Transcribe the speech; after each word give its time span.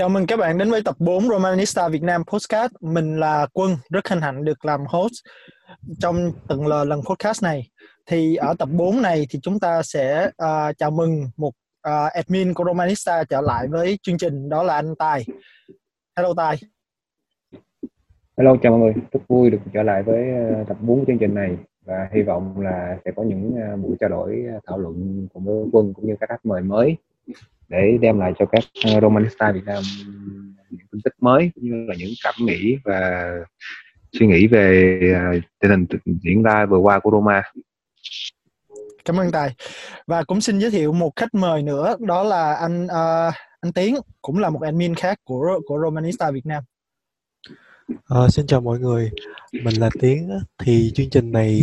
Chào 0.00 0.08
mừng 0.08 0.26
các 0.26 0.36
bạn 0.36 0.58
đến 0.58 0.70
với 0.70 0.82
tập 0.84 0.96
4 0.98 1.28
Romanista 1.28 1.88
Việt 1.88 2.02
Nam 2.02 2.22
Podcast. 2.32 2.72
Mình 2.80 3.20
là 3.20 3.46
Quân, 3.52 3.76
rất 3.90 4.08
hân 4.08 4.20
hạnh 4.20 4.44
được 4.44 4.64
làm 4.64 4.80
host 4.88 5.12
trong 5.98 6.32
từng 6.48 6.66
lần 6.66 7.00
podcast 7.08 7.42
này. 7.42 7.68
Thì 8.06 8.36
ở 8.36 8.54
tập 8.58 8.68
4 8.72 9.02
này 9.02 9.26
thì 9.30 9.38
chúng 9.42 9.60
ta 9.60 9.82
sẽ 9.82 10.26
uh, 10.26 10.78
chào 10.78 10.90
mừng 10.90 11.24
một 11.36 11.48
uh, 11.88 12.12
admin 12.12 12.54
của 12.54 12.64
Romanista 12.64 13.24
trở 13.24 13.40
lại 13.40 13.68
với 13.68 13.98
chương 14.02 14.18
trình 14.18 14.48
đó 14.48 14.62
là 14.62 14.74
anh 14.74 14.94
Tài. 14.98 15.24
Hello 16.16 16.34
Tài. 16.36 16.56
Hello, 18.38 18.56
chào 18.62 18.72
mọi 18.72 18.80
người. 18.80 18.94
Rất 19.12 19.20
vui 19.28 19.50
được 19.50 19.60
trở 19.74 19.82
lại 19.82 20.02
với 20.02 20.30
à, 20.30 20.64
tập 20.68 20.76
4 20.80 21.06
chương 21.06 21.18
trình 21.18 21.34
này 21.34 21.56
và 21.84 22.08
hy 22.12 22.22
vọng 22.22 22.60
là 22.60 22.98
sẽ 23.04 23.10
có 23.16 23.22
những 23.22 23.54
buổi 23.82 23.96
trao 24.00 24.10
đổi 24.10 24.44
thảo 24.66 24.78
luận 24.78 25.28
cùng 25.34 25.44
với 25.44 25.54
Quân 25.72 25.94
cũng 25.94 26.06
như 26.06 26.14
các 26.20 26.28
khách 26.28 26.46
mời 26.46 26.62
mới 26.62 26.96
để 27.70 27.98
đem 28.00 28.18
lại 28.18 28.32
cho 28.38 28.46
các 28.46 28.64
uh, 28.96 29.02
Romanista 29.02 29.52
Việt 29.52 29.64
Nam 29.64 29.82
những 30.70 30.86
tin 30.92 31.00
tức 31.04 31.14
mới 31.20 31.50
cũng 31.54 31.64
như 31.64 31.86
là 31.88 31.94
những 31.98 32.10
cảm 32.24 32.34
nghĩ 32.38 32.76
và 32.84 33.30
suy 34.12 34.26
nghĩ 34.26 34.46
về 34.46 34.98
uh, 35.36 35.42
tình 35.60 35.70
hình 35.70 35.86
diễn 36.22 36.42
ra 36.42 36.66
vừa 36.66 36.78
qua 36.78 36.98
của 36.98 37.10
Roma. 37.10 37.42
Cảm 39.04 39.16
ơn 39.16 39.32
Tài. 39.32 39.54
Và 40.06 40.24
cũng 40.24 40.40
xin 40.40 40.58
giới 40.58 40.70
thiệu 40.70 40.92
một 40.92 41.12
khách 41.16 41.34
mời 41.34 41.62
nữa 41.62 41.96
đó 42.00 42.22
là 42.22 42.54
anh 42.54 42.84
uh, 42.84 43.34
anh 43.60 43.72
Tiến 43.74 43.94
cũng 44.22 44.38
là 44.38 44.50
một 44.50 44.62
admin 44.62 44.94
khác 44.94 45.18
của 45.24 45.60
của 45.66 45.78
Romanista 45.84 46.30
Việt 46.30 46.46
Nam. 46.46 46.62
À, 48.08 48.28
xin 48.28 48.46
chào 48.46 48.60
mọi 48.60 48.78
người, 48.78 49.10
mình 49.52 49.74
là 49.80 49.90
Tiến. 50.00 50.30
Thì 50.58 50.92
chương 50.94 51.10
trình 51.10 51.32
này 51.32 51.60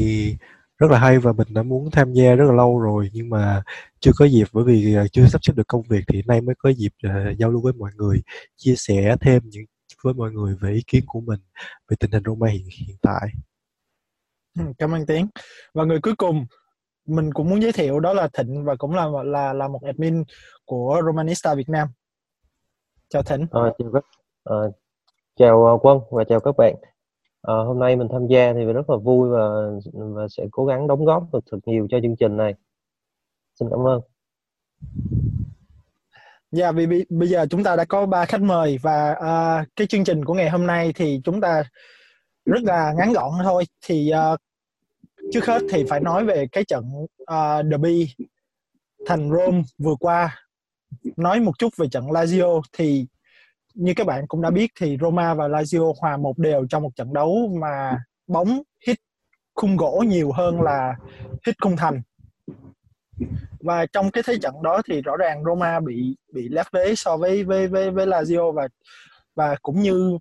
rất 0.77 0.91
là 0.91 0.99
hay 0.99 1.19
và 1.19 1.33
mình 1.33 1.47
đã 1.53 1.63
muốn 1.63 1.91
tham 1.91 2.13
gia 2.13 2.35
rất 2.35 2.45
là 2.45 2.53
lâu 2.53 2.79
rồi 2.79 3.09
nhưng 3.13 3.29
mà 3.29 3.63
chưa 3.99 4.11
có 4.17 4.25
dịp 4.25 4.47
bởi 4.53 4.63
vì 4.63 4.95
ờ, 4.95 5.07
chưa 5.07 5.25
sắp 5.27 5.39
xếp 5.41 5.53
được 5.55 5.67
công 5.67 5.81
việc 5.81 6.03
thì 6.07 6.21
nay 6.27 6.41
mới 6.41 6.55
có 6.59 6.69
dịp 6.69 6.91
uh, 7.07 7.37
giao 7.37 7.51
lưu 7.51 7.61
với 7.61 7.73
mọi 7.73 7.91
người 7.95 8.21
chia 8.55 8.75
sẻ 8.77 9.15
thêm 9.21 9.41
những 9.45 9.65
với 10.03 10.13
mọi 10.13 10.31
người 10.31 10.55
về 10.61 10.71
ý 10.71 10.83
kiến 10.87 11.03
của 11.07 11.21
mình 11.21 11.39
về 11.89 11.97
tình 11.99 12.11
hình 12.11 12.23
Roma 12.25 12.47
hiện 12.47 12.67
hiện 12.87 12.97
tại. 13.01 13.29
Ừ, 14.59 14.65
cảm 14.77 14.91
ơn 14.91 15.05
Tiến. 15.05 15.27
Và 15.73 15.83
người 15.83 15.99
cuối 16.01 16.15
cùng 16.17 16.45
mình 17.05 17.33
cũng 17.33 17.49
muốn 17.49 17.61
giới 17.61 17.71
thiệu 17.71 17.99
đó 17.99 18.13
là 18.13 18.27
Thịnh 18.33 18.65
và 18.65 18.75
cũng 18.75 18.93
là 18.93 19.07
là 19.23 19.53
là 19.53 19.67
một 19.67 19.79
admin 19.85 20.23
của 20.65 21.01
Romanista 21.05 21.55
Việt 21.55 21.69
Nam. 21.69 21.87
Chào 23.09 23.23
Thịnh. 23.23 23.47
À, 23.51 23.61
chào 23.79 23.91
các 23.93 24.03
à, 24.43 24.55
chào 25.35 25.79
Quân 25.81 25.99
và 26.11 26.23
chào 26.23 26.39
các 26.39 26.55
bạn. 26.57 26.75
À, 27.47 27.53
hôm 27.53 27.79
nay 27.79 27.95
mình 27.95 28.07
tham 28.11 28.27
gia 28.27 28.53
thì 28.53 28.65
rất 28.65 28.89
là 28.89 28.97
vui 28.97 29.29
và 29.29 29.47
và 29.93 30.27
sẽ 30.29 30.43
cố 30.51 30.65
gắng 30.65 30.87
đóng 30.87 31.05
góp 31.05 31.23
được 31.33 31.39
thật 31.51 31.57
nhiều 31.65 31.87
cho 31.89 31.99
chương 32.01 32.15
trình 32.15 32.37
này. 32.37 32.53
Xin 33.59 33.69
cảm 33.71 33.87
ơn. 33.87 34.01
Dạ, 36.51 36.65
yeah, 36.65 36.75
vì 36.75 37.05
bây 37.09 37.27
giờ 37.29 37.45
chúng 37.49 37.63
ta 37.63 37.75
đã 37.75 37.85
có 37.85 38.05
ba 38.05 38.25
khách 38.25 38.41
mời 38.41 38.77
và 38.81 39.11
uh, 39.11 39.67
cái 39.75 39.87
chương 39.87 40.03
trình 40.03 40.25
của 40.25 40.33
ngày 40.33 40.49
hôm 40.49 40.67
nay 40.67 40.93
thì 40.95 41.21
chúng 41.23 41.41
ta 41.41 41.63
rất 42.45 42.63
là 42.63 42.93
ngắn 42.97 43.13
gọn 43.13 43.31
thôi. 43.43 43.63
Thì 43.85 44.11
uh, 44.33 44.39
trước 45.31 45.45
hết 45.45 45.61
thì 45.69 45.83
phải 45.89 45.99
nói 45.99 46.25
về 46.25 46.47
cái 46.51 46.63
trận 46.63 46.85
uh, 47.21 47.65
derby 47.71 48.13
thành 49.05 49.29
Rome 49.29 49.61
vừa 49.77 49.95
qua. 49.99 50.35
Nói 51.17 51.39
một 51.39 51.59
chút 51.59 51.69
về 51.77 51.87
trận 51.87 52.05
Lazio 52.05 52.61
thì 52.73 53.05
như 53.77 53.93
các 53.95 54.07
bạn 54.07 54.27
cũng 54.27 54.41
đã 54.41 54.49
biết 54.49 54.71
thì 54.79 54.97
Roma 55.01 55.33
và 55.33 55.47
Lazio 55.47 55.93
hòa 56.01 56.17
một 56.17 56.37
đều 56.37 56.67
trong 56.69 56.83
một 56.83 56.95
trận 56.95 57.13
đấu 57.13 57.51
mà 57.61 57.97
bóng 58.27 58.61
hit 58.87 58.97
khung 59.55 59.77
gỗ 59.77 60.03
nhiều 60.07 60.31
hơn 60.31 60.61
là 60.61 60.95
hit 61.45 61.55
khung 61.61 61.77
thành. 61.77 62.01
Và 63.59 63.85
trong 63.85 64.11
cái 64.11 64.23
thế 64.27 64.37
trận 64.41 64.53
đó 64.63 64.81
thì 64.89 65.01
rõ 65.01 65.17
ràng 65.17 65.43
Roma 65.43 65.79
bị 65.79 66.15
bị 66.33 66.49
lép 66.49 66.65
vế 66.71 66.95
so 66.95 67.17
với 67.17 67.43
với 67.43 67.67
với 67.67 67.91
với 67.91 68.07
Lazio 68.07 68.51
và 68.51 68.67
và 69.35 69.55
cũng 69.61 69.81
như 69.81 70.17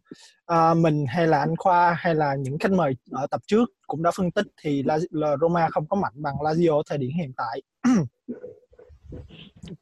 uh, 0.53 0.77
mình 0.77 1.07
hay 1.09 1.27
là 1.27 1.39
anh 1.39 1.57
Khoa 1.57 1.95
hay 1.99 2.15
là 2.15 2.35
những 2.35 2.59
khách 2.59 2.73
mời 2.73 2.97
ở 3.11 3.27
tập 3.31 3.41
trước 3.47 3.71
cũng 3.87 4.03
đã 4.03 4.11
phân 4.17 4.31
tích 4.31 4.47
thì 4.63 4.83
là, 4.83 4.99
là 5.11 5.37
Roma 5.41 5.69
không 5.71 5.89
có 5.89 5.97
mạnh 5.97 6.13
bằng 6.15 6.35
Lazio 6.35 6.83
thời 6.87 6.99
điểm 6.99 7.11
hiện 7.19 7.33
tại. 7.37 7.63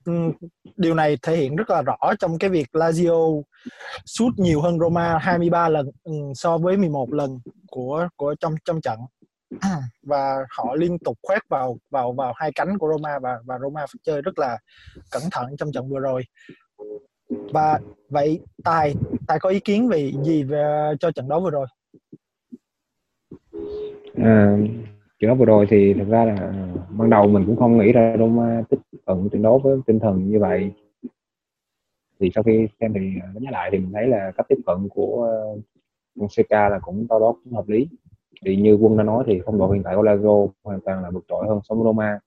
Ừ, 0.04 0.12
điều 0.76 0.94
này 0.94 1.18
thể 1.22 1.36
hiện 1.36 1.56
rất 1.56 1.70
là 1.70 1.82
rõ 1.82 1.96
trong 2.18 2.38
cái 2.38 2.50
việc 2.50 2.66
Lazio 2.72 3.42
sút 4.04 4.38
nhiều 4.38 4.60
hơn 4.60 4.78
Roma 4.78 5.18
23 5.18 5.68
lần 5.68 5.90
so 6.34 6.58
với 6.58 6.76
11 6.76 7.12
lần 7.12 7.38
của 7.70 8.08
của 8.16 8.34
trong 8.40 8.54
trong 8.64 8.80
trận. 8.80 8.98
Và 10.02 10.36
họ 10.50 10.74
liên 10.74 10.98
tục 10.98 11.18
khoét 11.22 11.42
vào 11.48 11.78
vào 11.90 12.12
vào 12.12 12.32
hai 12.36 12.52
cánh 12.54 12.78
của 12.78 12.88
Roma 12.92 13.18
và 13.18 13.38
và 13.44 13.58
Roma 13.62 13.80
phải 13.80 14.00
chơi 14.02 14.22
rất 14.22 14.38
là 14.38 14.58
cẩn 15.10 15.22
thận 15.32 15.56
trong 15.58 15.72
trận 15.72 15.88
vừa 15.88 16.00
rồi. 16.00 16.22
Và 17.28 17.80
vậy 18.08 18.40
tài 18.64 18.94
tài 19.26 19.38
có 19.38 19.48
ý 19.48 19.60
kiến 19.60 19.88
về 19.88 20.12
gì 20.22 20.42
về 20.42 20.92
cho 21.00 21.10
trận 21.10 21.28
đấu 21.28 21.40
vừa 21.40 21.50
rồi? 21.50 21.66
À, 24.16 24.56
trận 25.20 25.28
đấu 25.28 25.36
vừa 25.36 25.44
rồi 25.44 25.66
thì 25.70 25.94
thật 25.94 26.06
ra 26.08 26.24
là 26.24 26.52
ban 26.88 27.10
đầu 27.10 27.28
mình 27.28 27.44
cũng 27.46 27.56
không 27.56 27.78
nghĩ 27.78 27.92
ra 27.92 28.16
Roma 28.18 28.62
tiếp 28.70 28.78
cận 29.06 29.28
trận 29.32 29.42
đấu 29.42 29.60
với 29.64 29.78
tinh 29.86 30.00
thần 30.00 30.30
như 30.30 30.40
vậy 30.40 30.70
thì 32.20 32.30
sau 32.34 32.44
khi 32.44 32.68
xem 32.80 32.92
thì 32.94 33.00
ờ, 33.22 33.28
đánh 33.34 33.42
giá 33.44 33.50
lại 33.50 33.68
thì 33.72 33.78
mình 33.78 33.92
thấy 33.92 34.06
là 34.06 34.32
cách 34.36 34.46
tiếp 34.48 34.58
cận 34.66 34.88
của 34.88 35.22
ờ, 35.22 35.58
Fonseca 36.16 36.70
là 36.70 36.78
cũng 36.78 37.06
to 37.08 37.18
đó 37.18 37.34
cũng 37.44 37.52
hợp 37.52 37.68
lý. 37.68 37.88
Thì 38.44 38.56
như 38.56 38.74
quân 38.74 38.96
đã 38.96 39.04
nói 39.04 39.24
thì 39.26 39.40
phong 39.46 39.58
độ 39.58 39.70
hiện 39.70 39.82
tại 39.82 39.96
của 39.96 40.02
Lazio 40.02 40.48
hoàn 40.62 40.80
toàn 40.80 41.02
là 41.02 41.10
vượt 41.10 41.24
trội 41.28 41.46
hơn 41.48 41.60
so 41.64 41.74
với 41.74 41.84
Roma. 41.84 42.18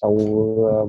Sau 0.00 0.16
ờ, 0.72 0.86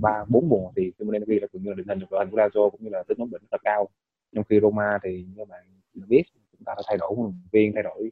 ba, 0.00 0.24
bốn 0.28 0.48
mùa 0.48 0.70
thì 0.76 0.92
Simonelli 0.98 1.38
đã 1.40 1.46
gần 1.52 1.62
như 1.62 1.70
là 1.70 1.74
định 1.74 1.88
hình 1.88 1.98
được 1.98 2.06
đội 2.10 2.24
hình 2.24 2.30
của 2.30 2.36
Lazio 2.36 2.70
cũng 2.70 2.82
như 2.82 2.88
là 2.88 3.02
tính 3.02 3.18
ổn 3.18 3.30
định 3.30 3.42
rất 3.42 3.48
là 3.52 3.58
cao. 3.64 3.88
Trong 4.34 4.44
khi 4.48 4.60
Roma 4.60 4.98
thì 5.02 5.26
như 5.36 5.44
bạn 5.44 5.64
biết, 5.94 6.22
chúng 6.52 6.64
ta 6.64 6.74
đã 6.76 6.82
thay 6.88 6.96
đổi 6.96 7.14
huấn 7.16 7.30
luyện 7.30 7.48
viên, 7.52 7.72
thay 7.74 7.82
đổi 7.82 8.10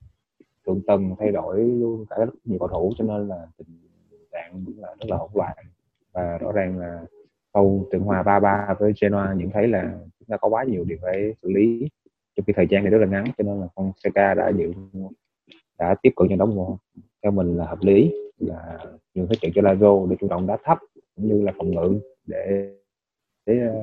thượng 0.66 0.80
tầng, 0.86 1.14
thay 1.18 1.32
đổi 1.32 1.60
luôn 1.60 2.04
cả 2.10 2.16
rất 2.18 2.34
nhiều 2.44 2.58
cầu 2.58 2.68
thủ, 2.68 2.92
cho 2.98 3.04
nên 3.04 3.28
là 3.28 3.46
tình 3.56 3.68
trạng 4.32 4.52
cũng 4.66 4.74
là 4.78 4.88
rất 4.88 5.06
là 5.08 5.16
hỗn 5.16 5.30
loạn. 5.34 5.56
Và 6.12 6.38
rõ 6.38 6.52
ràng 6.52 6.78
là 6.78 7.04
sau 7.56 7.86
trận 7.92 8.02
hòa 8.02 8.22
3-3 8.22 8.74
với 8.78 8.92
Genoa 9.00 9.34
nhận 9.34 9.50
thấy 9.50 9.68
là 9.68 9.94
chúng 10.18 10.28
ta 10.28 10.36
có 10.36 10.48
quá 10.48 10.64
nhiều 10.64 10.84
điều 10.84 10.98
phải 11.02 11.34
xử 11.42 11.50
lý 11.50 11.88
trong 12.36 12.44
khi 12.46 12.52
thời 12.56 12.66
gian 12.70 12.84
này 12.84 12.90
rất 12.90 12.98
là 12.98 13.06
ngắn, 13.06 13.24
cho 13.38 13.44
nên 13.44 13.60
là 13.60 13.66
Fonseca 13.74 14.34
đã 14.34 14.52
dự, 14.58 14.72
đã 15.78 15.94
tiếp 16.02 16.10
cận 16.16 16.28
trận 16.28 16.38
đấu 16.38 16.78
theo 17.22 17.32
mình 17.32 17.56
là 17.56 17.66
hợp 17.66 17.78
lý, 17.80 18.12
là 18.38 18.78
nhường 19.14 19.26
thế 19.28 19.36
trận 19.40 19.52
cho 19.54 19.62
Lazio 19.62 20.10
để 20.10 20.16
chủ 20.20 20.28
động 20.28 20.46
đá 20.46 20.58
thấp 20.64 20.78
cũng 21.16 21.28
như 21.28 21.42
là 21.42 21.52
phòng 21.58 21.70
ngự 21.74 22.00
để 22.26 22.72
để 23.46 23.60
ờ, 23.60 23.74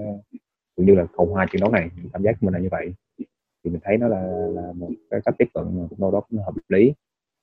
cũng 0.76 0.86
như 0.86 0.96
là 0.96 1.06
cầu 1.18 1.26
hòa 1.26 1.46
trận 1.52 1.60
đấu 1.62 1.72
này. 1.72 1.90
Cảm 2.14 2.24
giác 2.24 2.32
của 2.42 2.46
mình 2.46 2.54
là 2.54 2.60
như 2.60 2.70
vậy. 2.72 2.94
Thì 3.64 3.72
mình 3.72 3.80
thấy 3.84 3.98
nó 3.98 4.08
là 4.08 4.22
là 4.50 4.72
một 4.76 4.90
cái 5.10 5.20
cách 5.26 5.36
tiếp 5.38 5.48
cận 5.54 5.64
mà 5.64 5.84
cũng 5.90 6.00
đâu 6.00 6.12
đó 6.12 6.22
cũng 6.30 6.40
hợp 6.40 6.54
lý. 6.70 6.94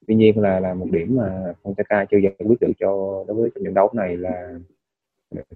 Tuy 0.06 0.14
nhiên 0.14 0.38
là 0.40 0.60
là 0.60 0.74
một 0.74 0.86
điểm 0.90 1.16
mà 1.16 1.54
Fonseca 1.62 2.06
chưa 2.10 2.18
giải 2.18 2.34
quyết 2.38 2.60
được 2.60 2.72
cho, 2.78 3.24
đối 3.28 3.36
với 3.36 3.50
trận 3.54 3.74
đấu 3.74 3.90
này 3.92 4.16
là 4.16 4.58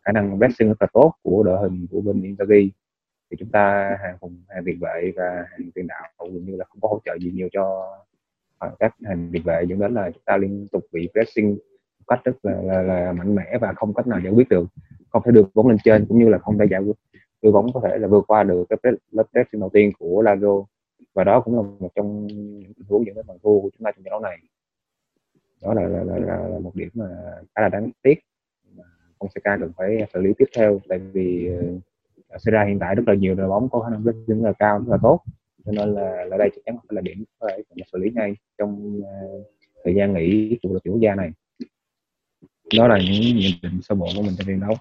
khả 0.03 0.13
năng 0.13 0.39
pressing 0.39 0.69
rất 0.69 0.83
là 0.83 0.87
tốt 0.93 1.15
của 1.23 1.43
đội 1.43 1.59
hình 1.63 1.87
của 1.91 2.01
bên 2.01 2.23
Inzaghi 2.23 2.71
thì 3.31 3.37
chúng 3.41 3.51
ta 3.51 3.97
hàng 4.03 4.17
phòng 4.21 4.37
hàng 4.49 4.65
tiền 4.67 4.79
vệ 4.81 5.13
và 5.17 5.47
hàng 5.51 5.71
tiền 5.75 5.87
đạo 5.87 6.11
gần 6.19 6.45
như 6.45 6.57
là 6.57 6.65
không 6.65 6.81
có 6.81 6.89
hỗ 6.89 7.01
trợ 7.05 7.19
gì 7.21 7.31
nhiều 7.31 7.49
cho 7.53 7.97
ờ, 8.59 8.77
các 8.79 8.95
hàng 9.05 9.29
tiền 9.33 9.43
vệ. 9.45 9.65
Dẫn 9.69 9.79
đến 9.79 9.95
là 9.95 10.11
chúng 10.11 10.23
ta 10.25 10.37
liên 10.37 10.69
tục 10.73 10.85
bị 10.93 11.09
pressing 11.13 11.51
một 11.99 12.05
cách 12.07 12.21
rất 12.25 12.33
là, 12.43 12.63
là, 12.63 12.83
là 12.83 13.13
mạnh 13.13 13.35
mẽ 13.35 13.59
và 13.61 13.73
không 13.77 13.95
cách 13.95 14.07
nào 14.07 14.21
giải 14.25 14.33
quyết 14.33 14.49
được. 14.49 14.69
Không 15.09 15.23
thể 15.25 15.33
được 15.33 15.51
bóng 15.55 15.69
lên 15.69 15.79
trên 15.85 16.07
cũng 16.09 16.19
như 16.19 16.29
là 16.29 16.39
không 16.39 16.59
thể 16.59 16.67
giải 16.71 16.81
quyết 16.81 16.97
đưa 17.43 17.53
bóng 17.53 17.73
có 17.73 17.81
thể 17.85 17.99
là 17.99 18.09
vượt 18.09 18.25
qua 18.27 18.43
được 18.43 18.65
cái 18.69 18.93
lớp 19.11 19.25
pressing 19.33 19.61
đầu 19.61 19.71
tiên 19.73 19.93
của 19.99 20.23
Lazio. 20.23 20.65
Và 21.15 21.25
đó 21.25 21.41
cũng 21.41 21.57
là 21.57 21.63
một 21.63 21.91
trong 21.95 22.27
những 22.27 22.73
tình 22.77 22.87
huống 22.89 23.07
dẫn 23.07 23.15
đến 23.15 23.27
bàn 23.29 23.39
thua 23.43 23.61
của 23.61 23.71
chúng 23.79 23.85
ta 23.85 23.93
trong 23.93 24.05
trận 24.05 24.11
đấu 24.11 24.21
này. 24.21 24.39
Đó 25.63 25.75
là 25.75 25.83
là, 25.83 26.05
là, 26.05 26.19
là, 26.19 26.49
là 26.49 26.59
một 26.59 26.75
điểm 26.75 26.89
mà 26.95 27.07
khá 27.55 27.63
là 27.63 27.69
đáng 27.69 27.91
tiếc. 28.03 28.15
Fonseca 29.25 29.61
cần 29.61 29.73
phải 29.77 30.07
xử 30.15 30.21
lý 30.21 30.33
tiếp 30.39 30.45
theo 30.57 30.81
tại 30.89 30.99
vì 30.99 31.49
ờ, 31.49 31.65
uh, 32.35 32.43
Serie 32.43 32.65
hiện 32.69 32.79
tại 32.79 32.95
rất 32.95 33.03
là 33.07 33.15
nhiều 33.15 33.35
đội 33.35 33.49
bóng 33.49 33.69
có 33.69 33.81
khả 33.81 33.91
năng 33.91 34.05
rất 34.05 34.13
là 34.27 34.53
cao 34.59 34.79
rất 34.79 34.89
là 34.89 34.99
tốt. 35.03 35.21
Cho 35.65 35.73
nên 35.73 35.95
là 35.95 36.27
ở 36.31 36.39
đây 36.39 36.51
chắc 36.55 36.61
chắn 36.67 36.77
là 36.89 37.01
điểm 37.01 37.25
phải 37.41 37.63
xử 37.93 37.99
lý 37.99 38.11
ngay 38.15 38.35
trong 38.59 38.99
uh, 38.99 39.47
thời 39.85 39.95
gian 39.95 40.15
nghỉ 40.15 40.59
của 40.63 40.69
đội 40.69 40.81
tuyển 40.85 40.95
quốc 40.95 41.01
gia 41.01 41.15
này. 41.15 41.31
Đó 42.79 42.89
là 42.89 42.99
những 42.99 43.39
nhận 43.39 43.53
định 43.63 43.83
sơ 43.83 43.95
bộ 43.95 44.07
của 44.17 44.23
mình 44.23 44.35
trong 44.39 44.47
trận 44.47 44.61
đấu 44.61 44.75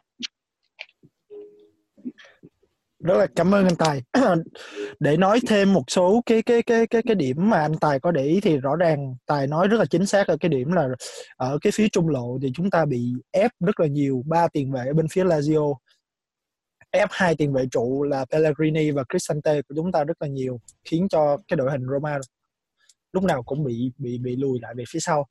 rất 3.03 3.17
là 3.17 3.27
cảm 3.35 3.55
ơn 3.55 3.65
anh 3.65 3.75
Tài. 3.75 4.01
Để 5.00 5.17
nói 5.17 5.39
thêm 5.47 5.73
một 5.73 5.83
số 5.88 6.21
cái 6.25 6.41
cái 6.41 6.63
cái 6.63 6.88
cái 6.88 7.01
cái 7.05 7.15
điểm 7.15 7.50
mà 7.50 7.59
anh 7.59 7.75
Tài 7.81 8.00
có 8.00 8.11
để 8.11 8.23
ý 8.23 8.39
thì 8.41 8.57
rõ 8.57 8.75
ràng 8.75 9.15
Tài 9.25 9.47
nói 9.47 9.67
rất 9.67 9.77
là 9.77 9.85
chính 9.85 10.05
xác 10.05 10.27
ở 10.27 10.38
cái 10.39 10.50
điểm 10.50 10.71
là 10.71 10.88
ở 11.35 11.57
cái 11.61 11.71
phía 11.71 11.88
trung 11.91 12.09
lộ 12.09 12.38
thì 12.41 12.51
chúng 12.55 12.69
ta 12.69 12.85
bị 12.85 13.13
ép 13.31 13.51
rất 13.59 13.79
là 13.79 13.88
nhiều 13.88 14.23
ba 14.25 14.47
tiền 14.47 14.71
vệ 14.71 14.85
ở 14.88 14.94
bên 14.94 15.07
phía 15.07 15.23
Lazio. 15.23 15.75
Ép 16.91 17.09
hai 17.11 17.35
tiền 17.35 17.53
vệ 17.53 17.65
trụ 17.71 18.03
là 18.03 18.25
Pellegrini 18.31 18.91
và 18.91 19.03
Cristante 19.09 19.61
của 19.61 19.75
chúng 19.75 19.91
ta 19.91 20.03
rất 20.03 20.21
là 20.21 20.27
nhiều, 20.27 20.59
khiến 20.83 21.07
cho 21.09 21.38
cái 21.47 21.57
đội 21.57 21.71
hình 21.71 21.85
Roma 21.91 22.19
lúc 23.13 23.23
nào 23.23 23.44
cũng 23.44 23.63
bị 23.63 23.91
bị 23.97 24.17
bị 24.17 24.35
lùi 24.35 24.59
lại 24.61 24.73
về 24.77 24.83
phía 24.89 24.99
sau. 24.99 25.27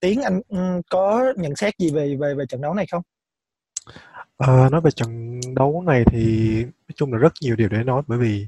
Tiến 0.00 0.22
anh 0.22 0.40
ừ, 0.48 0.58
có 0.90 1.32
nhận 1.36 1.56
xét 1.56 1.74
gì 1.78 1.90
về 1.90 2.16
về 2.20 2.34
về 2.34 2.44
trận 2.48 2.60
đấu 2.60 2.74
này 2.74 2.86
không? 2.90 3.02
Ờ, 4.36 4.68
nói 4.72 4.80
về 4.80 4.90
trận 4.90 5.40
đấu 5.54 5.82
này 5.86 6.04
thì 6.12 6.62
nói 6.64 6.94
chung 6.96 7.12
là 7.12 7.18
rất 7.18 7.32
nhiều 7.42 7.56
điều 7.56 7.68
để 7.68 7.84
nói 7.84 8.02
bởi 8.06 8.18
vì 8.18 8.46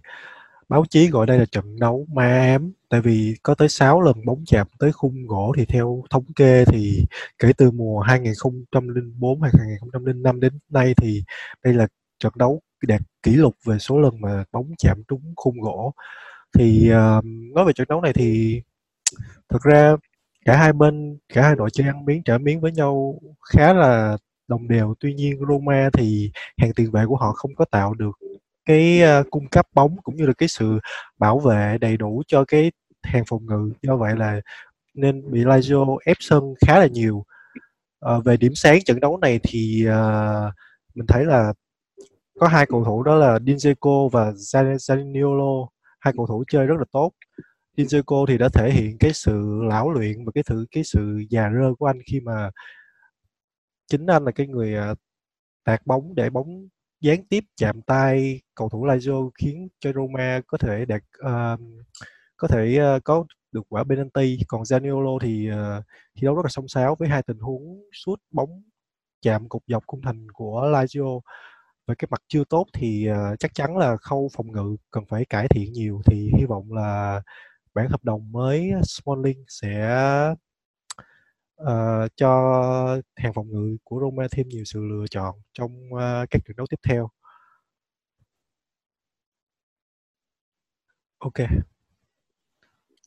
báo 0.69 0.85
chí 0.91 1.09
gọi 1.11 1.27
đây 1.27 1.39
là 1.39 1.45
trận 1.47 1.79
đấu 1.81 2.07
ma 2.13 2.39
ám. 2.41 2.73
Tại 2.89 3.01
vì 3.01 3.35
có 3.43 3.55
tới 3.55 3.69
6 3.69 4.01
lần 4.01 4.25
bóng 4.25 4.45
chạm 4.47 4.67
tới 4.79 4.93
khung 4.93 5.27
gỗ 5.27 5.53
thì 5.57 5.65
theo 5.65 6.05
thống 6.11 6.25
kê 6.37 6.65
thì 6.65 7.05
kể 7.39 7.53
từ 7.59 7.71
mùa 7.71 8.01
2004 8.01 9.43
hay 9.43 9.53
2005 9.59 10.41
đến 10.41 10.59
nay 10.69 10.95
thì 10.97 11.23
đây 11.65 11.75
là 11.75 11.87
trận 12.19 12.33
đấu 12.37 12.61
đạt 12.83 13.01
kỷ 13.23 13.33
lục 13.33 13.57
về 13.67 13.79
số 13.79 14.01
lần 14.01 14.21
mà 14.21 14.45
bóng 14.53 14.71
chạm 14.79 15.03
trúng 15.09 15.33
khung 15.37 15.61
gỗ. 15.61 15.95
Thì 16.59 16.91
uh, 16.93 17.25
nói 17.55 17.65
về 17.65 17.73
trận 17.73 17.89
đấu 17.91 18.01
này 18.01 18.13
thì 18.13 18.63
thực 19.49 19.63
ra 19.63 19.97
cả 20.45 20.57
hai 20.57 20.73
bên 20.73 21.19
cả 21.35 21.43
hai 21.43 21.57
đội 21.57 21.71
chơi 21.71 21.87
ăn 21.87 22.05
miếng 22.05 22.23
trả 22.25 22.39
miếng 22.39 22.61
với 22.61 22.73
nhau 22.73 23.21
khá 23.55 23.73
là 23.73 24.17
đồng 24.49 24.69
đều. 24.69 24.95
Tuy 25.01 25.15
nhiên 25.15 25.41
Roma 25.49 25.91
thì 25.93 26.31
hàng 26.59 26.73
tiền 26.77 26.91
vệ 26.91 27.07
của 27.07 27.17
họ 27.17 27.33
không 27.33 27.55
có 27.55 27.65
tạo 27.65 27.95
được 27.95 28.19
cái 28.65 29.03
uh, 29.21 29.31
cung 29.31 29.49
cấp 29.49 29.67
bóng 29.75 29.97
cũng 30.03 30.17
như 30.17 30.27
là 30.27 30.33
cái 30.39 30.49
sự 30.49 30.79
bảo 31.19 31.39
vệ 31.39 31.79
đầy 31.81 31.97
đủ 31.97 32.23
cho 32.27 32.45
cái 32.45 32.73
hàng 33.03 33.25
phòng 33.29 33.47
ngự. 33.47 33.73
Do 33.83 33.97
vậy 33.97 34.17
là 34.17 34.41
nên 34.95 35.31
bị 35.33 35.45
Lazio 35.45 35.97
ép 36.05 36.17
sân 36.21 36.55
khá 36.67 36.79
là 36.79 36.87
nhiều. 36.87 37.25
Uh, 38.17 38.25
về 38.25 38.37
điểm 38.37 38.55
sáng 38.55 38.79
trận 38.85 39.01
đấu 39.01 39.19
này 39.19 39.41
thì 39.43 39.87
uh, 39.89 40.55
mình 40.95 41.07
thấy 41.07 41.25
là 41.25 41.53
có 42.41 42.49
hai 42.49 42.67
cầu 42.67 42.85
thủ 42.85 43.03
đó 43.03 43.15
là 43.15 43.39
Dinzeko 43.39 44.09
và 44.09 44.31
Zaniolo. 44.31 45.67
Hai 46.01 46.15
cầu 46.17 46.27
thủ 46.27 46.45
chơi 46.49 46.67
rất 46.67 46.75
là 46.79 46.85
tốt. 46.93 47.13
Dinzeko 47.77 48.27
thì 48.27 48.39
đã 48.39 48.49
thể 48.49 48.71
hiện 48.71 48.99
cái 48.99 49.13
sự 49.13 49.61
lão 49.63 49.91
luyện 49.91 50.25
và 50.25 50.33
cái 50.35 50.45
thử 50.47 50.67
cái 50.71 50.85
sự 50.85 51.25
già 51.31 51.51
rơ 51.55 51.75
của 51.79 51.87
anh 51.87 51.99
khi 52.07 52.21
mà 52.21 52.51
chính 53.89 54.07
anh 54.07 54.25
là 54.25 54.33
cái 54.33 54.47
người 54.47 54.75
à, 54.75 54.95
tạt 55.65 55.87
bóng 55.87 56.15
để 56.15 56.31
bóng 56.31 56.69
gián 57.01 57.27
tiếp 57.29 57.45
chạm 57.57 57.83
tay 57.83 58.41
cầu 58.55 58.69
thủ 58.69 58.87
Lazio 58.87 59.31
khiến 59.35 59.69
cho 59.81 59.93
Roma 59.93 60.41
có 60.47 60.59
thể 60.59 60.85
đạt 60.85 61.03
uh, 61.21 61.61
có 62.37 62.49
thể 62.49 62.79
uh, 62.97 63.05
có 63.05 63.25
được 63.53 63.63
quả 63.69 63.85
penalty. 63.85 64.39
Còn 64.49 64.63
Zaniolo 64.63 65.19
thì 65.19 65.51
uh, 65.51 65.85
thi 66.15 66.25
đấu 66.25 66.35
rất 66.35 66.43
là 66.45 66.49
song 66.49 66.69
sáo 66.69 66.97
với 66.99 67.09
hai 67.09 67.23
tình 67.23 67.39
huống 67.39 67.83
sút 67.93 68.21
bóng 68.31 68.63
chạm 69.23 69.49
cục 69.49 69.63
dọc 69.67 69.85
khung 69.87 70.01
thành 70.03 70.27
của 70.33 70.63
Lazio. 70.63 71.21
Về 71.87 71.95
cái 71.99 72.09
mặt 72.11 72.23
chưa 72.29 72.45
tốt 72.45 72.67
thì 72.73 73.09
uh, 73.11 73.39
chắc 73.39 73.55
chắn 73.55 73.77
là 73.77 73.97
khâu 73.97 74.31
phòng 74.37 74.53
ngự 74.53 74.77
cần 74.91 75.05
phải 75.09 75.25
cải 75.25 75.49
thiện 75.49 75.73
nhiều. 75.73 76.01
Thì 76.07 76.31
hy 76.39 76.45
vọng 76.45 76.73
là 76.73 77.23
bản 77.75 77.89
hợp 77.89 78.05
đồng 78.05 78.33
mới 78.33 78.73
Smalling 78.83 79.45
sẽ 79.49 79.99
uh, 81.63 82.11
cho 82.17 83.01
hàng 83.17 83.33
phòng 83.35 83.49
ngự 83.51 83.77
của 83.85 84.01
Roma 84.01 84.27
thêm 84.31 84.49
nhiều 84.49 84.65
sự 84.65 84.81
lựa 84.81 85.07
chọn 85.11 85.35
trong 85.53 85.73
uh, 85.95 86.31
các 86.31 86.41
trận 86.47 86.57
đấu 86.57 86.67
tiếp 86.71 86.81
theo. 86.83 87.09
Ok. 91.19 91.49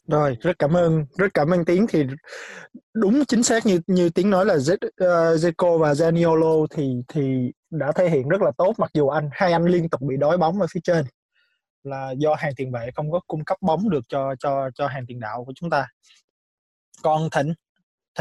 Rồi, 0.08 0.38
rất 0.42 0.60
cảm 0.60 0.74
ơn, 0.74 1.06
rất 1.18 1.34
cảm 1.34 1.50
ơn 1.50 1.66
Tiến 1.66 1.86
thì 1.90 2.06
đúng 2.94 3.26
chính 3.26 3.44
xác 3.44 3.66
như 3.66 3.80
như 3.88 4.10
Tiến 4.10 4.30
nói 4.30 4.46
là 4.46 4.56
Z, 4.56 4.74
uh, 4.74 4.96
ờ, 4.96 5.36
Zeko 5.36 5.78
và 5.78 5.94
Zaniolo 5.94 6.68
thì 6.70 6.94
thì 7.08 7.52
đã 7.70 7.92
thể 7.92 8.10
hiện 8.10 8.28
rất 8.30 8.42
là 8.42 8.52
tốt 8.58 8.74
mặc 8.78 8.92
dù 8.94 9.08
anh 9.08 9.30
hai 9.32 9.52
anh 9.52 9.66
liên 9.66 9.90
tục 9.90 10.02
bị 10.02 10.18
đói 10.18 10.38
bóng 10.38 10.62
ở 10.62 10.68
phía 10.74 10.80
trên 10.84 11.06
là 11.84 12.12
do 12.18 12.36
hàng 12.36 12.54
tiền 12.58 12.72
vệ 12.72 12.90
không 12.96 13.12
có 13.12 13.20
cung 13.28 13.46
cấp 13.46 13.58
bóng 13.62 13.90
được 13.90 14.02
cho 14.10 14.36
cho 14.40 14.70
cho 14.76 14.88
hàng 14.88 15.06
tiền 15.08 15.20
đạo 15.20 15.46
của 15.46 15.54
chúng 15.56 15.70
ta. 15.70 15.88
Còn 17.04 17.30
Thịnh 17.36 17.54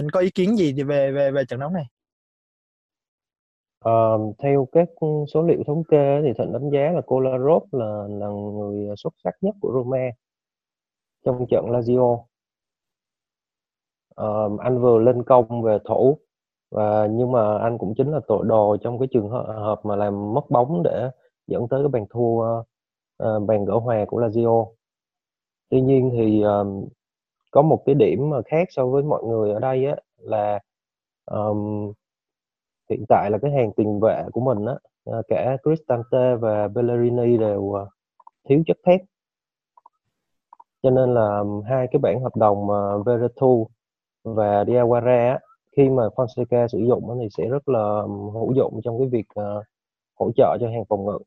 Thịnh 0.01 0.11
có 0.13 0.21
ý 0.21 0.31
kiến 0.31 0.57
gì 0.57 0.83
về 0.83 1.13
về 1.13 1.31
về 1.31 1.45
trận 1.45 1.61
đấu 1.61 1.71
này? 1.71 1.85
Ờ, 3.79 4.19
theo 4.39 4.69
các 4.73 4.89
số 5.35 5.43
liệu 5.43 5.63
thống 5.67 5.83
kê 5.85 6.23
thì 6.23 6.33
Thịnh 6.39 6.53
đánh 6.53 6.71
giá 6.71 6.93
là 6.93 7.01
Kolarov 7.07 7.63
là 7.73 8.07
là 8.09 8.29
người 8.29 8.97
xuất 8.97 9.15
sắc 9.25 9.35
nhất 9.41 9.55
của 9.61 9.73
Roma 9.73 10.11
trong 11.25 11.47
trận 11.51 11.65
Lazio. 11.65 12.25
Ờ, 14.15 14.51
anh 14.59 14.81
vừa 14.81 14.99
lên 14.99 15.23
công 15.23 15.63
về 15.63 15.79
thủ 15.85 16.19
và 16.71 17.07
nhưng 17.11 17.33
mà 17.33 17.59
anh 17.59 17.79
cũng 17.79 17.95
chính 17.97 18.13
là 18.13 18.21
tội 18.29 18.47
đồ 18.47 18.77
trong 18.83 18.99
cái 18.99 19.09
trường 19.13 19.29
hợp 19.29 19.81
mà 19.85 19.97
làm 19.97 20.35
mất 20.35 20.51
bóng 20.51 20.83
để 20.83 21.11
dẫn 21.47 21.69
tới 21.69 21.83
cái 21.83 21.89
bàn 21.89 22.07
thua 22.11 22.61
uh, 23.23 23.43
bàn 23.47 23.65
gỡ 23.65 23.75
hòa 23.75 24.05
của 24.09 24.21
Lazio. 24.21 24.73
Tuy 25.69 25.81
nhiên 25.81 26.11
thì 26.13 26.45
uh, 26.45 26.93
có 27.51 27.63
một 27.63 27.83
cái 27.87 27.95
điểm 27.95 28.31
mà 28.31 28.43
khác 28.47 28.69
so 28.71 28.87
với 28.87 29.03
mọi 29.03 29.23
người 29.25 29.53
ở 29.53 29.59
đây 29.59 29.87
á 29.87 29.97
là 30.19 30.61
um, 31.25 31.93
hiện 32.91 33.05
tại 33.09 33.31
là 33.31 33.39
cái 33.43 33.51
hàng 33.51 33.73
tiền 33.77 34.01
vệ 34.01 34.25
của 34.33 34.41
mình 34.41 34.67
á 34.67 34.75
ờ, 35.05 35.23
cả 35.29 35.57
Cristante 35.63 36.37
và 36.37 36.69
Bellerini 36.69 37.39
đều 37.39 37.73
ờ, 37.73 37.89
thiếu 38.49 38.63
chất 38.67 38.77
thép. 38.87 39.01
Cho 40.83 40.91
nên 40.91 41.15
là 41.15 41.43
hai 41.69 41.87
cái 41.93 42.01
bản 42.01 42.23
hợp 42.23 42.37
đồng 42.37 42.67
mà 42.67 42.99
Veretout 43.07 43.69
và 44.25 44.65
Diawara 44.65 45.39
khi 45.77 45.89
mà 45.89 46.03
Fonseca 46.17 46.69
sử 46.69 46.79
dụng 46.79 47.19
thì 47.21 47.29
sẽ 47.31 47.49
rất 47.49 47.69
là 47.69 48.03
hữu 48.35 48.53
dụng 48.55 48.81
trong 48.85 48.99
cái 48.99 49.09
việc 49.09 49.27
ờ, 49.35 49.63
hỗ 50.19 50.31
trợ 50.37 50.57
cho 50.61 50.69
hàng 50.69 50.85
phòng 50.89 51.07
ngự. 51.07 51.19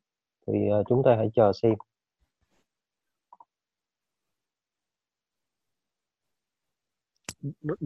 Thì 0.47 0.53
chúng 0.89 1.03
ta 1.03 1.15
hãy 1.15 1.29
chờ 1.35 1.51
xem. 1.61 1.73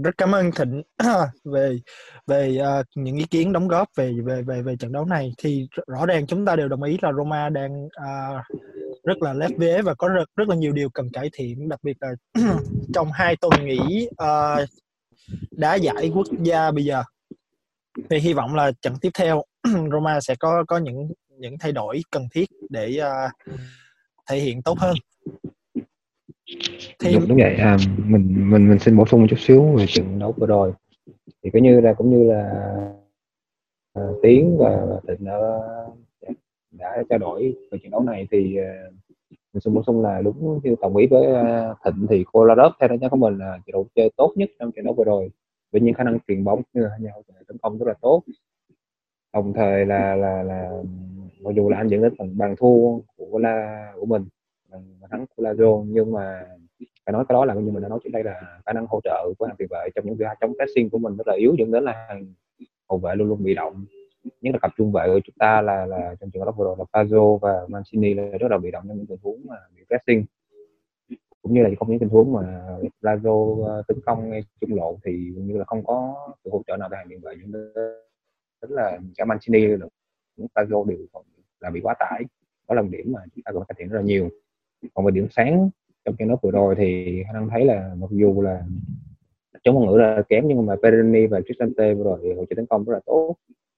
Rất 0.03 0.17
cảm 0.17 0.35
ơn 0.35 0.51
Thịnh 0.51 0.81
về 1.45 1.79
về 2.27 2.57
uh, 2.79 2.85
những 2.95 3.17
ý 3.17 3.25
kiến 3.29 3.53
đóng 3.53 3.67
góp 3.67 3.87
về 3.95 4.13
về 4.25 4.41
về 4.41 4.61
về 4.61 4.75
trận 4.79 4.91
đấu 4.91 5.05
này. 5.05 5.33
Thì 5.37 5.67
rõ 5.87 6.05
ràng 6.05 6.27
chúng 6.27 6.45
ta 6.45 6.55
đều 6.55 6.67
đồng 6.67 6.83
ý 6.83 6.97
là 7.01 7.11
Roma 7.17 7.49
đang 7.49 7.85
uh, 7.85 8.45
rất 9.03 9.21
là 9.21 9.33
lép 9.33 9.51
vế 9.57 9.81
và 9.81 9.93
có 9.93 10.07
rất 10.07 10.25
rất 10.35 10.49
là 10.49 10.55
nhiều 10.55 10.73
điều 10.73 10.89
cần 10.89 11.09
cải 11.13 11.29
thiện 11.33 11.69
đặc 11.69 11.79
biệt 11.83 11.97
là 11.99 12.09
trong 12.93 13.11
hai 13.13 13.35
tuần 13.35 13.65
nghỉ 13.65 14.07
uh, 14.11 14.69
đá 15.51 15.75
giải 15.75 16.11
quốc 16.13 16.27
gia 16.43 16.71
bây 16.71 16.85
giờ. 16.85 17.03
Thì 18.09 18.19
hy 18.19 18.33
vọng 18.33 18.55
là 18.55 18.71
trận 18.81 18.93
tiếp 19.01 19.09
theo 19.17 19.43
Roma 19.91 20.21
sẽ 20.21 20.35
có 20.35 20.63
có 20.67 20.77
những 20.77 21.07
những 21.39 21.57
thay 21.59 21.71
đổi 21.71 22.01
cần 22.11 22.27
thiết 22.31 22.45
để 22.69 22.99
uh, 23.01 23.31
thể 24.29 24.39
hiện 24.39 24.61
tốt 24.61 24.79
hơn 24.79 24.95
thì 26.99 27.13
đúng, 27.13 27.27
đúng 27.27 27.37
vậy. 27.37 27.55
À, 27.55 27.77
mình 27.97 28.49
mình 28.49 28.69
mình 28.69 28.79
xin 28.79 28.97
bổ 28.97 29.05
sung 29.05 29.21
một 29.21 29.27
chút 29.29 29.39
xíu 29.39 29.63
về 29.63 29.85
trận 29.87 30.19
đấu 30.19 30.33
vừa 30.37 30.47
rồi. 30.47 30.73
Thì 31.43 31.49
có 31.53 31.59
như 31.59 31.81
là 31.81 31.93
cũng 31.93 32.09
như 32.09 32.31
là 32.31 32.51
à, 33.93 34.03
tiến 34.21 34.57
và, 34.59 34.85
và 34.89 34.99
thịnh 35.07 35.25
đã, 35.25 35.37
đã 36.71 37.03
trao 37.09 37.19
đổi 37.19 37.55
về 37.71 37.77
trận 37.83 37.91
đấu 37.91 38.03
này 38.03 38.27
thì 38.31 38.57
à, 38.57 38.83
mình 39.29 39.61
xin 39.61 39.73
bổ 39.73 39.83
sung 39.83 40.01
là 40.01 40.21
đúng 40.21 40.59
như 40.63 40.75
đồng 40.81 40.95
ý 40.95 41.07
với 41.07 41.35
à, 41.35 41.73
thịnh 41.85 42.07
thì 42.09 42.23
Kolarov 42.31 42.73
theo 42.79 42.89
đánh 42.89 42.99
giá 42.99 43.09
của 43.09 43.17
mình 43.17 43.37
là 43.37 43.59
trận 43.65 43.73
đấu 43.73 43.85
chơi 43.95 44.09
tốt 44.17 44.33
nhất 44.35 44.49
trong 44.59 44.71
trận 44.71 44.85
đấu 44.85 44.93
vừa 44.93 45.03
rồi. 45.03 45.31
Với 45.71 45.81
những 45.81 45.93
khả 45.93 46.03
năng 46.03 46.17
truyền 46.27 46.43
bóng 46.43 46.61
như 46.73 46.81
là 46.81 46.97
nhau 46.99 47.23
tấn 47.47 47.57
công 47.57 47.77
rất 47.77 47.87
là 47.87 47.93
tốt. 48.01 48.23
Đồng 49.33 49.53
thời 49.53 49.85
là 49.85 50.15
là 50.15 50.43
là 50.43 50.71
mặc 51.41 51.55
dù 51.55 51.69
là 51.69 51.77
anh 51.77 51.87
dẫn 51.87 52.01
đến 52.01 52.13
phần 52.17 52.37
bàn 52.37 52.55
thua 52.57 52.99
của 53.17 53.39
la 53.39 53.91
của 53.99 54.05
mình 54.05 54.25
và 54.71 55.07
thắng 55.11 55.25
của 55.35 55.43
Lazio 55.43 55.85
nhưng 55.87 56.11
mà 56.11 56.45
phải 56.79 57.13
nói 57.13 57.25
cái 57.29 57.33
đó 57.33 57.45
là 57.45 57.53
như 57.53 57.71
mình 57.71 57.83
đã 57.83 57.89
nói 57.89 57.99
trước 58.03 58.09
đây 58.13 58.23
là 58.23 58.59
khả 58.65 58.73
năng 58.73 58.85
hỗ 58.89 58.99
trợ 59.03 59.33
của 59.37 59.45
hàng 59.45 59.55
tiền 59.57 59.67
vệ 59.71 59.89
trong 59.95 60.05
những 60.05 60.15
việc 60.15 60.25
chống 60.41 60.53
pressing 60.53 60.89
của 60.89 60.97
mình 60.97 61.17
rất 61.17 61.27
là 61.27 61.33
yếu, 61.33 61.55
dẫn 61.59 61.71
đến 61.71 61.83
là 61.83 62.05
hàng 62.07 62.33
hậu 62.89 62.99
vệ 62.99 63.15
luôn 63.15 63.27
luôn 63.27 63.43
bị 63.43 63.53
động. 63.55 63.85
Nhất 64.41 64.51
là 64.51 64.59
cặp 64.61 64.71
trung 64.77 64.91
vệ 64.91 65.07
của 65.07 65.19
chúng 65.23 65.35
ta 65.39 65.61
là 65.61 65.85
là 65.85 66.15
trong 66.19 66.31
trường 66.31 66.43
hợp 66.43 66.57
vừa 66.57 66.65
rồi 66.65 66.75
là 66.79 66.85
Pazzo 66.91 67.37
và 67.37 67.65
Mancini 67.67 68.13
là 68.13 68.23
rất 68.23 68.51
là 68.51 68.57
bị 68.57 68.71
động 68.71 68.83
trong 68.87 68.97
những 68.97 69.05
tình 69.05 69.19
huống 69.23 69.41
mà 69.45 69.55
bị 69.75 69.81
pressing. 69.87 70.25
Cũng 71.41 71.53
như 71.53 71.63
là 71.63 71.69
không 71.79 71.89
những 71.89 71.99
tình 71.99 72.09
huống 72.09 72.33
mà 72.33 72.67
Lazio 73.01 73.65
ờ, 73.65 73.83
tấn 73.87 74.01
công 74.05 74.29
ngay 74.29 74.43
trung 74.61 74.75
lộ 74.75 74.99
thì 75.05 75.31
như 75.37 75.57
là 75.57 75.65
không 75.65 75.83
có 75.83 76.15
sự 76.43 76.49
hỗ 76.49 76.61
trợ 76.67 76.77
nào 76.77 76.89
từ 76.91 76.95
hàng 76.95 77.07
tiền 77.09 77.19
vệ, 77.21 77.33
dẫn 77.41 77.51
đến 77.51 78.71
là 78.71 78.99
cả 79.17 79.25
Mancini 79.25 79.67
được 79.67 79.87
những 80.35 80.47
Pazzo 80.55 80.85
đều 80.85 80.97
là 81.59 81.69
bị 81.69 81.79
quá 81.83 81.95
tải. 81.99 82.23
Đó 82.67 82.75
là 82.75 82.81
một 82.81 82.89
điểm 82.91 83.11
mà 83.11 83.19
chúng 83.35 83.43
ta 83.43 83.51
cần 83.51 83.63
cải 83.67 83.75
thiện 83.77 83.89
rất 83.89 83.97
là 83.97 84.03
nhiều 84.03 84.29
còn 84.93 85.05
về 85.05 85.11
điểm 85.11 85.27
sáng 85.31 85.69
trong 86.05 86.15
trận 86.15 86.27
đấu 86.27 86.39
vừa 86.41 86.51
rồi 86.51 86.75
thì 86.77 87.23
khả 87.25 87.33
năng 87.33 87.49
thấy 87.49 87.65
là 87.65 87.95
mặc 87.97 88.09
dù 88.11 88.41
là 88.41 88.63
chống 89.63 89.75
ngôn 89.75 89.87
ngữ 89.87 89.97
là 89.97 90.21
kém 90.29 90.47
nhưng 90.47 90.65
mà 90.65 90.75
Perini 90.83 91.27
và 91.27 91.41
Cristante 91.41 91.93
vừa 91.93 92.03
rồi 92.03 92.33
hỗ 92.37 92.45
trợ 92.45 92.55
tấn 92.55 92.65
công 92.65 92.83
rất 92.83 92.93
là 92.93 92.99
tốt. 93.05 93.35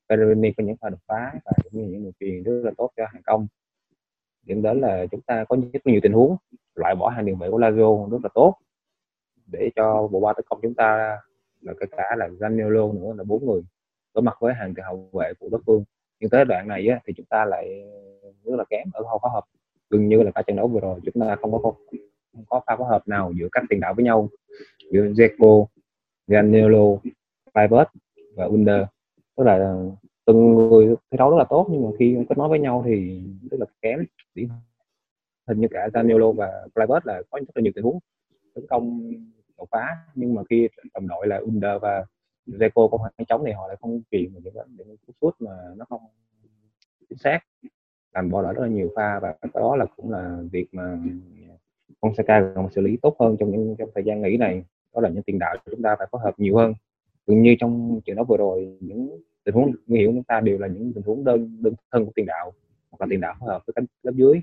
Perini 0.10 0.51
có 0.51 0.63
những 0.63 0.77
pha 0.82 0.89
đột 0.89 1.00
phá 1.08 1.32
và 1.46 1.51
cũng 1.63 1.82
như 1.82 1.88
những 1.88 2.03
đường 2.03 2.13
truyền 2.20 2.44
rất 2.44 2.62
là 2.63 2.72
tốt 2.77 2.91
cho 2.98 3.06
hàng 3.13 3.22
công. 3.25 3.48
Điểm 4.46 4.62
đến 4.62 4.82
là 4.82 5.06
chúng 5.12 5.22
ta 5.22 5.44
có 5.50 5.58
rất 5.74 5.86
nhiều 5.86 6.00
tình 6.03 6.13
huống 6.13 6.36
loại 6.75 6.96
bỏ 6.96 7.10
hàng 7.10 7.25
tiền 7.25 7.38
vệ 7.38 7.50
của 7.50 7.60
Lazio 7.60 8.10
rất 8.10 8.18
là 8.24 8.29
tốt. 8.34 8.56
Để 9.46 9.70
cho 9.75 10.08
bộ 10.08 10.20
ba 10.20 10.34
tấn 10.34 10.46
công 10.50 10.60
chúng 10.62 10.75
ta 10.75 11.18
là 11.62 11.74
kể 11.79 11.86
cả 11.91 12.15
là 12.18 12.27
Zaniolo 12.27 12.94
nữa 12.94 13.13
là 13.18 13.24
bốn 13.24 13.46
người 13.46 13.62
đối 14.13 14.22
mặt 14.22 14.38
với 14.39 14.53
hàng 14.53 14.74
tiền 14.75 14.86
hậu 14.86 15.10
vệ 15.13 15.34
của 15.39 15.50
đối 15.51 15.62
phương 15.65 15.84
nhưng 16.20 16.29
tới 16.29 16.46
đoạn 16.46 16.68
này 16.68 16.88
á, 16.88 17.00
thì 17.06 17.13
chúng 17.18 17.25
ta 17.25 17.46
lại 17.46 17.84
rất 18.44 18.56
là 18.56 18.63
kém 18.70 18.88
ở 18.94 19.03
khâu 19.03 19.20
phối 19.22 19.32
hợp 19.34 19.44
gần 19.89 20.10
như 20.10 20.24
là 20.24 20.31
cả 20.31 20.41
trận 20.48 20.55
đấu 20.55 20.67
vừa 20.67 20.79
rồi 20.79 21.00
chúng 21.05 21.22
ta 21.22 21.36
không 21.36 21.51
có 21.51 21.58
không 21.58 21.75
có 22.50 22.62
pha 22.67 22.75
phối 22.75 22.88
hợp 22.88 23.08
nào 23.08 23.31
giữa 23.39 23.48
các 23.51 23.63
tiền 23.69 23.79
đạo 23.79 23.93
với 23.93 24.05
nhau. 24.05 24.29
Giữa 24.91 25.01
Zeko, 25.01 25.65
Zaniolo, 26.27 26.98
Pivot 27.55 27.88
và 28.36 28.46
Under. 28.46 28.84
Tức 29.38 29.43
là 29.43 29.75
từng 30.25 30.55
người 30.55 30.96
thi 31.12 31.17
đấu 31.17 31.29
rất 31.29 31.38
là 31.38 31.46
tốt 31.50 31.67
nhưng 31.72 31.84
mà 31.84 31.89
khi 32.00 32.17
kết 32.29 32.38
nối 32.38 32.50
với 32.50 32.60
nhau 32.60 32.84
thì 32.86 33.22
rất 33.51 33.60
là 33.60 33.65
kém. 33.81 34.05
Hình 35.48 35.60
như 35.60 35.67
cả 35.72 35.89
Danielo 35.93 36.31
và 36.31 36.67
Kluivert 36.75 37.05
là 37.05 37.22
có 37.29 37.39
rất 37.39 37.58
là 37.58 37.62
nhiều 37.62 37.72
tình 37.75 37.84
huống 37.84 38.00
tấn 38.55 38.67
công 38.67 39.12
đột 39.58 39.67
phá. 39.72 39.88
Nhưng 40.15 40.36
mà 40.36 40.41
khi 40.50 40.69
đồng 40.93 41.08
đội 41.08 41.27
là 41.27 41.38
Under 41.38 41.81
và 41.81 42.05
Zeko 42.48 42.88
có 42.88 42.98
khoảng 42.98 43.13
trống 43.27 43.43
thì 43.46 43.51
họ 43.51 43.67
lại 43.67 43.77
không 43.81 44.01
truyền 44.12 44.34
những 44.34 44.53
những 44.77 44.98
cú 45.08 45.13
sút 45.22 45.36
mà 45.39 45.51
nó 45.77 45.86
không 45.89 46.01
chính 47.10 47.17
xác 47.17 47.39
làm 48.13 48.30
bỏ 48.30 48.42
lỡ 48.42 48.54
rất 48.54 48.62
là 48.62 48.68
nhiều 48.68 48.89
pha 48.96 49.20
và 49.20 49.36
đó 49.54 49.75
là 49.75 49.86
cũng 49.96 50.12
là 50.12 50.42
việc 50.51 50.68
mà 50.72 50.98
Fonseca 52.01 52.54
cần 52.56 52.70
xử 52.72 52.82
lý 52.82 52.98
tốt 53.01 53.16
hơn 53.20 53.36
trong 53.39 53.51
những 53.51 53.75
trong 53.80 53.89
thời 53.96 54.04
gian 54.04 54.22
nghỉ 54.22 54.38
này. 54.38 54.63
Đó 54.96 55.01
là 55.01 55.10
những 55.10 55.24
tiền 55.24 55.39
đạo 55.39 55.56
chúng 55.72 55.82
ta 55.82 55.96
phải 56.00 56.08
phối 56.12 56.22
hợp 56.22 56.34
nhiều 56.38 56.56
hơn. 56.58 56.74
Gần 57.28 57.42
như 57.42 57.56
trong 57.60 58.00
trận 58.06 58.16
đấu 58.16 58.25
vừa 58.25 58.38
rồi 58.38 58.78
những 58.80 59.22
tình 59.44 59.56
huống 59.56 59.72
nguy 59.88 60.00
hiểm 60.00 60.12
chúng 60.13 60.24
ta 60.24 60.39
đều 60.39 60.58
là 60.58 60.68
những 60.68 60.94
tình 60.94 61.04
huống 61.04 61.24
đơn 61.24 61.58
đơn 61.62 61.74
thân 61.92 62.06
của 62.06 62.12
tiền 62.16 62.25
đạo 62.25 62.54
hoặc 62.92 63.01
là 63.01 63.08
tiền 63.10 63.22
đạo 63.22 63.36
phối 63.39 63.50
hợp 63.50 63.62
với 63.68 63.74
cánh 63.74 63.86
lớp 64.04 64.12
dưới. 64.16 64.42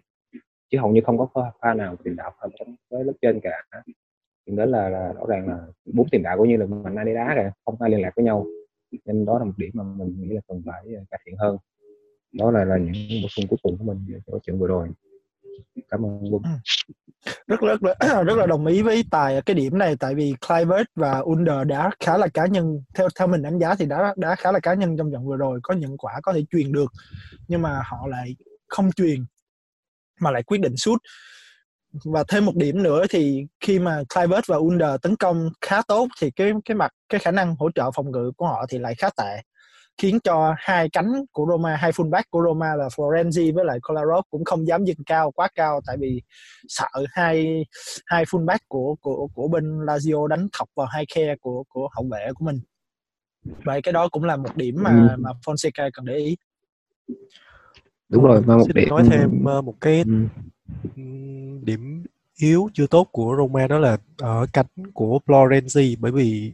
Chứ 0.70 0.78
hầu 0.78 0.90
như 0.90 1.00
không 1.04 1.18
có 1.18 1.52
pha 1.61 1.75
nào 1.75 1.96
tiền 2.04 2.16
đạo 2.16 2.32
phối 2.40 2.50
hợp 2.58 2.66
với 2.90 3.04
lớp 3.04 3.12
trên 3.23 3.40
cả. 3.40 3.82
Thì 4.46 4.56
đó 4.56 4.64
là, 4.64 4.88
là 4.88 5.12
rõ 5.12 5.26
ràng 5.28 5.49
là 5.49 5.66
bốn 5.94 6.08
tiền 6.08 6.23
đạo 6.23 6.38
cũng 6.38 6.49
như 6.49 6.56
là 6.56 6.66
mạnh 6.66 6.96
ai 6.96 7.04
đi 7.04 7.14
đá 7.14 7.32
cả 7.37 7.52
không 7.64 7.76
ai 7.80 7.90
liên 7.90 8.02
lạc 8.02 8.12
với 8.16 8.25
nhau. 8.25 8.46
Nên 9.04 9.25
đó 9.25 9.38
là 9.38 9.44
một 9.44 9.52
điểm 9.56 9.70
mà 9.75 9.85
mình 9.85 10.16
nghĩ 10.20 10.28
là 10.35 10.40
cần 10.49 10.62
phải 10.66 10.85
cải 11.11 11.20
thiện 11.26 11.37
hơn 11.37 11.56
đó 12.33 12.50
là 12.50 12.64
là 12.64 12.76
những 12.76 13.23
bổ 13.23 13.28
sung 13.28 13.47
cuối 13.49 13.59
cùng 13.62 13.78
của 13.78 13.85
mình 13.85 14.21
cho 14.26 14.38
chuyện 14.47 14.59
vừa 14.59 14.66
rồi. 14.66 14.88
Cảm 15.90 16.04
ơn 16.06 16.21
quân 16.30 16.42
ừ. 16.42 16.50
rất 17.47 17.61
rất 17.61 17.80
rất 18.26 18.37
là 18.37 18.47
đồng 18.47 18.66
ý 18.66 18.83
với 18.83 19.04
tài 19.11 19.35
ở 19.35 19.40
cái 19.47 19.54
điểm 19.54 19.78
này, 19.78 19.97
tại 20.00 20.14
vì 20.14 20.35
Clivert 20.49 20.87
và 20.95 21.18
Under 21.18 21.66
đã 21.66 21.90
khá 22.00 22.18
là 22.18 22.28
cá 22.35 22.47
nhân. 22.47 22.83
Theo 22.95 23.09
theo 23.18 23.26
mình 23.26 23.42
đánh 23.42 23.59
giá 23.59 23.75
thì 23.75 23.87
đã 23.87 24.14
đã 24.16 24.35
khá 24.35 24.52
là 24.52 24.61
cá 24.61 24.75
nhân 24.75 24.97
trong 24.97 25.12
trận 25.12 25.26
vừa 25.26 25.37
rồi. 25.37 25.61
Có 25.62 25.75
những 25.75 25.97
quả 25.99 26.21
có 26.23 26.33
thể 26.33 26.45
truyền 26.50 26.73
được, 26.73 26.92
nhưng 27.49 27.62
mà 27.62 27.83
họ 27.85 28.06
lại 28.06 28.37
không 28.68 28.92
truyền, 28.92 29.25
mà 30.21 30.30
lại 30.30 30.42
quyết 30.42 30.59
định 30.59 30.76
sút. 30.76 31.02
Và 32.04 32.25
thêm 32.28 32.45
một 32.45 32.56
điểm 32.56 32.83
nữa 32.83 33.04
thì 33.11 33.47
khi 33.61 33.78
mà 33.78 34.02
Clivert 34.14 34.47
và 34.47 34.56
Under 34.56 34.90
tấn 35.02 35.16
công 35.16 35.50
khá 35.61 35.83
tốt 35.88 36.09
thì 36.21 36.30
cái 36.30 36.52
cái 36.64 36.75
mặt, 36.75 36.90
cái 37.09 37.18
khả 37.18 37.30
năng 37.30 37.56
hỗ 37.59 37.71
trợ 37.75 37.90
phòng 37.95 38.11
ngự 38.11 38.33
của 38.37 38.47
họ 38.47 38.66
thì 38.68 38.78
lại 38.78 38.95
khá 38.95 39.11
tệ 39.16 39.42
khiến 39.98 40.18
cho 40.24 40.54
hai 40.58 40.88
cánh 40.88 41.12
của 41.32 41.46
Roma 41.48 41.76
hai 41.76 41.92
fullback 41.92 42.22
của 42.30 42.42
Roma 42.46 42.74
là 42.74 42.88
Florenzi 42.88 43.54
với 43.54 43.64
lại 43.64 43.78
Kolarov 43.82 44.24
cũng 44.30 44.44
không 44.44 44.66
dám 44.66 44.84
dừng 44.84 45.04
cao 45.06 45.30
quá 45.30 45.48
cao 45.54 45.80
tại 45.86 45.96
vì 46.00 46.22
sợ 46.68 46.88
hai 47.10 47.66
hai 48.06 48.24
fullback 48.24 48.58
của 48.68 48.94
của 49.00 49.28
của 49.34 49.48
bên 49.48 49.64
Lazio 49.64 50.26
đánh 50.26 50.48
thọc 50.58 50.68
vào 50.74 50.86
hai 50.86 51.06
khe 51.14 51.36
của 51.40 51.64
của 51.68 51.88
hậu 51.92 52.06
vệ 52.10 52.28
của 52.34 52.44
mình 52.44 52.60
vậy 53.64 53.82
cái 53.82 53.92
đó 53.92 54.08
cũng 54.08 54.24
là 54.24 54.36
một 54.36 54.56
điểm 54.56 54.74
mà 54.78 54.90
ừ. 54.90 55.16
mà 55.18 55.30
Fonseca 55.44 55.90
cần 55.92 56.04
để 56.04 56.16
ý 56.16 56.36
đúng 58.08 58.24
rồi 58.24 58.42
mà 58.46 58.56
một 58.56 58.64
Xin 58.66 58.74
điểm 58.74 58.88
nói 58.88 59.04
thêm 59.10 59.44
uh, 59.58 59.64
một 59.64 59.74
cái 59.80 60.04
ừ. 60.06 60.12
điểm 61.62 62.04
yếu 62.36 62.68
chưa 62.74 62.86
tốt 62.86 63.08
của 63.12 63.34
Roma 63.38 63.66
đó 63.66 63.78
là 63.78 63.96
ở 64.18 64.46
cánh 64.52 64.66
của 64.94 65.20
Florenzi 65.26 65.96
bởi 66.00 66.12
vì 66.12 66.52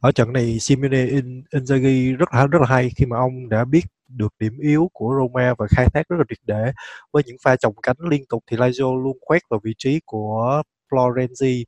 ở 0.00 0.12
trận 0.12 0.32
này 0.32 0.58
Simone 0.58 1.06
Inzaghi 1.52 2.16
rất 2.16 2.28
là 2.32 2.46
rất 2.46 2.58
là 2.60 2.66
hay 2.66 2.90
khi 2.96 3.06
mà 3.06 3.16
ông 3.16 3.48
đã 3.48 3.64
biết 3.64 3.84
được 4.08 4.34
điểm 4.38 4.58
yếu 4.58 4.90
của 4.92 5.14
Roma 5.20 5.54
và 5.58 5.66
khai 5.70 5.86
thác 5.94 6.08
rất 6.08 6.16
là 6.16 6.24
triệt 6.28 6.38
để 6.46 6.72
với 7.12 7.22
những 7.26 7.36
pha 7.44 7.56
chồng 7.56 7.74
cánh 7.82 7.96
liên 8.10 8.24
tục 8.28 8.44
thì 8.50 8.56
Lazio 8.56 9.02
luôn 9.02 9.16
quét 9.20 9.42
vào 9.50 9.60
vị 9.64 9.74
trí 9.78 10.00
của 10.06 10.62
Florenzi. 10.90 11.64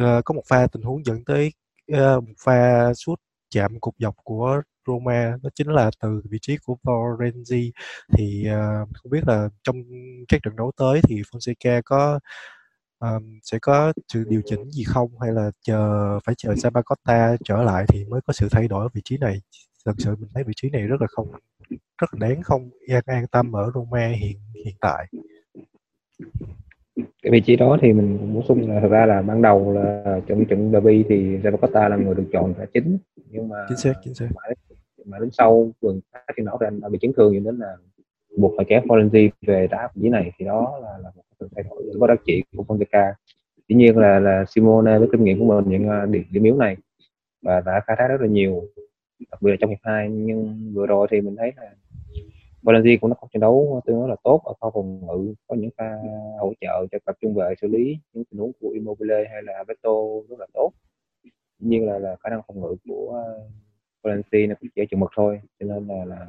Uh, 0.00 0.24
có 0.24 0.34
một 0.34 0.42
pha 0.48 0.66
tình 0.72 0.82
huống 0.82 1.04
dẫn 1.04 1.24
tới 1.24 1.52
uh, 1.92 1.98
một 1.98 2.34
pha 2.44 2.94
sút 2.94 3.20
chạm 3.50 3.80
cục 3.80 3.94
dọc 3.98 4.14
của 4.24 4.62
Roma 4.86 5.36
đó 5.42 5.50
chính 5.54 5.68
là 5.68 5.90
từ 6.02 6.22
vị 6.30 6.38
trí 6.42 6.56
của 6.64 6.76
Florenzi. 6.82 7.70
Thì 8.12 8.46
uh, 8.48 8.88
không 8.94 9.10
biết 9.10 9.20
là 9.26 9.48
trong 9.62 9.76
các 10.28 10.40
trận 10.42 10.56
đấu 10.56 10.72
tới 10.76 11.00
thì 11.08 11.22
Fonseca 11.22 11.82
có 11.84 12.20
um, 13.00 13.38
sẽ 13.42 13.58
có 13.62 13.92
sự 14.08 14.24
điều 14.28 14.42
chỉnh 14.44 14.70
gì 14.70 14.84
không? 14.84 15.10
Hay 15.20 15.32
là 15.32 15.50
chờ 15.62 16.18
phải 16.26 16.34
chờ 16.38 16.52
Zapata 16.52 17.36
trở 17.44 17.62
lại 17.62 17.84
thì 17.88 18.04
mới 18.04 18.20
có 18.26 18.32
sự 18.32 18.48
thay 18.50 18.68
đổi 18.68 18.84
ở 18.84 18.88
vị 18.94 19.00
trí 19.04 19.18
này? 19.18 19.40
Thật 19.86 19.92
sự 19.98 20.16
mình 20.16 20.30
thấy 20.34 20.44
vị 20.44 20.52
trí 20.56 20.70
này 20.70 20.82
rất 20.82 21.00
là 21.00 21.06
không 21.10 21.28
rất 22.00 22.14
là 22.14 22.28
đáng 22.28 22.42
không? 22.42 22.70
An, 22.88 23.02
an 23.06 23.26
tâm 23.32 23.52
ở 23.52 23.70
Roma 23.74 24.08
hiện 24.08 24.36
hiện 24.64 24.74
tại. 24.80 25.06
Cái 26.96 27.30
vị 27.32 27.40
trí 27.40 27.56
đó 27.56 27.78
thì 27.82 27.92
mình 27.92 28.34
bổ 28.34 28.42
sung 28.48 28.70
là 28.70 28.80
thực 28.80 28.90
ra 28.90 29.06
là 29.06 29.22
ban 29.22 29.42
đầu 29.42 29.72
là 29.72 30.20
trong 30.26 30.44
trận 30.44 30.72
derby 30.72 31.04
thì 31.08 31.38
Zapata 31.38 31.88
là 31.88 31.96
người 31.96 32.14
được 32.14 32.26
chọn 32.32 32.54
là 32.58 32.66
chính. 32.74 32.98
Nhưng 33.30 33.48
mà 33.48 33.56
chính 33.68 33.78
xác 33.78 33.92
chính 34.04 34.14
xác. 34.14 34.26
mà, 34.34 34.42
mà 35.04 35.18
đến 35.18 35.30
sau 35.32 35.72
vườn 35.80 36.00
thì 36.36 36.42
nó 36.42 36.58
đã 36.80 36.88
bị 36.88 36.98
chấn 37.00 37.12
thương 37.16 37.42
nên 37.42 37.56
là 37.56 37.76
buộc 38.38 38.52
phải 38.56 38.66
kéo 38.68 38.80
Florenzi 38.80 39.30
về 39.46 39.66
đá 39.70 39.88
vị 39.94 40.02
trí 40.02 40.08
này. 40.08 40.32
Thì 40.38 40.44
đó 40.44 40.78
là, 40.82 40.98
là 40.98 41.10
một 41.16 41.22
thay 41.56 41.64
đổi 41.70 41.82
có 42.00 42.06
đắc 42.06 42.20
chỉ 42.24 42.42
của 42.56 42.64
Fonseca. 42.68 43.12
Tuy 43.68 43.76
nhiên 43.76 43.98
là 43.98 44.18
là 44.18 44.44
Simone 44.48 44.98
với 44.98 45.08
kinh 45.12 45.24
nghiệm 45.24 45.38
của 45.38 45.44
mình 45.44 45.64
những 45.70 45.88
à, 45.88 46.06
điểm, 46.06 46.24
điểm 46.30 46.42
yếu 46.42 46.56
này 46.56 46.76
và 47.42 47.60
đã 47.60 47.80
khai 47.86 47.96
thác 47.98 48.08
rất 48.08 48.20
là 48.20 48.26
nhiều 48.26 48.62
đặc 49.30 49.42
biệt 49.42 49.50
là 49.50 49.56
trong 49.60 49.70
hiệp 49.70 49.78
hai. 49.82 50.08
Nhưng 50.10 50.70
vừa 50.74 50.86
rồi 50.86 51.06
thì 51.10 51.20
mình 51.20 51.36
thấy 51.36 51.52
là 51.56 51.70
Valencia 52.62 52.96
cũng 53.00 53.10
đã 53.10 53.16
có 53.20 53.28
trận 53.32 53.40
đấu 53.40 53.82
tương 53.86 53.96
đối 53.96 54.08
là 54.08 54.16
tốt 54.24 54.42
ở 54.44 54.52
kho 54.60 54.70
phòng 54.74 55.00
ngự 55.06 55.34
có 55.46 55.56
những 55.56 55.70
pha 55.76 55.98
hỗ 56.40 56.52
trợ 56.60 56.86
cho 56.92 56.98
cặp 57.06 57.16
trung 57.20 57.34
vệ 57.34 57.54
xử 57.60 57.68
lý 57.68 57.98
những 58.12 58.24
tình 58.24 58.40
huống 58.40 58.52
của 58.60 58.68
Immobile 58.68 59.24
hay 59.32 59.42
là 59.42 59.64
Beto 59.68 59.90
rất 60.28 60.38
là 60.38 60.46
tốt. 60.52 60.72
Tuy 61.58 61.68
nhiên 61.68 61.86
là, 61.86 61.98
là 61.98 62.16
khả 62.20 62.30
năng 62.30 62.40
phòng 62.46 62.60
ngự 62.60 62.76
của 62.88 63.22
à, 63.26 63.28
Valencia 64.02 64.46
nó 64.46 64.54
cũng 64.60 64.68
chỉ 64.74 64.82
chừng 64.90 65.00
mực 65.00 65.10
thôi 65.16 65.40
cho 65.60 65.66
nên 65.66 65.88
là, 65.88 66.04
là 66.04 66.26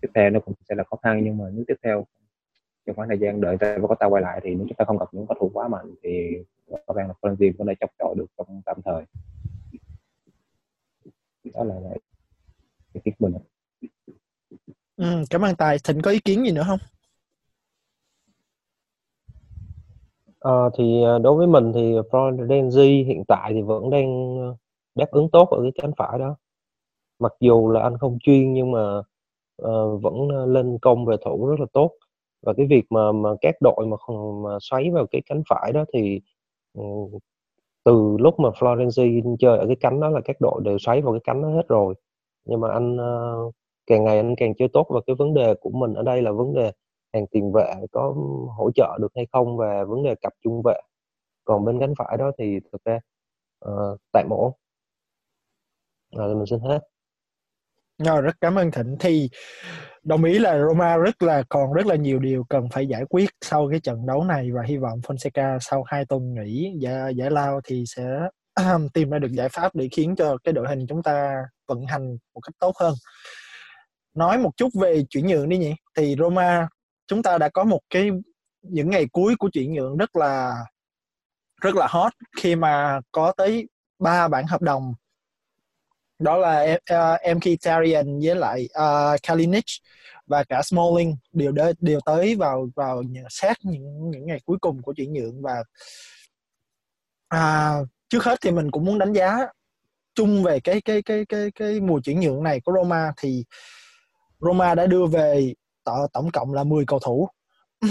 tiếp 0.00 0.08
theo 0.14 0.30
nó 0.30 0.40
cũng 0.40 0.54
sẽ 0.68 0.74
là 0.74 0.84
khó 0.84 0.96
khăn. 0.96 1.20
Nhưng 1.24 1.38
mà 1.38 1.44
nếu 1.54 1.64
tiếp 1.68 1.76
theo 1.82 2.06
trong 2.86 2.96
khoảng 2.96 3.08
thời 3.08 3.18
gian 3.18 3.40
đợi 3.40 3.56
ta 3.60 3.78
có 3.88 3.94
ta 3.94 4.06
quay 4.06 4.22
lại 4.22 4.40
thì 4.42 4.54
nếu 4.54 4.66
chúng 4.68 4.76
ta 4.76 4.84
không 4.84 4.98
gặp 4.98 5.06
những 5.12 5.26
cầu 5.26 5.36
thủ 5.40 5.50
quá 5.54 5.68
mạnh 5.68 5.94
thì 6.02 6.30
có 6.86 6.94
vẻ 6.94 7.04
là 7.08 7.14
Frenzy 7.20 7.52
có 7.58 7.64
thể 7.68 7.74
chọc 7.80 7.90
chọi 7.98 8.14
được 8.16 8.26
trong 8.38 8.62
tạm 8.66 8.76
thời 8.84 9.04
đó 11.54 11.64
là 11.64 11.74
cái 12.94 13.00
kiến 13.04 13.14
mình 13.18 13.32
ừ, 14.96 15.24
cảm 15.30 15.44
ơn 15.44 15.56
tài 15.56 15.76
thịnh 15.84 16.02
có 16.02 16.10
ý 16.10 16.20
kiến 16.20 16.44
gì 16.44 16.52
nữa 16.52 16.64
không 16.66 16.78
à, 20.40 20.52
thì 20.78 21.02
đối 21.22 21.36
với 21.36 21.46
mình 21.46 21.72
thì 21.74 21.92
Florenzi 22.10 23.06
hiện 23.06 23.24
tại 23.28 23.52
thì 23.54 23.62
vẫn 23.62 23.90
đang 23.90 24.36
đáp 24.94 25.10
ứng 25.10 25.28
tốt 25.32 25.48
ở 25.50 25.62
cái 25.62 25.72
cánh 25.74 25.92
phải 25.96 26.18
đó 26.18 26.36
mặc 27.18 27.32
dù 27.40 27.70
là 27.70 27.82
anh 27.82 27.98
không 27.98 28.18
chuyên 28.20 28.52
nhưng 28.52 28.72
mà 28.72 28.98
uh, 29.62 30.02
vẫn 30.02 30.28
lên 30.46 30.78
công 30.82 31.06
về 31.06 31.16
thủ 31.24 31.46
rất 31.46 31.60
là 31.60 31.66
tốt 31.72 31.90
và 32.46 32.52
cái 32.56 32.66
việc 32.66 32.84
mà 32.90 33.12
mà 33.12 33.30
các 33.40 33.54
đội 33.60 33.86
mà 33.86 33.96
không 33.96 34.42
mà 34.42 34.50
xoáy 34.60 34.90
vào 34.90 35.06
cái 35.10 35.22
cánh 35.26 35.42
phải 35.48 35.72
đó 35.72 35.84
thì 35.92 36.20
ừ, 36.74 36.82
từ 37.84 38.16
lúc 38.20 38.40
mà 38.40 38.48
Florenzi 38.48 39.36
chơi 39.38 39.58
ở 39.58 39.66
cái 39.66 39.76
cánh 39.80 40.00
đó 40.00 40.08
là 40.08 40.20
các 40.24 40.36
đội 40.40 40.60
đều 40.64 40.78
xoáy 40.78 41.02
vào 41.02 41.12
cái 41.12 41.20
cánh 41.24 41.42
đó 41.42 41.48
hết 41.48 41.68
rồi. 41.68 41.94
Nhưng 42.44 42.60
mà 42.60 42.72
anh 42.72 42.96
uh, 42.96 43.54
càng 43.86 44.04
ngày 44.04 44.16
anh 44.16 44.34
càng 44.38 44.54
chơi 44.58 44.68
tốt 44.72 44.86
và 44.90 45.00
cái 45.06 45.16
vấn 45.16 45.34
đề 45.34 45.54
của 45.60 45.70
mình 45.70 45.94
ở 45.94 46.02
đây 46.02 46.22
là 46.22 46.32
vấn 46.32 46.54
đề 46.54 46.72
hàng 47.12 47.26
tiền 47.26 47.52
vệ 47.52 47.74
có 47.92 48.14
hỗ 48.56 48.70
trợ 48.74 48.98
được 49.00 49.12
hay 49.14 49.26
không 49.32 49.56
và 49.56 49.84
vấn 49.84 50.02
đề 50.02 50.14
cặp 50.14 50.32
trung 50.44 50.62
vệ. 50.64 50.80
Còn 51.44 51.64
bên 51.64 51.80
cánh 51.80 51.94
phải 51.98 52.16
đó 52.16 52.32
thì 52.38 52.60
thực 52.72 52.84
ra 52.84 53.00
ờ, 53.58 53.92
uh, 53.92 54.00
tại 54.12 54.24
mổ 54.28 54.52
rồi 56.16 56.34
mình 56.34 56.46
xin 56.46 56.60
hết. 56.60 56.80
Rồi 57.98 58.22
rất 58.22 58.36
cảm 58.40 58.54
ơn 58.54 58.70
Thịnh. 58.70 58.96
Thì 59.00 59.28
đồng 60.06 60.24
ý 60.24 60.38
là 60.38 60.58
Roma 60.58 60.96
rất 60.96 61.22
là 61.22 61.42
còn 61.48 61.72
rất 61.72 61.86
là 61.86 61.94
nhiều 61.94 62.18
điều 62.18 62.44
cần 62.48 62.68
phải 62.72 62.86
giải 62.86 63.04
quyết 63.08 63.30
sau 63.44 63.68
cái 63.70 63.80
trận 63.80 64.06
đấu 64.06 64.24
này 64.24 64.50
và 64.52 64.62
hy 64.62 64.76
vọng 64.76 65.00
Fonseca 65.00 65.58
sau 65.60 65.84
hai 65.86 66.04
tuần 66.04 66.34
nghỉ 66.34 66.72
giải, 66.80 67.14
giải 67.16 67.30
lao 67.30 67.60
thì 67.64 67.84
sẽ 67.86 68.04
tìm 68.94 69.10
ra 69.10 69.18
được 69.18 69.32
giải 69.32 69.48
pháp 69.48 69.74
để 69.74 69.88
khiến 69.92 70.16
cho 70.16 70.36
cái 70.44 70.52
đội 70.52 70.68
hình 70.68 70.86
chúng 70.88 71.02
ta 71.02 71.34
vận 71.68 71.86
hành 71.86 72.16
một 72.34 72.40
cách 72.40 72.54
tốt 72.58 72.72
hơn. 72.80 72.94
Nói 74.14 74.38
một 74.38 74.50
chút 74.56 74.68
về 74.80 75.04
chuyển 75.10 75.26
nhượng 75.26 75.48
đi 75.48 75.58
nhỉ. 75.58 75.74
Thì 75.96 76.16
Roma 76.18 76.68
chúng 77.06 77.22
ta 77.22 77.38
đã 77.38 77.48
có 77.48 77.64
một 77.64 77.80
cái 77.90 78.10
những 78.62 78.90
ngày 78.90 79.06
cuối 79.12 79.34
của 79.38 79.48
chuyển 79.52 79.72
nhượng 79.72 79.96
rất 79.96 80.16
là 80.16 80.54
rất 81.62 81.74
là 81.74 81.86
hot 81.90 82.12
khi 82.36 82.56
mà 82.56 83.00
có 83.12 83.32
tới 83.36 83.68
ba 83.98 84.28
bản 84.28 84.46
hợp 84.46 84.62
đồng 84.62 84.94
đó 86.18 86.36
là 86.36 86.74
uh, 86.74 86.80
ờ, 86.86 87.18
Mkhitaryan 87.34 88.20
với 88.20 88.36
lại 88.36 88.68
ờ, 88.72 89.12
uh, 89.14 89.20
Kalinic 89.22 89.64
và 90.26 90.44
cả 90.44 90.62
Smalling 90.62 91.16
đều 91.32 91.52
đế, 91.52 91.72
đều 91.80 92.00
tới 92.04 92.34
vào 92.34 92.68
vào 92.76 93.02
sát 93.30 93.56
những 93.62 94.10
những 94.10 94.26
ngày 94.26 94.40
cuối 94.44 94.58
cùng 94.60 94.82
của 94.82 94.94
chuyển 94.96 95.12
nhượng 95.12 95.42
và 95.42 95.62
à, 97.28 97.74
trước 98.08 98.24
hết 98.24 98.38
thì 98.40 98.50
mình 98.50 98.70
cũng 98.70 98.84
muốn 98.84 98.98
đánh 98.98 99.12
giá 99.12 99.38
chung 100.14 100.42
về 100.42 100.60
cái 100.60 100.80
cái 100.80 101.02
cái 101.02 101.24
cái 101.28 101.50
cái 101.54 101.80
mùa 101.80 102.00
chuyển 102.04 102.20
nhượng 102.20 102.42
này 102.42 102.60
của 102.60 102.72
Roma. 102.72 103.12
Thì 103.16 103.44
Roma 104.40 104.74
đã 104.74 104.86
đưa 104.86 105.06
về 105.06 105.52
tổng, 105.84 106.06
tổng 106.12 106.30
cộng 106.30 106.54
là 106.54 106.64
10 106.64 106.84
cầu 106.86 106.98
thủ. 106.98 107.28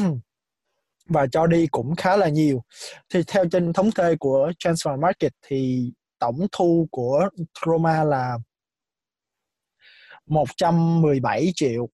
Và 1.10 1.27
cho 1.32 1.48
đi 1.48 1.67
cũng 1.67 1.96
khá 1.96 2.17
là 2.17 2.29
nhiều. 2.29 2.63
Thì 3.10 3.24
theo 3.27 3.46
trên 3.51 3.74
thống 3.74 3.91
kê 3.91 4.15
của 4.20 4.51
Transfer 4.60 5.00
Market 5.00 5.32
thì 5.48 5.91
tổng 6.19 6.48
thu 6.51 6.88
của 6.91 7.29
Roma 7.65 8.03
là 8.03 8.38
117 10.25 11.51
triệu. 11.55 11.89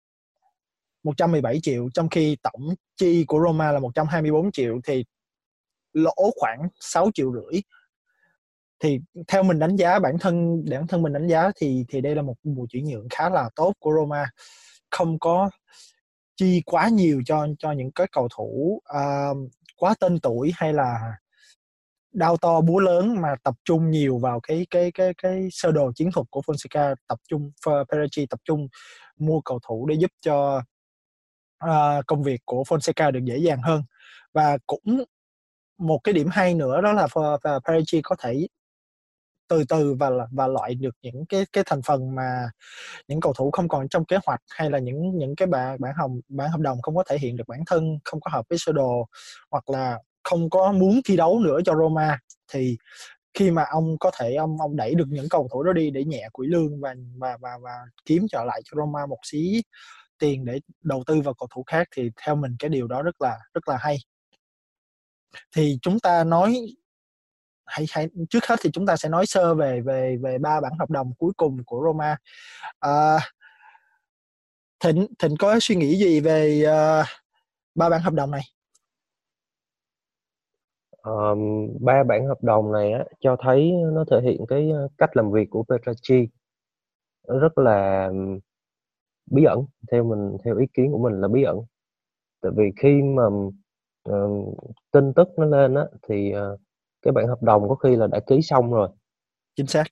117 1.02 1.60
triệu 1.62 1.88
trong 1.94 2.08
khi 2.08 2.36
tổng 2.42 2.74
chi 2.96 3.24
của 3.28 3.40
Roma 3.46 3.72
là 3.72 3.78
124 3.78 4.52
triệu 4.52 4.80
thì 4.84 5.04
lỗ 5.92 6.30
khoảng 6.36 6.68
6 6.80 7.10
triệu 7.14 7.32
rưỡi. 7.32 7.60
Thì 8.80 9.00
theo 9.28 9.42
mình 9.42 9.58
đánh 9.58 9.76
giá 9.76 9.98
bản 9.98 10.18
thân 10.20 10.64
bản 10.70 10.86
thân 10.86 11.02
mình 11.02 11.12
đánh 11.12 11.28
giá 11.28 11.50
thì 11.56 11.84
thì 11.88 12.00
đây 12.00 12.14
là 12.14 12.22
một 12.22 12.34
mùa 12.42 12.66
chuyển 12.70 12.84
nhượng 12.84 13.06
khá 13.10 13.28
là 13.28 13.50
tốt 13.56 13.72
của 13.78 13.92
Roma. 14.00 14.30
Không 14.90 15.18
có 15.18 15.50
chi 16.36 16.62
quá 16.66 16.88
nhiều 16.88 17.22
cho 17.26 17.46
cho 17.58 17.72
những 17.72 17.92
cái 17.92 18.06
cầu 18.12 18.28
thủ 18.36 18.80
uh, 18.98 19.52
quá 19.76 19.94
tên 20.00 20.20
tuổi 20.20 20.52
hay 20.54 20.72
là 20.72 21.16
đau 22.16 22.36
to 22.36 22.60
búa 22.60 22.78
lớn 22.78 23.20
mà 23.20 23.28
tập 23.42 23.54
trung 23.64 23.90
nhiều 23.90 24.18
vào 24.18 24.40
cái 24.42 24.66
cái 24.70 24.92
cái 24.92 25.14
cái 25.22 25.48
sơ 25.50 25.72
đồ 25.72 25.92
chiến 25.94 26.10
thuật 26.12 26.26
của 26.30 26.40
Fonseca 26.40 26.94
tập 27.08 27.18
trung 27.28 27.50
Perigi 27.92 28.26
tập 28.30 28.40
trung 28.44 28.68
mua 29.18 29.40
cầu 29.40 29.58
thủ 29.68 29.86
để 29.86 29.94
giúp 29.98 30.10
cho 30.20 30.62
uh, 31.64 32.06
công 32.06 32.22
việc 32.22 32.40
của 32.44 32.62
Fonseca 32.62 33.10
được 33.12 33.20
dễ 33.24 33.38
dàng 33.38 33.62
hơn. 33.62 33.82
Và 34.34 34.58
cũng 34.66 35.04
một 35.78 36.00
cái 36.04 36.12
điểm 36.12 36.28
hay 36.30 36.54
nữa 36.54 36.80
đó 36.80 36.92
là 36.92 37.06
Perigi 37.66 38.00
có 38.02 38.16
thể 38.18 38.46
từ 39.48 39.64
từ 39.68 39.94
và 39.94 40.10
và 40.32 40.46
loại 40.46 40.74
được 40.74 40.96
những 41.02 41.26
cái 41.28 41.46
cái 41.52 41.64
thành 41.66 41.82
phần 41.82 42.14
mà 42.14 42.50
những 43.08 43.20
cầu 43.20 43.32
thủ 43.32 43.50
không 43.50 43.68
còn 43.68 43.88
trong 43.88 44.04
kế 44.04 44.18
hoạch 44.26 44.40
hay 44.50 44.70
là 44.70 44.78
những 44.78 45.18
những 45.18 45.36
cái 45.36 45.46
bản 45.48 45.76
bản 45.80 45.92
hồng 45.96 46.20
bản 46.28 46.50
hợp 46.50 46.60
đồng 46.60 46.82
không 46.82 46.96
có 46.96 47.04
thể 47.08 47.18
hiện 47.18 47.36
được 47.36 47.48
bản 47.48 47.60
thân 47.66 47.98
không 48.04 48.20
có 48.20 48.30
hợp 48.30 48.46
với 48.50 48.58
sơ 48.58 48.72
đồ 48.72 49.06
hoặc 49.50 49.70
là 49.70 49.98
không 50.26 50.50
có 50.50 50.72
muốn 50.72 51.00
thi 51.04 51.16
đấu 51.16 51.40
nữa 51.40 51.58
cho 51.64 51.74
Roma 51.74 52.18
thì 52.52 52.76
khi 53.34 53.50
mà 53.50 53.64
ông 53.70 53.98
có 54.00 54.10
thể 54.18 54.34
ông 54.34 54.56
ông 54.60 54.76
đẩy 54.76 54.94
được 54.94 55.04
những 55.08 55.28
cầu 55.28 55.48
thủ 55.52 55.62
đó 55.62 55.72
đi 55.72 55.90
để 55.90 56.04
nhẹ 56.04 56.28
quỹ 56.32 56.46
lương 56.46 56.80
và 56.80 56.94
và 57.18 57.36
và 57.40 57.50
và 57.62 57.70
kiếm 58.04 58.26
trở 58.30 58.44
lại 58.44 58.60
cho 58.64 58.76
Roma 58.76 59.06
một 59.06 59.18
xí 59.22 59.62
tiền 60.18 60.44
để 60.44 60.60
đầu 60.82 61.02
tư 61.06 61.20
vào 61.20 61.34
cầu 61.34 61.48
thủ 61.54 61.64
khác 61.66 61.88
thì 61.96 62.10
theo 62.26 62.36
mình 62.36 62.56
cái 62.58 62.68
điều 62.68 62.86
đó 62.86 63.02
rất 63.02 63.22
là 63.22 63.38
rất 63.54 63.68
là 63.68 63.76
hay. 63.80 63.96
Thì 65.56 65.78
chúng 65.82 66.00
ta 66.00 66.24
nói 66.24 66.56
hãy, 67.66 67.86
hãy 67.90 68.08
trước 68.30 68.46
hết 68.46 68.56
thì 68.62 68.70
chúng 68.72 68.86
ta 68.86 68.96
sẽ 68.96 69.08
nói 69.08 69.26
sơ 69.26 69.54
về 69.54 69.80
về 69.80 70.16
về 70.22 70.38
ba 70.38 70.60
bản 70.60 70.72
hợp 70.78 70.90
đồng 70.90 71.14
cuối 71.18 71.32
cùng 71.36 71.64
của 71.66 71.82
Roma. 71.86 72.16
À, 72.80 73.18
thịnh 74.80 75.06
thịnh 75.18 75.36
có 75.38 75.58
suy 75.60 75.76
nghĩ 75.76 75.98
gì 75.98 76.20
về 76.20 76.64
uh, 76.66 77.06
ba 77.74 77.88
bản 77.88 78.02
hợp 78.02 78.12
đồng 78.12 78.30
này? 78.30 78.55
Um, 81.06 81.68
ba 81.80 82.04
bản 82.04 82.26
hợp 82.26 82.42
đồng 82.42 82.72
này 82.72 82.92
á, 82.92 83.04
cho 83.20 83.36
thấy 83.40 83.72
nó 83.92 84.04
thể 84.10 84.20
hiện 84.22 84.46
cái 84.48 84.72
cách 84.98 85.16
làm 85.16 85.30
việc 85.32 85.50
của 85.50 85.64
Petracci 85.68 86.28
rất 87.28 87.58
là 87.58 88.10
bí 89.30 89.44
ẩn 89.44 89.64
theo 89.92 90.04
mình 90.04 90.36
theo 90.44 90.56
ý 90.58 90.66
kiến 90.74 90.92
của 90.92 90.98
mình 90.98 91.20
là 91.20 91.28
bí 91.28 91.42
ẩn. 91.42 91.58
Tại 92.42 92.52
vì 92.56 92.64
khi 92.76 93.02
mà 93.02 93.26
uh, 94.10 94.56
tin 94.92 95.12
tức 95.12 95.28
nó 95.36 95.44
lên 95.44 95.74
á 95.74 95.84
thì 96.08 96.34
uh, 96.34 96.60
cái 97.02 97.12
bản 97.12 97.26
hợp 97.26 97.42
đồng 97.42 97.68
có 97.68 97.74
khi 97.74 97.96
là 97.96 98.06
đã 98.06 98.20
ký 98.20 98.42
xong 98.42 98.72
rồi. 98.72 98.88
Chính 99.56 99.66
xác. 99.66 99.84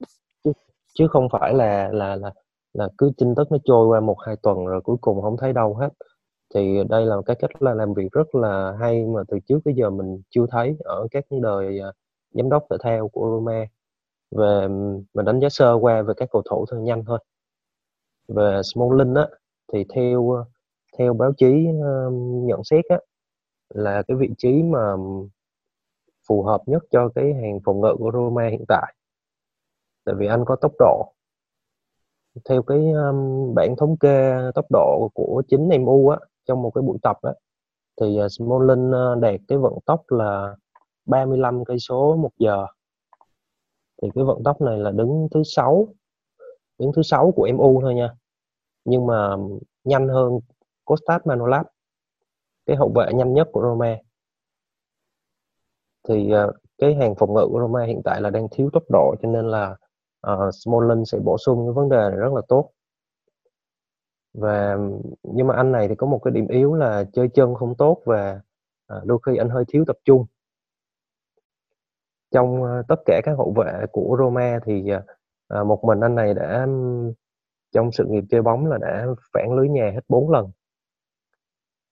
Chứ, 0.44 0.52
chứ 0.94 1.08
không 1.08 1.28
phải 1.32 1.54
là 1.54 1.88
là 1.92 2.16
là 2.16 2.32
là 2.72 2.88
cứ 2.98 3.10
tin 3.18 3.34
tức 3.34 3.52
nó 3.52 3.58
trôi 3.64 3.86
qua 3.86 4.00
một 4.00 4.16
hai 4.26 4.36
tuần 4.42 4.66
rồi 4.66 4.80
cuối 4.80 4.96
cùng 5.00 5.22
không 5.22 5.36
thấy 5.36 5.52
đâu 5.52 5.74
hết 5.74 5.88
thì 6.54 6.78
đây 6.88 7.06
là 7.06 7.16
một 7.16 7.22
cái 7.26 7.36
cách 7.36 7.62
là 7.62 7.74
làm 7.74 7.94
việc 7.94 8.12
rất 8.12 8.34
là 8.34 8.76
hay 8.80 9.06
mà 9.06 9.20
từ 9.28 9.38
trước 9.48 9.58
tới 9.64 9.74
giờ 9.74 9.90
mình 9.90 10.22
chưa 10.30 10.46
thấy 10.50 10.76
ở 10.84 11.08
các 11.10 11.24
đời 11.42 11.80
à, 11.80 11.92
giám 12.30 12.48
đốc 12.50 12.66
thể 12.70 12.76
thao 12.80 13.08
của 13.08 13.30
Roma. 13.30 13.66
Về 14.30 14.68
mình 15.14 15.24
đánh 15.24 15.40
giá 15.40 15.48
sơ 15.48 15.74
qua 15.74 16.02
về 16.02 16.14
các 16.16 16.28
cầu 16.32 16.42
thủ 16.50 16.66
thôi 16.70 16.80
nhanh 16.80 17.04
thôi. 17.04 17.18
Về 18.28 18.60
Smalling 18.64 19.14
á 19.14 19.28
thì 19.72 19.84
theo 19.94 20.36
à, 20.38 20.42
theo 20.98 21.14
báo 21.14 21.32
chí 21.36 21.66
à, 21.84 21.92
nhận 22.46 22.64
xét 22.64 22.84
á 22.88 22.98
là 23.68 24.02
cái 24.08 24.16
vị 24.16 24.28
trí 24.38 24.62
mà 24.62 24.94
phù 26.28 26.42
hợp 26.42 26.62
nhất 26.66 26.82
cho 26.90 27.08
cái 27.14 27.34
hàng 27.34 27.60
phòng 27.64 27.80
ngự 27.80 27.96
của 27.98 28.10
Roma 28.14 28.48
hiện 28.48 28.64
tại. 28.68 28.94
Tại 30.04 30.14
vì 30.18 30.26
anh 30.26 30.44
có 30.46 30.56
tốc 30.56 30.72
độ. 30.78 31.12
Theo 32.48 32.62
cái 32.62 32.78
um, 32.92 33.54
bản 33.54 33.76
thống 33.76 33.96
kê 33.96 34.34
tốc 34.54 34.64
độ 34.70 35.10
của 35.14 35.42
chính 35.48 35.68
MU 35.68 36.08
á 36.08 36.18
trong 36.46 36.62
một 36.62 36.70
cái 36.70 36.82
buổi 36.82 36.98
tập 37.02 37.16
á 37.22 37.32
thì 38.00 38.18
à, 38.18 38.24
uh, 38.24 38.32
Smolin 38.32 38.90
uh, 38.90 38.94
à, 38.94 39.14
đạt 39.20 39.40
cái 39.48 39.58
vận 39.58 39.74
tốc 39.86 40.02
là 40.08 40.56
35 41.06 41.64
cây 41.64 41.78
số 41.78 42.16
một 42.16 42.30
giờ. 42.38 42.66
Thì 44.02 44.08
cái 44.14 44.24
vận 44.24 44.42
tốc 44.44 44.60
này 44.60 44.78
là 44.78 44.90
đứng 44.90 45.28
thứ 45.30 45.42
sáu 45.44 45.88
đứng 46.78 46.92
thứ 46.96 47.02
sáu 47.02 47.32
của 47.36 47.48
MU 47.54 47.80
thôi 47.80 47.94
nha. 47.94 48.10
Nhưng 48.84 49.06
mà 49.06 49.36
nhanh 49.84 50.08
hơn 50.08 50.40
Kostas 50.84 51.22
Manolas 51.24 51.66
cái 52.66 52.76
hậu 52.76 52.92
vệ 52.94 53.12
nhanh 53.14 53.32
nhất 53.32 53.48
của 53.52 53.62
Roma. 53.62 53.96
Thì 56.08 56.30
uh, 56.48 56.54
cái 56.78 56.94
hàng 56.94 57.14
phòng 57.14 57.34
ngự 57.34 57.46
của 57.50 57.60
Roma 57.60 57.84
hiện 57.84 58.02
tại 58.04 58.20
là 58.20 58.30
đang 58.30 58.48
thiếu 58.50 58.70
tốc 58.72 58.82
độ 58.88 59.14
cho 59.22 59.28
nên 59.28 59.48
là 59.48 59.76
uh, 60.32 60.54
Smolin 60.54 61.04
sẽ 61.04 61.18
bổ 61.18 61.38
sung 61.38 61.66
cái 61.66 61.72
vấn 61.72 61.88
đề 61.88 61.96
này 61.96 62.18
rất 62.18 62.32
là 62.34 62.42
tốt 62.48 62.70
và 64.34 64.78
nhưng 65.22 65.46
mà 65.46 65.54
anh 65.56 65.72
này 65.72 65.88
thì 65.88 65.94
có 65.94 66.06
một 66.06 66.20
cái 66.24 66.32
điểm 66.32 66.48
yếu 66.48 66.74
là 66.74 67.04
chơi 67.12 67.28
chân 67.28 67.54
không 67.54 67.74
tốt 67.74 68.02
và 68.04 68.40
à, 68.86 68.96
đôi 69.04 69.18
khi 69.26 69.36
anh 69.36 69.48
hơi 69.48 69.64
thiếu 69.68 69.84
tập 69.86 69.96
trung. 70.04 70.26
Trong 72.30 72.62
uh, 72.62 72.86
tất 72.88 72.96
cả 73.06 73.20
các 73.24 73.34
hậu 73.36 73.54
vệ 73.56 73.86
của 73.92 74.16
Roma 74.18 74.58
thì 74.64 74.92
uh, 75.60 75.66
một 75.66 75.84
mình 75.84 76.00
anh 76.00 76.14
này 76.14 76.34
đã 76.34 76.66
trong 77.72 77.92
sự 77.92 78.04
nghiệp 78.08 78.24
chơi 78.30 78.42
bóng 78.42 78.66
là 78.66 78.78
đã 78.78 79.06
phản 79.32 79.52
lưới 79.52 79.68
nhà 79.68 79.90
hết 79.94 80.00
4 80.08 80.30
lần. 80.30 80.50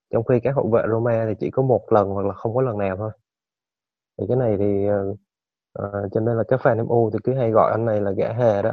Trong 0.09 0.23
khi 0.23 0.39
các 0.39 0.55
hậu 0.55 0.67
vệ 0.67 0.81
Roma 0.91 1.25
thì 1.27 1.33
chỉ 1.39 1.51
có 1.51 1.63
một 1.63 1.91
lần 1.91 2.09
hoặc 2.09 2.25
là 2.25 2.33
không 2.33 2.55
có 2.55 2.61
lần 2.61 2.77
nào 2.77 2.97
thôi. 2.97 3.11
Thì 4.17 4.25
cái 4.27 4.37
này 4.37 4.57
thì 4.57 4.87
uh, 4.91 5.17
cho 6.11 6.19
nên 6.19 6.37
là 6.37 6.43
các 6.47 6.59
fan 6.63 6.85
MU 6.85 7.09
thì 7.13 7.19
cứ 7.23 7.33
hay 7.33 7.51
gọi 7.51 7.71
anh 7.71 7.85
này 7.85 8.01
là 8.01 8.11
gã 8.11 8.33
hề 8.33 8.61
đó 8.61 8.71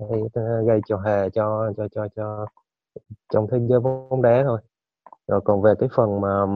hay 0.00 0.20
ờ, 0.32 0.62
gây 0.62 0.80
trò 0.86 0.98
hề 0.98 1.30
cho 1.30 1.72
cho 1.76 1.88
cho 1.88 2.08
cho 2.16 2.46
trong 3.32 3.46
thế 3.50 3.58
giới 3.68 3.80
bóng 3.80 4.22
đá 4.22 4.42
thôi. 4.44 4.60
Rồi 5.26 5.40
còn 5.44 5.62
về 5.62 5.74
cái 5.78 5.88
phần 5.96 6.20
mà 6.20 6.46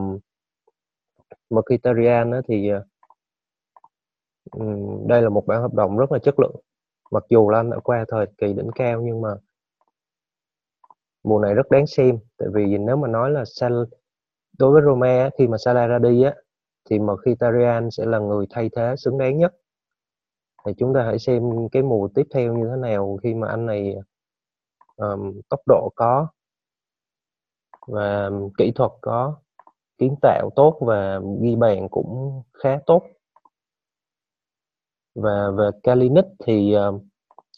Mkhitaryan 1.50 2.30
đó 2.30 2.40
thì 2.48 2.70
um, 4.50 5.06
đây 5.08 5.22
là 5.22 5.28
một 5.28 5.46
bản 5.46 5.62
hợp 5.62 5.74
đồng 5.74 5.98
rất 5.98 6.12
là 6.12 6.18
chất 6.18 6.40
lượng. 6.40 6.56
Mặc 7.10 7.24
dù 7.28 7.50
là 7.50 7.58
anh 7.58 7.70
đã 7.70 7.78
qua 7.84 8.04
thời 8.08 8.26
kỳ 8.38 8.52
đỉnh 8.52 8.70
cao 8.74 9.02
nhưng 9.02 9.20
mà 9.20 9.34
mùa 11.24 11.38
này 11.38 11.54
rất 11.54 11.70
đáng 11.70 11.86
xem. 11.86 12.18
Tại 12.38 12.48
vì 12.54 12.78
nếu 12.78 12.96
mà 12.96 13.08
nói 13.08 13.30
là 13.30 13.44
Sal 13.44 13.72
đối 14.58 14.72
với 14.72 14.82
Roma 14.82 15.30
khi 15.38 15.46
mà 15.48 15.58
Salah 15.58 15.90
ra 15.90 15.98
đi 15.98 16.22
á 16.22 16.34
thì 16.90 16.98
Mkhitaryan 16.98 17.90
sẽ 17.90 18.06
là 18.06 18.18
người 18.18 18.46
thay 18.50 18.70
thế 18.76 18.94
xứng 18.98 19.18
đáng 19.18 19.38
nhất 19.38 19.54
thì 20.66 20.72
chúng 20.78 20.94
ta 20.94 21.02
hãy 21.02 21.18
xem 21.18 21.68
cái 21.72 21.82
mùa 21.82 22.08
tiếp 22.14 22.26
theo 22.34 22.54
như 22.54 22.68
thế 22.70 22.76
nào 22.76 23.18
khi 23.22 23.34
mà 23.34 23.48
anh 23.48 23.66
này 23.66 23.94
um, 24.96 25.40
tốc 25.48 25.60
độ 25.66 25.92
có 25.96 26.28
và 27.86 28.30
kỹ 28.58 28.72
thuật 28.74 28.90
có 29.00 29.36
kiến 29.98 30.14
tạo 30.22 30.50
tốt 30.56 30.78
và 30.80 31.20
ghi 31.40 31.56
bàn 31.56 31.88
cũng 31.88 32.42
khá 32.54 32.78
tốt. 32.86 33.02
Và 35.14 35.50
về 35.50 35.70
Kalinic 35.82 36.24
thì 36.46 36.76
uh, 36.88 37.02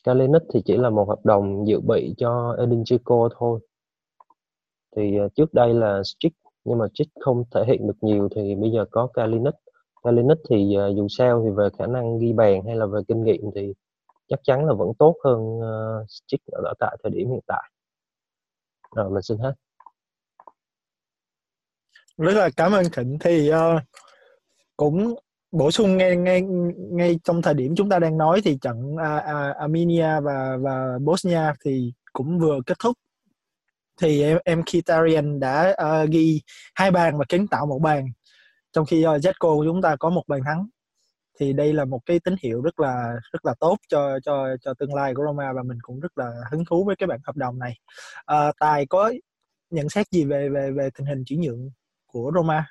Kalinic 0.04 0.42
thì 0.54 0.62
chỉ 0.64 0.76
là 0.76 0.90
một 0.90 1.08
hợp 1.08 1.20
đồng 1.24 1.66
dự 1.66 1.80
bị 1.80 2.14
cho 2.18 2.56
Edin 2.58 2.82
Dzeko 2.82 3.28
thôi. 3.38 3.60
Thì 4.96 5.20
uh, 5.24 5.34
trước 5.34 5.54
đây 5.54 5.74
là 5.74 6.02
Strick 6.04 6.36
nhưng 6.64 6.78
mà 6.78 6.86
Strick 6.94 7.12
không 7.20 7.44
thể 7.50 7.64
hiện 7.66 7.86
được 7.86 7.96
nhiều 8.00 8.28
thì 8.36 8.54
bây 8.54 8.70
giờ 8.70 8.84
có 8.90 9.06
Kalinic. 9.06 9.54
Kalinic 10.02 10.38
thì 10.50 10.76
uh, 10.90 10.96
dù 10.96 11.08
sao 11.08 11.42
thì 11.44 11.50
về 11.56 11.68
khả 11.78 11.86
năng 11.86 12.18
ghi 12.18 12.32
bàn 12.32 12.62
hay 12.66 12.76
là 12.76 12.86
về 12.86 13.00
kinh 13.08 13.24
nghiệm 13.24 13.40
thì 13.54 13.72
chắc 14.28 14.40
chắn 14.42 14.64
là 14.66 14.74
vẫn 14.74 14.88
tốt 14.98 15.16
hơn 15.24 15.60
ờ, 15.60 16.00
uh, 16.00 16.06
stick 16.10 16.46
ở 16.46 16.74
tại 16.78 16.96
thời 17.02 17.12
điểm 17.12 17.30
hiện 17.30 17.40
tại. 17.46 17.70
Rồi 18.96 19.10
mình 19.10 19.22
xin 19.22 19.38
hết. 19.38 19.52
Rất 22.16 22.32
là 22.34 22.50
cảm 22.56 22.72
ơn 22.72 22.84
Thịnh 22.92 23.18
thì 23.20 23.50
uh, 23.52 23.82
cũng 24.76 25.14
bổ 25.52 25.70
sung 25.70 25.96
ngay 25.96 26.16
ngay 26.16 26.42
ngay 26.76 27.18
trong 27.24 27.42
thời 27.42 27.54
điểm 27.54 27.74
chúng 27.76 27.88
ta 27.88 27.98
đang 27.98 28.18
nói 28.18 28.40
thì 28.44 28.58
trận 28.60 28.94
uh, 28.94 29.00
uh, 29.00 29.56
Armenia 29.56 30.20
và 30.20 30.56
và 30.60 30.98
Bosnia 31.00 31.52
thì 31.64 31.92
cũng 32.12 32.38
vừa 32.38 32.60
kết 32.66 32.78
thúc. 32.82 32.96
Thì 34.00 34.22
em 34.22 34.38
em 34.44 34.62
Kitarian 34.62 35.40
đã 35.40 35.76
uh, 35.82 36.10
ghi 36.10 36.40
hai 36.74 36.90
bàn 36.90 37.18
và 37.18 37.24
kiến 37.28 37.46
tạo 37.48 37.66
một 37.66 37.78
bàn 37.78 38.06
trong 38.72 38.86
khi 38.86 39.02
ờ, 39.02 39.14
uh, 39.14 39.20
Zetko 39.20 39.56
của 39.56 39.64
chúng 39.64 39.82
ta 39.82 39.96
có 39.96 40.10
một 40.10 40.22
bàn 40.28 40.40
thắng 40.44 40.66
thì 41.40 41.52
đây 41.52 41.72
là 41.72 41.84
một 41.84 42.00
cái 42.06 42.20
tín 42.24 42.34
hiệu 42.42 42.62
rất 42.62 42.80
là 42.80 43.14
rất 43.32 43.46
là 43.46 43.54
tốt 43.60 43.76
cho 43.88 44.18
cho 44.24 44.56
cho 44.60 44.74
tương 44.74 44.94
lai 44.94 45.14
của 45.14 45.24
Roma 45.26 45.52
và 45.52 45.62
mình 45.62 45.78
cũng 45.82 46.00
rất 46.00 46.18
là 46.18 46.30
hứng 46.50 46.64
thú 46.64 46.84
với 46.84 46.96
cái 46.96 47.06
bản 47.06 47.20
hợp 47.24 47.36
đồng 47.36 47.58
này. 47.58 47.78
À, 48.26 48.52
tài 48.60 48.86
có 48.86 49.12
nhận 49.70 49.88
xét 49.88 50.06
gì 50.10 50.24
về 50.24 50.48
về 50.48 50.70
về 50.70 50.90
tình 50.98 51.06
hình 51.06 51.22
chuyển 51.26 51.40
nhượng 51.40 51.70
của 52.06 52.32
Roma? 52.34 52.66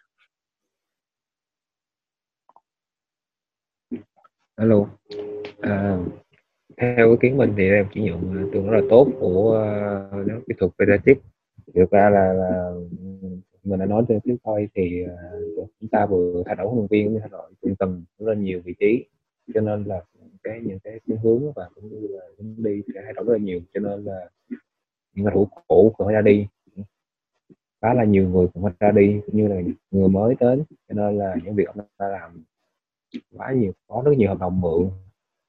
Alo. 4.55 4.85
À, 5.61 5.97
theo 6.77 7.11
ý 7.11 7.17
kiến 7.21 7.37
mình 7.37 7.53
thì 7.57 7.69
em 7.69 7.87
chuyển 7.93 8.05
nhượng 8.05 8.43
ờ, 8.43 8.49
tương 8.53 8.69
rất 8.69 8.79
là 8.79 8.87
tốt 8.89 9.07
của 9.19 9.65
uh, 10.21 10.47
kỹ 10.47 10.53
thuật 10.59 10.71
Pedatic. 10.79 11.17
thực 11.75 11.91
ra 11.91 12.09
là, 12.09 12.33
là 12.33 12.73
mình 13.63 13.79
đã 13.79 13.85
nói 13.85 14.05
trước 14.23 14.35
thôi 14.43 14.69
thì 14.75 15.03
uh, 15.05 15.69
chúng 15.79 15.89
ta 15.89 16.05
vừa 16.05 16.43
thay 16.45 16.55
đổi 16.55 16.67
huấn 16.67 16.77
luyện 16.77 16.87
viên 16.89 17.05
cũng 17.05 17.13
như 17.13 17.19
thay 17.19 17.29
đổi 17.29 17.51
trung 17.61 17.75
tầng 17.75 18.03
rất 18.19 18.27
là 18.27 18.35
nhiều 18.35 18.61
vị 18.65 18.73
trí. 18.79 19.05
Cho 19.53 19.61
nên 19.61 19.83
là 19.83 20.01
cái 20.43 20.59
những 20.63 20.79
cái 20.79 20.99
phương 21.07 21.17
hướng 21.17 21.53
và 21.55 21.69
cũng 21.75 21.89
như 21.89 22.07
là 22.07 22.25
hướng 22.37 22.55
đi 22.57 22.81
sẽ 22.93 23.01
thay 23.03 23.13
đổi 23.13 23.25
rất 23.25 23.33
là 23.33 23.39
nhiều. 23.39 23.59
Cho 23.73 23.79
nên 23.79 24.03
là 24.03 24.29
những 25.15 25.25
cầu 25.25 25.33
thủ 25.33 25.61
cũ 25.67 25.93
cũng 25.97 26.07
phải 26.07 26.13
ra 26.13 26.21
đi. 26.21 26.47
Khá 27.81 27.93
là 27.93 28.03
nhiều 28.03 28.29
người 28.29 28.47
cũng 28.53 28.63
phải 28.63 28.73
ra 28.79 28.91
đi 28.91 29.21
cũng 29.25 29.37
như 29.37 29.47
là 29.47 29.61
người 29.91 30.09
mới 30.09 30.35
đến. 30.39 30.63
Cho 30.69 30.93
nên 30.93 31.17
là 31.17 31.35
những 31.43 31.55
việc 31.55 31.67
ông 31.67 31.85
ta 31.97 32.07
làm 32.07 32.43
quá 33.37 33.53
nhiều 33.53 33.71
có 33.87 34.01
rất 34.05 34.11
nhiều 34.17 34.29
hợp 34.29 34.39
đồng 34.39 34.61
mượn. 34.61 34.89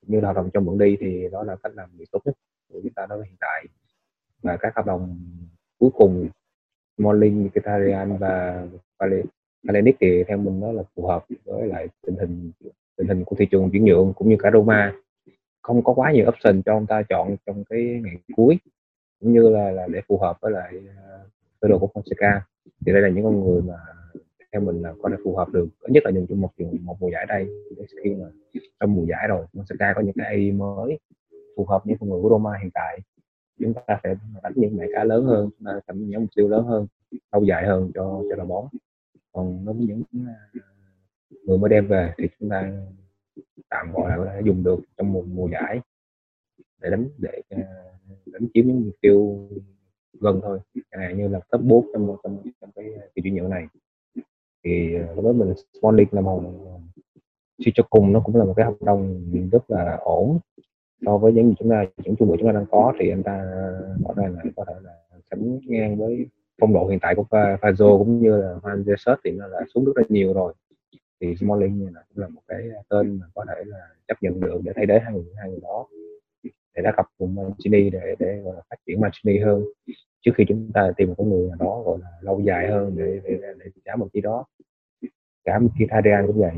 Như 0.07 0.21
là 0.21 0.29
hợp 0.29 0.37
đồng 0.37 0.51
cho 0.53 0.61
mượn 0.61 0.79
đi 0.79 0.97
thì 1.01 1.29
đó 1.33 1.43
là 1.43 1.57
cách 1.63 1.73
làm 1.75 1.91
việc 1.97 2.11
tốt 2.13 2.21
nhất 2.25 2.35
của 2.73 2.81
chúng 2.83 2.93
ta 2.93 3.07
đối 3.07 3.19
với 3.19 3.27
hiện 3.27 3.37
tại. 3.41 3.67
Và 4.43 4.57
các 4.61 4.73
hợp 4.77 4.87
đồng 4.87 5.19
cuối 5.79 5.91
cùng 5.95 6.29
Smalling, 7.03 7.45
Mkhitaryan 7.45 8.17
và 8.17 8.67
Kalinic 9.67 9.97
thì 10.01 10.25
theo 10.29 10.39
mình 10.39 10.61
đó 10.61 10.73
là 10.73 10.83
phù 10.95 11.07
hợp 11.07 11.25
với 11.45 11.69
lại 11.69 11.89
tình 12.07 12.17
hình 12.17 12.53
tình 12.97 13.09
hình 13.09 13.25
của 13.25 13.37
thị 13.39 13.47
trường 13.51 13.71
chuyển 13.71 13.85
nhượng 13.85 14.13
cũng 14.17 14.29
như 14.29 14.37
cả 14.39 14.51
Roma. 14.53 14.93
Không 15.63 15.85
có 15.85 15.95
quá 15.95 16.13
nhiều 16.13 16.29
option 16.29 16.63
cho 16.63 16.73
ông 16.73 16.87
ta 16.87 17.03
chọn 17.03 17.37
trong 17.47 17.65
cái 17.65 18.01
ngày 18.05 18.17
cuối 18.37 18.59
cũng 19.21 19.33
như 19.33 19.49
là, 19.49 19.71
là 19.71 19.87
để 19.89 20.01
phù 20.09 20.19
hợp 20.19 20.37
với 20.41 20.53
lại 20.53 20.73
ờ, 21.09 21.19
sơ 21.63 21.69
đồ 21.69 21.79
của 21.79 21.89
Fonseca. 21.95 22.41
Thì 22.87 22.93
đây 22.93 23.03
là 23.03 23.09
những 23.09 23.25
con 23.25 23.45
người 23.45 23.63
mà 23.63 23.75
theo 24.53 24.61
mình 24.61 24.83
là 24.83 24.93
có 25.03 25.09
thể 25.09 25.17
phù 25.25 25.37
hợp 25.37 25.49
được 25.49 25.69
ít 25.81 25.91
nhất 25.93 26.03
là 26.05 26.11
dùng 26.11 26.27
trong 26.29 26.41
một 26.41 26.51
một 26.81 26.97
mùa 27.01 27.11
giải 27.13 27.27
đây. 27.29 27.47
Khi 28.05 28.15
mà 28.15 28.27
trong 28.81 28.95
mùa 28.95 29.05
giải 29.05 29.29
rồi 29.29 29.47
Fonseca 29.53 29.95
có 29.95 30.01
những 30.01 30.15
cái 30.19 30.27
AI 30.27 30.53
mới 30.53 30.99
phù 31.57 31.65
hợp 31.65 31.85
với 31.85 31.97
con 32.01 32.11
người 32.11 32.23
của 32.23 32.29
Roma 32.29 32.51
hiện 32.63 32.71
tại 32.75 32.99
chúng 33.59 33.75
ta 33.87 34.01
sẽ 34.05 34.15
đánh 34.43 34.53
những 34.57 34.77
mẹ 34.77 34.87
cá 34.95 35.05
lớn 35.05 35.25
hơn 35.25 35.51
chúng 35.59 35.67
ta 35.67 35.81
thậm 35.87 36.09
những 36.09 36.21
mục 36.21 36.31
tiêu 36.37 36.49
lớn 36.49 36.65
hơn 36.65 36.87
lâu 37.33 37.45
dài 37.45 37.67
hơn 37.67 37.91
cho 37.95 38.23
cho 38.31 38.37
đội 38.37 38.47
bóng. 38.47 38.69
Còn 39.33 39.65
đối 39.65 39.75
với 39.75 39.85
những 39.85 40.03
à, 40.27 40.61
người 41.45 41.59
mới 41.59 41.71
đem 41.71 41.89
về 41.89 42.13
thì 42.19 42.29
chúng 42.41 42.49
ta 42.49 42.73
tạm 43.69 43.93
gọi 43.93 44.11
là 44.11 44.17
có 44.17 44.25
thể 44.25 44.41
dùng 44.45 44.63
được 44.63 44.81
trong 44.97 45.13
mùa 45.13 45.23
mùa 45.23 45.49
giải 45.53 45.81
để 46.81 46.91
đánh 46.91 47.09
để 47.19 47.43
à, 47.49 47.63
đánh 48.27 48.49
chiếm 48.55 48.67
những 48.67 48.85
mục 48.85 48.95
tiêu 49.01 49.49
gần 50.21 50.41
thôi. 50.43 50.61
Chẳng 50.75 51.01
hạn 51.01 51.19
như 51.19 51.29
là 51.29 51.41
top 51.51 51.61
4 51.61 51.87
trong 51.93 52.17
trong, 52.23 52.43
trong 52.61 52.71
cái 52.75 52.85
kỳ 53.15 53.23
chuyển 53.23 53.35
nhượng 53.35 53.51
này. 53.51 53.67
Thì 54.65 54.95
à, 54.95 55.07
đối 55.17 55.23
với 55.23 55.33
mình 55.33 55.55
Smalling 55.81 56.09
là 56.11 56.21
một 56.21 56.43
suy 57.65 57.73
cho 57.75 57.83
cùng 57.91 58.13
nó 58.13 58.21
cũng 58.21 58.37
là 58.37 58.45
một 58.45 58.55
cái 58.57 58.67
hợp 58.67 58.77
đồng 58.81 59.31
rất 59.53 59.71
là 59.71 59.99
ổn 60.01 60.39
so 61.07 61.19
với 61.19 61.33
những 61.33 61.49
gì 61.49 61.55
chúng 61.59 61.71
ta 61.71 61.85
những 62.05 62.17
trung 62.17 62.29
bộ 62.29 62.37
chúng 62.39 62.47
ta 62.47 62.53
đang 62.53 62.67
có 62.71 62.93
thì 62.99 63.11
anh 63.11 63.23
ta 63.23 63.45
rõ 64.05 64.15
ràng 64.17 64.35
là 64.35 64.43
có 64.57 64.65
thể 64.69 64.75
là 64.83 64.93
sánh 65.31 65.59
ngang 65.67 65.97
với 65.97 66.27
phong 66.61 66.73
độ 66.73 66.89
hiện 66.89 66.99
tại 67.03 67.15
của 67.15 67.25
Fazo 67.31 67.99
cũng 67.99 68.23
như 68.23 68.37
là 68.37 68.55
Van 68.63 68.83
Jesus 68.83 69.17
thì 69.25 69.31
nó 69.31 69.47
là 69.47 69.61
xuống 69.75 69.85
rất 69.85 69.93
là 69.97 70.03
nhiều 70.09 70.33
rồi. 70.33 70.55
Thì 71.21 71.37
Smalling 71.37 71.95
là 71.95 72.05
cũng 72.09 72.23
là 72.23 72.29
một 72.29 72.41
cái 72.49 72.69
tên 72.89 73.19
mà 73.21 73.27
có 73.35 73.45
thể 73.49 73.65
là 73.67 73.79
chấp 74.09 74.23
nhận 74.23 74.41
được 74.41 74.61
để 74.65 74.73
thay 74.77 74.87
thế 74.87 75.01
hai 75.05 75.13
người 75.13 75.25
hai 75.37 75.51
người 75.51 75.61
đó 75.63 75.87
để 76.75 76.83
đá 76.83 76.93
cặp 76.97 77.07
cùng 77.19 77.35
Mancini 77.35 77.91
để 77.91 78.15
để 78.19 78.41
gọi 78.45 78.55
là 78.55 78.63
phát 78.71 78.77
triển 78.87 79.01
Mancini 79.01 79.39
hơn. 79.39 79.65
Trước 80.21 80.33
khi 80.35 80.45
chúng 80.49 80.71
ta 80.75 80.93
tìm 80.97 81.09
một 81.09 81.15
cái 81.19 81.27
người 81.27 81.49
nào 81.49 81.57
đó 81.61 81.83
gọi 81.85 81.99
là 81.99 82.09
lâu 82.21 82.41
dài 82.41 82.71
hơn 82.71 82.95
để 82.97 83.21
để 83.25 83.39
để, 83.43 83.55
để 83.59 83.71
trả 83.85 83.97
một 83.97 84.09
cái 84.13 84.21
đó. 84.21 84.45
Cả 85.45 85.59
Mkhitaryan 85.59 86.27
cũng 86.27 86.41
vậy. 86.41 86.53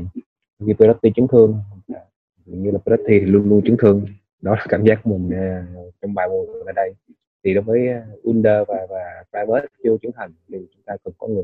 Như 0.59 0.73
Perotti 0.73 1.11
chấn 1.15 1.27
thương 1.27 1.59
à, 1.87 2.01
như 2.45 2.71
là 2.71 2.79
Perotti 2.85 3.19
thì 3.19 3.25
luôn 3.25 3.49
luôn 3.49 3.61
chấn 3.65 3.77
thương 3.77 4.05
đó 4.45 4.55
là 4.55 4.65
cảm 4.69 4.83
giác 4.83 4.99
của 5.03 5.17
mình 5.17 5.39
uh, 5.87 5.93
trong 6.01 6.13
bài 6.13 6.27
mùa 6.29 6.45
ở 6.65 6.71
đây. 6.75 6.93
Thì 7.43 7.53
đối 7.53 7.63
với 7.63 7.87
à, 7.87 8.07
Under 8.23 8.67
và 8.67 8.87
và 8.89 9.23
Private 9.31 9.67
chưa 9.83 9.97
trưởng 10.01 10.11
thành 10.11 10.31
thì 10.47 10.57
chúng 10.73 10.83
ta 10.85 10.97
cần 11.03 11.13
có 11.17 11.27
người 11.27 11.43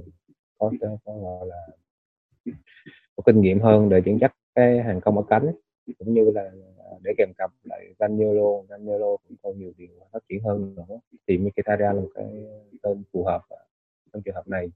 có 0.58 0.72
có, 0.82 0.98
có 1.06 1.14
gọi 1.18 1.48
là 1.48 1.68
có 3.16 3.24
kinh 3.26 3.42
nghiệm 3.42 3.60
hơn 3.60 3.90
để 3.90 4.02
dẫn 4.06 4.20
dắt 4.22 4.34
cái 4.56 4.80
hàng 4.80 5.02
công 5.02 5.18
ở 5.18 5.24
cánh 5.30 5.52
cũng 6.00 6.14
như 6.14 6.32
là 6.32 6.42
à, 6.78 6.92
để 7.02 7.14
kèm 7.18 7.30
cặp 7.38 7.52
lại 7.64 7.94
Zaniolo 8.00 8.66
Zaniolo 8.66 9.18
cũng 9.28 9.38
còn 9.44 9.60
nhiều 9.60 9.72
điều 9.78 9.90
phát 10.12 10.20
triển 10.30 10.44
hơn 10.44 10.76
nữa. 10.76 11.00
Thì 11.28 11.38
Mkhitaryan 11.38 11.96
là 11.96 12.02
một 12.02 12.10
cái 12.16 12.46
tên 12.82 13.04
phù 13.14 13.24
hợp 13.24 13.42
trong 14.14 14.22
trường 14.22 14.36
hợp 14.36 14.48
này. 14.48 14.72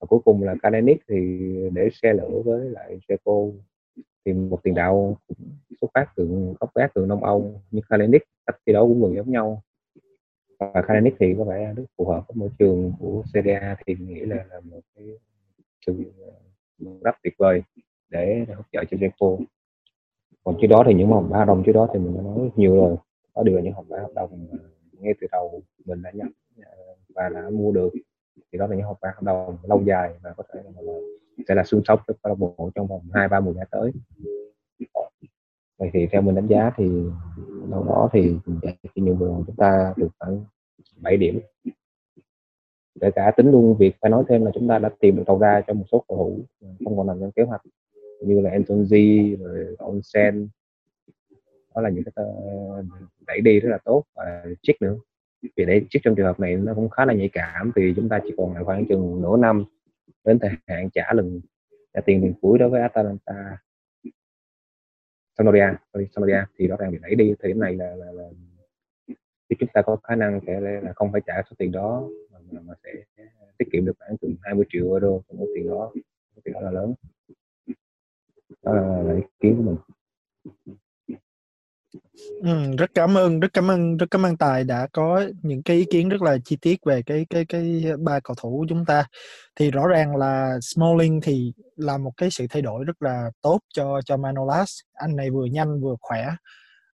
Và 0.00 0.06
cuối 0.06 0.20
cùng 0.24 0.42
là 0.42 0.54
Kalinic 0.62 0.98
thì 1.08 1.48
để 1.72 1.88
xe 1.92 2.12
lửa 2.12 2.42
với 2.44 2.70
lại 2.70 2.98
Seco 3.08 3.32
thì 4.24 4.32
một 4.32 4.60
tiền 4.62 4.74
đạo 4.74 5.16
xuất 5.80 5.90
phát 5.94 6.06
từ 6.16 6.54
gốc 6.60 6.70
gác 6.74 6.94
từ 6.94 7.06
Đông 7.06 7.24
Âu 7.24 7.60
như 7.70 7.80
Kalinic 7.88 8.22
cách 8.46 8.56
thi 8.66 8.72
đấu 8.72 8.88
cũng 8.88 9.02
gần 9.02 9.14
giống 9.14 9.30
nhau. 9.30 9.62
Và 10.58 10.82
Kalinic 10.86 11.14
thì 11.20 11.34
có 11.38 11.44
vẻ 11.44 11.72
rất 11.76 11.84
phù 11.96 12.06
hợp 12.06 12.24
với 12.28 12.34
môi 12.36 12.50
trường 12.58 12.92
của 13.00 13.22
Serie 13.34 13.54
A 13.54 13.76
thì 13.86 13.96
nghĩ 14.00 14.20
là, 14.20 14.44
là 14.50 14.60
một 14.60 14.80
cái 14.96 15.06
sự 15.86 15.94
ờ, 16.20 16.32
rất 17.04 17.14
tuyệt 17.22 17.34
vời 17.38 17.62
để 18.10 18.46
hỗ 18.56 18.62
trợ 18.72 18.84
cho 18.90 18.96
Jeco. 18.96 19.44
Còn 20.44 20.56
trước 20.60 20.66
đó 20.66 20.84
thì 20.86 20.94
những 20.94 21.08
hợp 21.08 21.24
ba 21.30 21.44
đồng 21.44 21.62
trước 21.66 21.72
đó 21.72 21.88
thì 21.92 21.98
mình 21.98 22.16
đã 22.16 22.22
nói 22.22 22.50
nhiều 22.56 22.74
rồi 22.74 22.96
đó 23.36 23.42
đều 23.42 23.56
là 23.56 23.62
những 23.62 23.72
hợp 23.72 23.84
ba 23.88 23.98
hợp 23.98 24.12
đồng 24.14 24.46
ờ, 24.52 24.58
ngay 24.92 25.14
từ 25.20 25.26
đầu 25.32 25.62
mình 25.84 26.02
đã 26.02 26.10
nhận 26.14 26.28
ờ, 26.64 26.96
và 27.14 27.28
đã 27.28 27.50
mua 27.50 27.72
được. 27.72 27.90
Thì 28.52 28.58
đó 28.58 28.66
là 28.66 28.76
những 28.76 28.86
hợp 28.86 28.96
ba 29.00 29.12
hợp 29.14 29.22
đồng 29.22 29.56
lâu 29.62 29.82
dài 29.86 30.14
và 30.22 30.32
có 30.36 30.42
thể 30.52 30.60
là, 30.64 30.92
sẽ 31.48 31.54
là 31.54 31.64
xương 31.64 31.82
sống 31.84 31.98
cho 32.06 32.14
câu 32.22 32.30
lạc 32.30 32.38
bộ 32.38 32.70
trong 32.74 32.86
vòng 32.86 33.02
hai, 33.12 33.28
ba 33.28 33.40
mùa 33.40 33.52
giải 33.52 33.66
tới. 33.70 33.92
Vậy 35.78 35.90
thì 35.92 36.06
theo 36.12 36.22
mình 36.22 36.34
đánh 36.34 36.46
giá 36.46 36.70
thì 36.76 36.84
đâu 37.70 37.84
đó 37.84 38.08
thì 38.12 38.36
khi 38.94 39.02
nhiều 39.02 39.16
người 39.16 39.30
chúng 39.46 39.56
ta 39.56 39.94
được 39.96 40.08
khoảng 40.18 40.44
7 40.96 41.16
điểm. 41.16 41.40
Kể 43.00 43.10
cả 43.10 43.32
tính 43.36 43.50
luôn 43.50 43.76
việc 43.76 43.96
phải 44.00 44.10
nói 44.10 44.24
thêm 44.28 44.44
là 44.44 44.50
chúng 44.54 44.68
ta 44.68 44.78
đã 44.78 44.90
tìm 45.00 45.16
được 45.16 45.22
đầu 45.26 45.38
ra 45.38 45.60
cho 45.66 45.74
một 45.74 45.84
số 45.92 46.04
cầu 46.08 46.18
thủ 46.18 46.44
không 46.84 46.96
còn 46.96 47.06
nằm 47.06 47.20
trong 47.20 47.32
kế 47.32 47.42
hoạch, 47.42 47.62
như 48.20 48.40
là 48.40 48.50
Antonzi 48.50 49.36
rồi 49.36 49.76
Onsen 49.78 50.48
đó 51.74 51.82
là 51.82 51.90
những 51.90 52.04
cái 52.04 52.12
ờ, 52.16 52.84
đẩy 53.26 53.40
đi 53.40 53.60
rất 53.60 53.68
là 53.70 53.78
tốt 53.84 54.04
và 54.14 54.44
chiếc 54.62 54.82
nữa. 54.82 54.96
Vì 55.56 55.64
để 55.64 55.82
chiếc 55.90 56.00
trong 56.02 56.14
trường 56.14 56.26
hợp 56.26 56.40
này 56.40 56.56
nó 56.56 56.74
cũng 56.74 56.88
khá 56.88 57.04
là 57.04 57.14
nhạy 57.14 57.30
cảm, 57.32 57.72
vì 57.76 57.94
chúng 57.96 58.08
ta 58.08 58.20
chỉ 58.24 58.34
còn 58.36 58.54
lại 58.54 58.64
khoảng 58.64 58.86
chừng 58.86 59.22
nửa 59.22 59.36
năm 59.36 59.64
đến 60.24 60.38
thời 60.38 60.50
hạn 60.66 60.90
trả 60.90 61.12
lần 61.12 61.40
trả 61.94 62.00
tiền 62.00 62.20
tiền 62.22 62.34
cuối 62.40 62.58
đối 62.58 62.70
với 62.70 62.80
Atalanta. 62.80 63.58
Sampdoria 65.38 65.66
Sampdoria 65.92 66.44
thì 66.58 66.66
rõ 66.66 66.76
ràng 66.76 66.90
bị 66.90 66.98
đẩy 67.02 67.14
đi. 67.14 67.34
Thời 67.38 67.52
điểm 67.52 67.60
này 67.60 67.74
là, 67.74 67.96
là, 67.96 68.12
là 68.12 68.30
thì 69.50 69.56
chúng 69.58 69.68
ta 69.72 69.82
có 69.82 69.96
khả 69.96 70.16
năng 70.16 70.40
sẽ 70.46 70.60
là 70.60 70.92
không 70.96 71.12
phải 71.12 71.20
trả 71.26 71.42
số 71.50 71.54
tiền 71.58 71.72
đó 71.72 72.08
mà, 72.52 72.60
mà 72.60 72.74
sẽ 72.84 72.90
tiết 73.58 73.68
kiệm 73.72 73.84
được 73.84 73.92
khoảng 73.98 74.16
chừng 74.18 74.36
20 74.42 74.64
triệu 74.68 74.84
euro 74.84 75.20
trong 75.28 75.38
số 75.38 75.46
tiền 75.54 75.68
đó. 75.68 75.92
Số 76.36 76.42
tiền 76.44 76.54
đó 76.54 76.60
là 76.60 76.70
lớn. 76.70 76.94
Đó 78.62 78.74
là, 78.74 79.02
là 79.02 79.14
ý 79.14 79.22
kiến 79.40 79.56
của 79.56 79.62
mình. 79.62 79.76
Ừ, 82.42 82.76
rất 82.78 82.90
cảm 82.94 83.18
ơn 83.18 83.40
rất 83.40 83.48
cảm 83.52 83.70
ơn 83.70 83.96
rất 83.96 84.06
cảm 84.10 84.26
ơn 84.26 84.36
tài 84.36 84.64
đã 84.64 84.88
có 84.92 85.22
những 85.42 85.62
cái 85.62 85.76
ý 85.76 85.84
kiến 85.90 86.08
rất 86.08 86.22
là 86.22 86.38
chi 86.44 86.56
tiết 86.60 86.78
về 86.86 87.02
cái 87.02 87.26
cái 87.30 87.44
cái 87.44 87.84
ba 87.98 88.20
cầu 88.20 88.34
thủ 88.40 88.58
của 88.58 88.66
chúng 88.68 88.84
ta. 88.84 89.06
Thì 89.56 89.70
rõ 89.70 89.86
ràng 89.86 90.16
là 90.16 90.58
Smalling 90.62 91.20
thì 91.20 91.52
là 91.76 91.98
một 91.98 92.12
cái 92.16 92.30
sự 92.30 92.46
thay 92.50 92.62
đổi 92.62 92.84
rất 92.84 93.02
là 93.02 93.30
tốt 93.42 93.60
cho 93.74 94.00
cho 94.04 94.16
Manolas. 94.16 94.70
Anh 94.92 95.16
này 95.16 95.30
vừa 95.30 95.44
nhanh 95.44 95.80
vừa 95.80 95.96
khỏe 96.00 96.28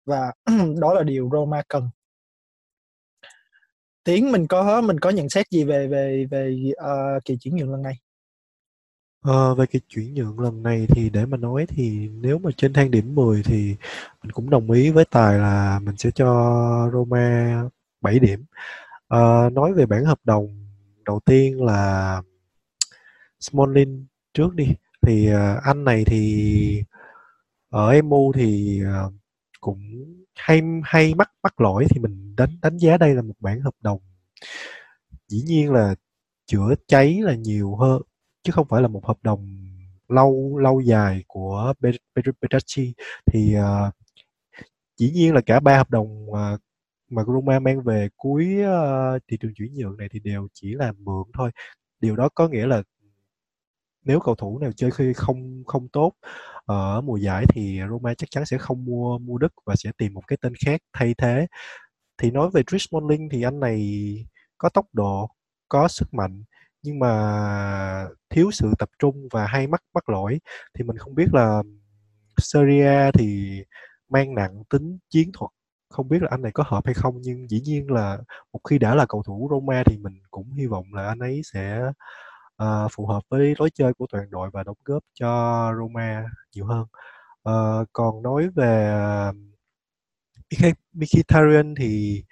và 0.07 0.33
đó 0.81 0.95
là 0.95 1.03
điều 1.03 1.31
Roma 1.33 1.63
cần. 1.69 1.91
Tiến 4.05 4.33
mình 4.33 4.47
có 4.47 4.81
mình 4.81 5.01
có 5.01 5.11
nhận 5.11 5.29
xét 5.29 5.47
gì 5.51 5.65
về 5.65 5.87
về 5.89 6.27
về 6.31 6.57
uh, 6.73 7.25
kỳ 7.25 7.37
chuyển 7.41 7.57
nhượng 7.57 7.73
lần 7.73 7.83
này? 7.83 8.04
Ờ, 9.25 9.55
về 9.55 9.67
cái 9.67 9.81
chuyển 9.89 10.15
nhượng 10.15 10.41
lần 10.41 10.63
này 10.63 10.87
thì 10.91 11.11
để 11.11 11.27
mà 11.27 11.37
nói 11.37 11.67
thì 11.69 12.09
nếu 12.09 12.39
mà 12.39 12.51
trên 12.57 12.73
thang 12.73 12.91
điểm 12.91 13.15
10 13.15 13.43
thì 13.43 13.77
mình 14.23 14.33
cũng 14.33 14.51
đồng 14.51 14.71
ý 14.71 14.91
với 14.91 15.05
Tài 15.05 15.39
là 15.39 15.81
mình 15.85 15.97
sẽ 15.97 16.11
cho 16.11 16.91
Roma 16.93 17.63
7 18.01 18.19
điểm. 18.19 18.45
Ờ, 19.09 19.51
nói 19.53 19.73
về 19.73 19.87
bản 19.87 20.05
hợp 20.05 20.19
đồng 20.25 20.67
đầu 21.05 21.21
tiên 21.27 21.65
là 21.65 22.23
Smalling 23.41 24.07
trước 24.35 24.55
đi 24.55 24.67
thì 25.03 25.31
uh, 25.35 25.63
anh 25.63 25.85
này 25.85 26.05
thì 26.07 26.85
ở 27.71 27.93
MU 28.03 28.33
thì 28.35 28.81
uh, 29.07 29.13
cũng 29.61 29.81
hay 30.35 30.63
hay 30.85 31.15
mắc 31.15 31.31
mắc 31.43 31.61
lỗi 31.61 31.87
thì 31.91 32.01
mình 32.01 32.37
đánh 32.37 32.59
đánh 32.63 32.77
giá 32.79 32.97
đây 32.97 33.15
là 33.15 33.23
một 33.23 33.35
bản 33.41 33.61
hợp 33.61 33.75
đồng 33.81 34.01
dĩ 35.29 35.43
nhiên 35.47 35.73
là 35.73 35.95
chữa 36.47 36.75
cháy 36.89 37.21
là 37.23 37.35
nhiều 37.35 37.77
hơn 37.77 38.03
chứ 38.45 38.53
không 38.53 38.69
phải 38.69 38.83
là 38.83 38.89
một 38.89 39.07
hợp 39.07 39.19
đồng 39.23 39.47
lâu 40.09 40.59
lâu 40.59 40.81
dài 40.81 41.25
của 41.27 41.75
Petracci 42.43 42.95
thì 43.27 43.57
uh, 43.59 43.95
dĩ 44.97 45.11
nhiên 45.11 45.35
là 45.35 45.41
cả 45.41 45.61
ba 45.61 45.77
hợp 45.77 45.91
đồng 45.91 46.31
uh, 46.31 46.61
mà 47.11 47.25
Roma 47.25 47.59
mang 47.61 47.83
về 47.83 48.09
cuối 48.17 48.57
uh, 48.65 49.23
thị 49.29 49.37
trường 49.41 49.55
chuyển 49.55 49.75
nhượng 49.75 49.97
này 49.97 50.09
thì 50.13 50.19
đều 50.21 50.49
chỉ 50.55 50.75
là 50.75 50.93
mượn 50.99 51.25
thôi. 51.35 51.51
Điều 52.01 52.17
đó 52.17 52.29
có 52.35 52.49
nghĩa 52.49 52.67
là 52.67 52.83
nếu 54.05 54.21
cầu 54.21 54.35
thủ 54.35 54.59
nào 54.59 54.73
chơi 54.73 54.91
khi 54.91 55.13
không 55.13 55.65
không 55.67 55.89
tốt 55.89 56.13
ở 56.65 57.01
mùa 57.01 57.17
giải 57.17 57.45
thì 57.49 57.81
Roma 57.91 58.15
chắc 58.15 58.31
chắn 58.31 58.47
sẽ 58.47 58.59
không 58.59 58.85
mua 58.85 59.19
mua 59.19 59.39
đức 59.39 59.53
và 59.67 59.75
sẽ 59.77 59.93
tìm 59.99 60.15
một 60.15 60.23
cái 60.27 60.37
tên 60.43 60.53
khác 60.67 60.81
thay 60.93 61.15
thế. 61.19 61.47
Thì 62.19 62.31
nói 62.31 62.51
về 62.55 62.63
Trish 62.67 62.91
Smalling 62.91 63.29
thì 63.29 63.43
anh 63.43 63.61
này 63.61 63.79
có 64.59 64.69
tốc 64.69 64.87
độ 64.93 65.31
có 65.69 65.89
sức 65.89 66.15
mạnh 66.15 66.45
nhưng 66.85 66.99
mà 66.99 68.09
thiếu 68.31 68.51
sự 68.51 68.71
tập 68.79 68.89
trung 68.99 69.29
và 69.33 69.47
hay 69.47 69.67
mắc 69.67 69.83
mắc 69.95 70.09
lỗi 70.09 70.41
thì 70.75 70.85
mình 70.85 70.99
không 70.99 71.15
biết 71.15 71.27
là 71.35 71.63
Serie 72.39 73.11
thì 73.15 73.59
mang 74.09 74.35
nặng 74.35 74.63
tính 74.71 74.99
chiến 75.11 75.31
thuật 75.33 75.51
không 75.91 76.09
biết 76.09 76.23
là 76.23 76.29
anh 76.31 76.43
này 76.43 76.53
có 76.53 76.65
hợp 76.67 76.87
hay 76.87 76.95
không 76.95 77.15
nhưng 77.21 77.51
dĩ 77.51 77.61
nhiên 77.61 77.91
là 77.91 78.19
một 78.53 78.61
khi 78.69 78.79
đã 78.79 78.95
là 78.95 79.07
cầu 79.09 79.23
thủ 79.23 79.49
Roma 79.51 79.83
thì 79.87 79.99
mình 79.99 80.21
cũng 80.31 80.53
hy 80.53 80.67
vọng 80.67 80.95
là 80.95 81.09
anh 81.09 81.19
ấy 81.19 81.43
sẽ 81.45 81.91
uh, 82.63 82.93
phù 82.93 83.07
hợp 83.07 83.23
với 83.29 83.55
lối 83.59 83.71
chơi 83.75 83.95
của 83.95 84.07
toàn 84.13 84.31
đội 84.31 84.51
và 84.53 84.63
đóng 84.63 84.77
góp 84.85 85.03
cho 85.15 85.73
Roma 85.79 86.25
nhiều 86.55 86.67
hơn. 86.67 86.87
Uh, 87.49 87.89
còn 87.93 88.23
nói 88.23 88.49
về 88.49 88.95
uh, 89.31 89.37
Mkhitaryan 90.93 91.75
thì 91.75 92.25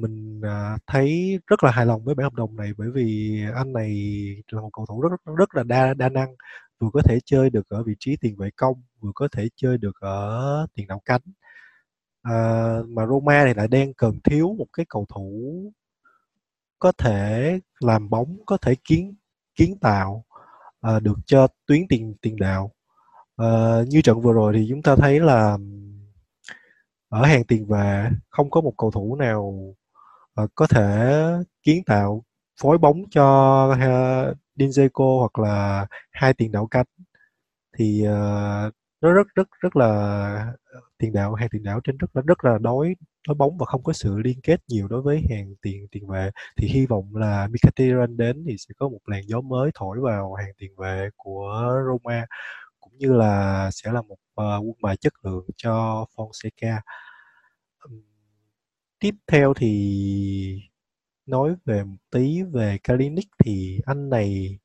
mình 0.00 0.40
à, 0.44 0.78
thấy 0.86 1.38
rất 1.46 1.64
là 1.64 1.70
hài 1.70 1.86
lòng 1.86 2.04
với 2.04 2.14
bản 2.14 2.24
hợp 2.24 2.34
đồng 2.34 2.56
này 2.56 2.72
bởi 2.78 2.90
vì 2.90 3.40
anh 3.54 3.72
này 3.72 3.92
là 4.52 4.60
một 4.60 4.70
cầu 4.72 4.86
thủ 4.86 5.00
rất 5.00 5.08
rất 5.36 5.54
là 5.54 5.62
đa 5.62 5.94
đa 5.94 6.08
năng 6.08 6.34
vừa 6.80 6.90
có 6.92 7.02
thể 7.02 7.18
chơi 7.24 7.50
được 7.50 7.68
ở 7.68 7.82
vị 7.82 7.94
trí 7.98 8.16
tiền 8.16 8.36
vệ 8.36 8.50
công 8.56 8.82
vừa 9.00 9.10
có 9.14 9.28
thể 9.32 9.48
chơi 9.56 9.78
được 9.78 10.00
ở 10.00 10.66
tiền 10.74 10.86
đạo 10.86 11.02
cánh. 11.04 11.22
À, 12.22 12.34
mà 12.88 13.06
Roma 13.06 13.44
thì 13.46 13.54
lại 13.54 13.68
đang 13.68 13.94
cần 13.94 14.20
thiếu 14.24 14.54
một 14.58 14.66
cái 14.72 14.86
cầu 14.88 15.06
thủ 15.08 15.32
có 16.78 16.92
thể 16.92 17.58
làm 17.80 18.10
bóng 18.10 18.38
có 18.46 18.56
thể 18.56 18.74
kiến 18.84 19.14
kiến 19.54 19.78
tạo 19.80 20.24
à, 20.80 21.00
được 21.00 21.18
cho 21.26 21.48
tuyến 21.66 21.88
tiền 21.88 22.14
tiền 22.22 22.36
đạo. 22.36 22.72
À, 23.36 23.46
như 23.88 24.02
trận 24.02 24.20
vừa 24.20 24.32
rồi 24.32 24.52
thì 24.56 24.66
chúng 24.70 24.82
ta 24.82 24.96
thấy 24.96 25.20
là 25.20 25.58
ở 27.08 27.24
hàng 27.26 27.44
tiền 27.44 27.66
vệ 27.66 28.10
không 28.30 28.50
có 28.50 28.60
một 28.60 28.74
cầu 28.78 28.90
thủ 28.90 29.16
nào 29.16 29.74
à, 30.34 30.44
có 30.54 30.66
thể 30.66 31.12
kiến 31.62 31.84
tạo 31.86 32.24
phối 32.60 32.78
bóng 32.78 33.02
cho 33.10 33.66
uh, 33.72 34.36
Dinzeko 34.56 35.18
hoặc 35.18 35.38
là 35.38 35.86
hai 36.10 36.34
tiền 36.34 36.52
đạo 36.52 36.66
cánh. 36.70 36.86
Thì 37.78 38.02
uh, 38.04 38.74
nó 39.00 39.12
rất 39.12 39.26
rất 39.34 39.48
rất 39.60 39.76
là 39.76 40.52
tiền 40.98 41.12
đạo 41.12 41.34
hàng 41.34 41.48
tiền 41.52 41.62
đạo 41.62 41.80
trên 41.84 41.96
rất 41.98 42.16
là 42.16 42.22
rất 42.26 42.44
là 42.44 42.58
đối 42.58 42.94
đối 43.28 43.34
bóng 43.34 43.58
và 43.58 43.66
không 43.66 43.82
có 43.82 43.92
sự 43.92 44.18
liên 44.18 44.40
kết 44.42 44.60
nhiều 44.68 44.88
đối 44.88 45.02
với 45.02 45.22
hàng 45.30 45.54
tiền 45.62 45.86
tiền 45.90 46.06
vệ. 46.08 46.30
Thì 46.56 46.68
hy 46.68 46.86
vọng 46.86 47.16
là 47.16 47.48
Mkhitaryan 47.48 48.16
đến 48.16 48.44
thì 48.48 48.56
sẽ 48.58 48.74
có 48.78 48.88
một 48.88 49.00
làn 49.06 49.22
gió 49.28 49.40
mới 49.40 49.70
thổi 49.74 49.98
vào 50.00 50.34
hàng 50.34 50.52
tiền 50.58 50.72
vệ 50.76 51.10
của 51.16 51.72
Roma 51.86 52.26
cũng 52.80 52.92
như 52.98 53.12
là 53.12 53.70
sẽ 53.72 53.92
là 53.92 54.02
một 54.02 54.14
uh, 54.14 54.64
quân 54.64 54.74
bài 54.82 54.96
chất 54.96 55.12
lượng 55.24 55.46
cho 55.56 56.06
Fonseca 56.16 56.80
tiếp 59.00 59.14
theo 59.26 59.54
thì 59.54 60.62
nói 61.26 61.54
về 61.64 61.84
một 61.84 61.96
tí 62.10 62.42
về 62.42 62.78
Kalinic 62.84 63.28
thì 63.44 63.80
anh 63.86 64.10
này 64.10 64.58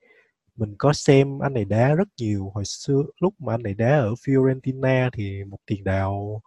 mình 0.56 0.76
có 0.78 0.94
xem 0.94 1.40
anh 1.40 1.54
này 1.54 1.66
đá 1.66 1.94
rất 1.96 2.08
nhiều. 2.18 2.52
Hồi 2.56 2.66
xưa 2.66 3.04
lúc 3.20 3.34
mà 3.42 3.54
anh 3.54 3.64
này 3.64 3.74
đá 3.74 3.98
ở 3.98 4.14
Fiorentina 4.14 5.10
thì 5.14 5.44
một 5.44 5.58
tiền 5.66 5.84
đạo 5.84 6.42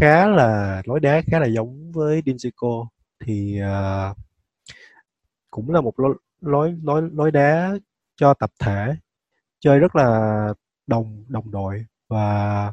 khá 0.00 0.26
là 0.26 0.82
lối 0.84 1.00
đá 1.00 1.22
khá 1.26 1.38
là 1.38 1.46
giống 1.46 1.92
với 1.92 2.22
Dinzico 2.22 2.86
thì 3.24 3.60
uh, 3.62 4.16
cũng 5.50 5.70
là 5.70 5.80
một 5.80 6.00
lối 6.00 6.16
lối 6.40 6.76
lối 6.82 7.10
lối 7.12 7.30
đá 7.30 7.74
cho 8.16 8.34
tập 8.34 8.50
thể 8.60 8.94
chơi 9.60 9.78
rất 9.78 9.96
là 9.96 10.48
đồng 10.86 11.24
đồng 11.28 11.50
đội. 11.50 11.86
Và 12.08 12.72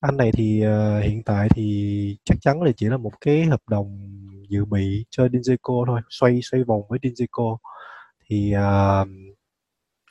anh 0.00 0.16
này 0.16 0.30
thì 0.34 0.62
uh, 0.66 1.04
hiện 1.04 1.22
tại 1.22 1.48
thì 1.54 2.16
chắc 2.24 2.38
chắn 2.40 2.62
là 2.62 2.72
chỉ 2.76 2.86
là 2.86 2.96
một 2.96 3.12
cái 3.20 3.44
hợp 3.44 3.60
đồng 3.70 3.98
dự 4.48 4.64
bị 4.64 5.04
cho 5.10 5.26
Dinzico 5.26 5.86
thôi 5.86 6.00
xoay 6.10 6.40
xoay 6.42 6.64
vòng 6.64 6.82
với 6.88 6.98
Dinzico 7.02 7.56
thì 8.28 8.54
uh, 8.56 9.08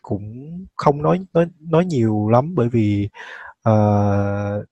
cũng 0.02 0.65
không 0.76 1.02
nói 1.02 1.19
nói 1.34 1.45
nói 1.60 1.86
nhiều 1.86 2.30
lắm 2.30 2.56
bởi 2.56 2.69
vì 2.69 3.10
uh, 3.69 4.65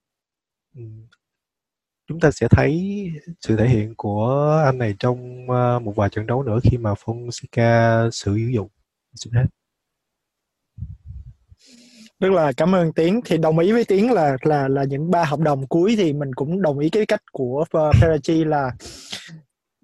chúng 2.08 2.20
ta 2.20 2.32
sẽ 2.32 2.48
thấy 2.52 3.08
sự 3.42 3.58
thể 3.58 3.68
hiện 3.70 3.96
của 3.98 4.62
anh 4.66 4.78
này 4.78 4.96
trong 5.00 5.46
uh, 5.46 5.82
một 5.84 5.94
vài 5.96 6.10
trận 6.10 6.28
đấu 6.28 6.44
nữa 6.44 6.60
khi 6.64 6.78
mà 6.78 6.94
Fonseca 6.94 8.10
sử 8.10 8.36
dụng. 8.36 8.70
Xin 9.16 9.34
hết 9.34 9.46
rất 12.24 12.32
là 12.32 12.52
cảm 12.58 12.76
ơn 12.76 12.94
tiến 12.94 13.22
thì 13.26 13.38
đồng 13.38 13.60
ý 13.60 13.72
với 13.72 13.86
tiến 13.86 14.12
là 14.12 14.38
là 14.42 14.68
là 14.68 14.84
những 14.84 15.12
ba 15.12 15.24
hợp 15.24 15.40
đồng 15.40 15.68
cuối 15.68 15.96
thì 15.98 16.14
mình 16.14 16.34
cũng 16.36 16.62
đồng 16.62 16.80
ý 16.80 16.90
cái 16.90 17.06
cách 17.06 17.22
của 17.32 17.66
ờ, 17.72 17.92
Ferrari 17.92 18.48
là 18.48 18.72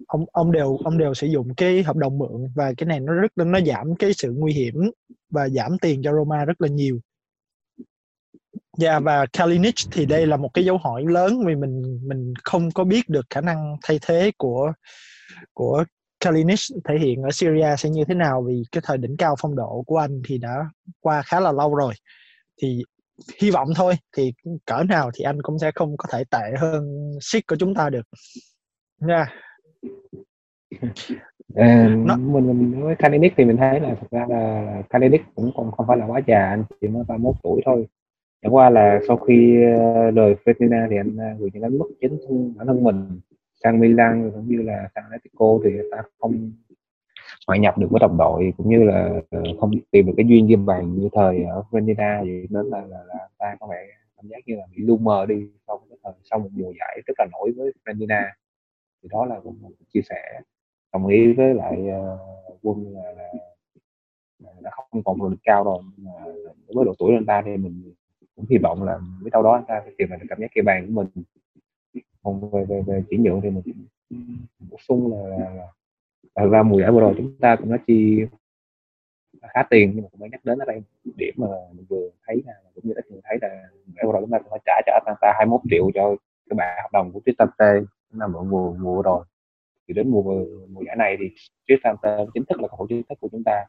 ông 0.06 0.24
ông 0.32 0.52
đều 0.52 0.76
ông 0.84 0.98
đều 0.98 1.14
sử 1.14 1.26
dụng 1.26 1.54
cái 1.54 1.82
hợp 1.82 1.96
đồng 1.96 2.18
mượn 2.18 2.52
và 2.54 2.72
cái 2.76 2.86
này 2.86 3.00
nó 3.00 3.12
rất 3.12 3.32
nó 3.36 3.60
giảm 3.60 3.94
cái 3.98 4.12
sự 4.14 4.32
nguy 4.36 4.52
hiểm 4.52 4.74
và 5.30 5.48
giảm 5.48 5.78
tiền 5.78 6.02
cho 6.02 6.12
Roma 6.12 6.44
rất 6.44 6.60
là 6.60 6.68
nhiều. 6.68 7.00
Dạ 8.78 8.90
yeah, 8.90 9.02
và 9.02 9.26
Kalinic 9.32 9.74
thì 9.90 10.06
đây 10.06 10.26
là 10.26 10.36
một 10.36 10.50
cái 10.54 10.64
dấu 10.64 10.78
hỏi 10.78 11.04
lớn 11.08 11.44
vì 11.46 11.54
mình 11.56 12.00
mình 12.08 12.34
không 12.44 12.70
có 12.70 12.84
biết 12.84 13.08
được 13.08 13.26
khả 13.30 13.40
năng 13.40 13.76
thay 13.82 13.98
thế 14.02 14.30
của 14.38 14.72
của 15.54 15.84
Kalinic 16.20 16.58
thể 16.88 16.98
hiện 16.98 17.22
ở 17.22 17.30
Syria 17.32 17.76
sẽ 17.78 17.90
như 17.90 18.04
thế 18.08 18.14
nào 18.14 18.44
vì 18.48 18.62
cái 18.72 18.82
thời 18.86 18.98
đỉnh 18.98 19.16
cao 19.16 19.36
phong 19.40 19.56
độ 19.56 19.82
của 19.86 19.96
anh 19.96 20.22
thì 20.28 20.38
đã 20.38 20.64
qua 21.00 21.22
khá 21.22 21.40
là 21.40 21.52
lâu 21.52 21.74
rồi. 21.74 21.94
Thì 22.62 22.82
hy 23.40 23.50
vọng 23.50 23.68
thôi 23.76 23.94
thì 24.16 24.32
cỡ 24.66 24.82
nào 24.88 25.10
thì 25.14 25.24
anh 25.24 25.42
cũng 25.42 25.58
sẽ 25.58 25.70
không 25.74 25.96
có 25.96 26.08
thể 26.12 26.24
tệ 26.30 26.54
hơn 26.58 27.12
shit 27.20 27.46
của 27.46 27.56
chúng 27.56 27.74
ta 27.74 27.90
được. 27.90 28.06
Nha. 29.00 29.14
Yeah 29.14 29.28
À, 31.54 31.96
nó... 32.04 32.16
mình 32.16 32.46
mình 32.46 32.80
nói 32.80 32.96
Kalinic 32.98 33.32
thì 33.36 33.44
mình 33.44 33.56
thấy 33.56 33.80
là 33.80 33.94
thật 34.00 34.06
ra 34.10 34.26
là 34.28 34.82
Kalinic 34.90 35.22
cũng 35.34 35.52
không 35.56 35.70
không 35.72 35.86
phải 35.86 35.96
là 35.96 36.06
quá 36.06 36.20
già 36.26 36.48
anh 36.48 36.64
chỉ 36.80 36.88
mới 36.88 37.04
31 37.08 37.34
tuổi 37.42 37.60
thôi 37.64 37.86
chẳng 38.42 38.54
qua 38.54 38.70
là 38.70 39.00
sau 39.08 39.16
khi 39.16 39.56
rời 40.14 40.34
Fiorentina 40.44 40.86
thì 40.90 40.96
anh 40.96 41.16
uh, 41.16 41.40
gửi 41.40 41.50
những 41.52 41.62
đánh 41.62 41.78
mất 41.78 41.86
chính 42.00 42.18
thân 42.28 42.54
bản 42.56 42.66
thân 42.66 42.84
mình 42.84 43.20
sang 43.64 43.80
Milan 43.80 44.30
cũng 44.34 44.48
như 44.48 44.62
là 44.62 44.88
sang 44.94 45.04
Atletico 45.04 45.58
thì 45.64 45.70
ta 45.90 46.02
không 46.20 46.52
hòa 47.50 47.56
nhập 47.56 47.78
được 47.78 47.86
với 47.90 48.00
đồng 48.00 48.16
đội 48.16 48.52
cũng 48.56 48.68
như 48.68 48.84
là 48.84 49.20
ờ, 49.30 49.42
không 49.60 49.70
tìm 49.90 50.06
được 50.06 50.12
cái 50.16 50.26
duyên 50.28 50.46
ghi 50.46 50.56
bàn 50.56 50.94
như 50.94 51.08
thời 51.12 51.44
ở 51.44 51.62
Fiorentina 51.70 52.24
vậy 52.24 52.46
nên 52.50 52.66
là, 52.66 52.80
là, 52.80 53.04
là 53.08 53.28
ta 53.38 53.56
có 53.60 53.66
vẻ 53.66 53.86
cảm 54.16 54.28
giác 54.28 54.38
như 54.46 54.56
là 54.56 54.66
bị 54.76 54.82
lu 54.82 54.96
mờ 54.96 55.26
đi 55.26 55.48
sau 55.66 55.80
cái 55.88 55.98
thời 56.04 56.12
sau 56.30 56.38
một 56.38 56.48
mùa 56.52 56.72
giải 56.80 57.00
rất 57.06 57.14
là 57.18 57.26
nổi 57.32 57.52
với 57.56 57.72
Fiorentina 57.84 58.24
thì 59.02 59.08
đó 59.12 59.24
là 59.24 59.40
cũng 59.40 59.56
chia 59.94 60.00
sẻ 60.08 60.40
đồng 60.92 61.06
ý 61.06 61.32
với 61.32 61.54
lại 61.54 61.78
uh, 61.88 62.58
quân 62.62 62.94
là, 62.94 63.12
là, 63.12 63.24
là 64.38 64.50
đã 64.60 64.70
không 64.70 65.02
còn 65.04 65.30
lực 65.30 65.40
cao 65.42 65.64
rồi 65.64 65.82
mà 65.96 66.10
với 66.74 66.84
độ 66.84 66.94
tuổi 66.98 67.14
anh 67.14 67.26
ta 67.26 67.42
thì 67.44 67.56
mình 67.56 67.92
cũng 68.36 68.44
hy 68.50 68.58
vọng 68.58 68.82
là 68.82 68.98
với 69.20 69.30
đâu 69.30 69.42
đó 69.42 69.52
anh 69.52 69.64
ta 69.68 69.82
sẽ 69.84 69.90
tìm 69.98 70.10
lại 70.10 70.18
được 70.18 70.26
cảm 70.28 70.40
giác 70.40 70.50
kia 70.54 70.62
bàn 70.62 70.86
của 70.86 70.92
mình. 70.92 71.24
Còn 72.22 72.50
về 72.50 72.64
về 72.64 72.82
về 72.86 73.02
chuyển 73.10 73.22
nhượng 73.22 73.40
thì 73.40 73.50
mình 73.50 73.62
bổ 74.70 74.76
sung 74.88 75.12
là, 75.12 75.28
là, 75.28 75.50
là 75.54 75.66
ra 76.34 76.62
mùa 76.62 76.80
giải 76.80 76.90
vừa 76.90 77.00
rồi 77.00 77.14
chúng 77.16 77.36
ta 77.40 77.56
cũng 77.56 77.72
đã 77.72 77.78
chi 77.86 78.20
khá 79.54 79.62
tiền 79.70 79.92
nhưng 79.94 80.02
mà 80.02 80.08
cũng 80.10 80.20
phải 80.20 80.30
nhắc 80.30 80.44
đến 80.44 80.58
ở 80.58 80.64
đây. 80.64 80.82
Điểm 81.16 81.34
mà 81.36 81.46
mình 81.72 81.86
vừa 81.88 82.08
thấy 82.26 82.42
là 82.46 82.52
cũng 82.74 82.84
như 82.86 82.94
ít 82.94 83.10
người 83.10 83.20
thấy 83.24 83.38
là 83.42 83.68
mùa 83.86 84.06
vừa 84.06 84.12
rồi 84.12 84.22
chúng 84.22 84.30
ta 84.30 84.38
phải 84.50 84.60
trả 84.66 84.72
cho 84.86 84.92
Atlanta 84.92 85.32
21 85.36 85.60
triệu 85.70 85.90
cho 85.94 86.16
cái 86.50 86.54
bạn 86.56 86.78
hợp 86.82 86.88
đồng 86.92 87.12
của 87.12 87.20
Tristan 87.26 87.48
T 87.58 87.62
năm 88.12 88.32
mùa 88.32 88.42
mùa 88.42 88.72
mùa 88.72 89.02
rồi. 89.02 89.24
Thì 89.88 89.94
đến 89.94 90.10
mùa 90.10 90.44
mùa 90.68 90.82
giải 90.86 90.96
này 90.96 91.16
thì 91.20 91.30
Tristan 91.68 91.96
T 92.02 92.06
chính 92.34 92.44
thức 92.44 92.60
là 92.60 92.68
cầu 92.68 92.76
thủ 92.78 92.86
chính 92.88 93.02
thức 93.08 93.18
của 93.20 93.28
chúng 93.32 93.42
ta. 93.44 93.64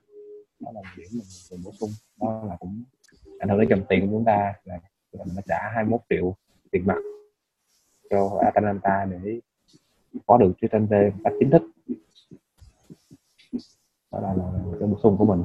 Đó 0.59 0.71
là 0.73 0.81
điểm 0.97 1.07
mình, 1.11 1.27
mình 1.51 1.59
bổ 1.65 1.71
sung. 1.79 1.89
Đó 2.21 2.43
là 2.49 2.55
cũng 2.59 2.83
ảnh 3.39 3.49
hưởng 3.49 3.59
đến 3.59 3.69
dòng 3.69 3.83
tiền 3.89 4.01
của 4.01 4.11
chúng 4.11 4.25
ta 4.25 4.53
là 4.63 4.79
mình 5.13 5.35
đã 5.35 5.41
trả 5.47 5.57
21 5.73 6.01
triệu 6.09 6.35
tiền 6.71 6.83
mặt 6.85 6.97
cho 8.09 8.39
Atalanta 8.43 9.05
để 9.11 9.39
có 10.25 10.37
được 10.37 10.53
Tristan 10.61 10.87
T 10.87 10.93
cách 11.23 11.33
chính 11.39 11.49
thức 11.49 11.61
đó 14.11 14.19
là, 14.19 14.33
là, 14.33 14.77
cái 14.79 14.87
bổ 14.87 14.97
sung 15.03 15.17
của 15.17 15.25
mình. 15.25 15.43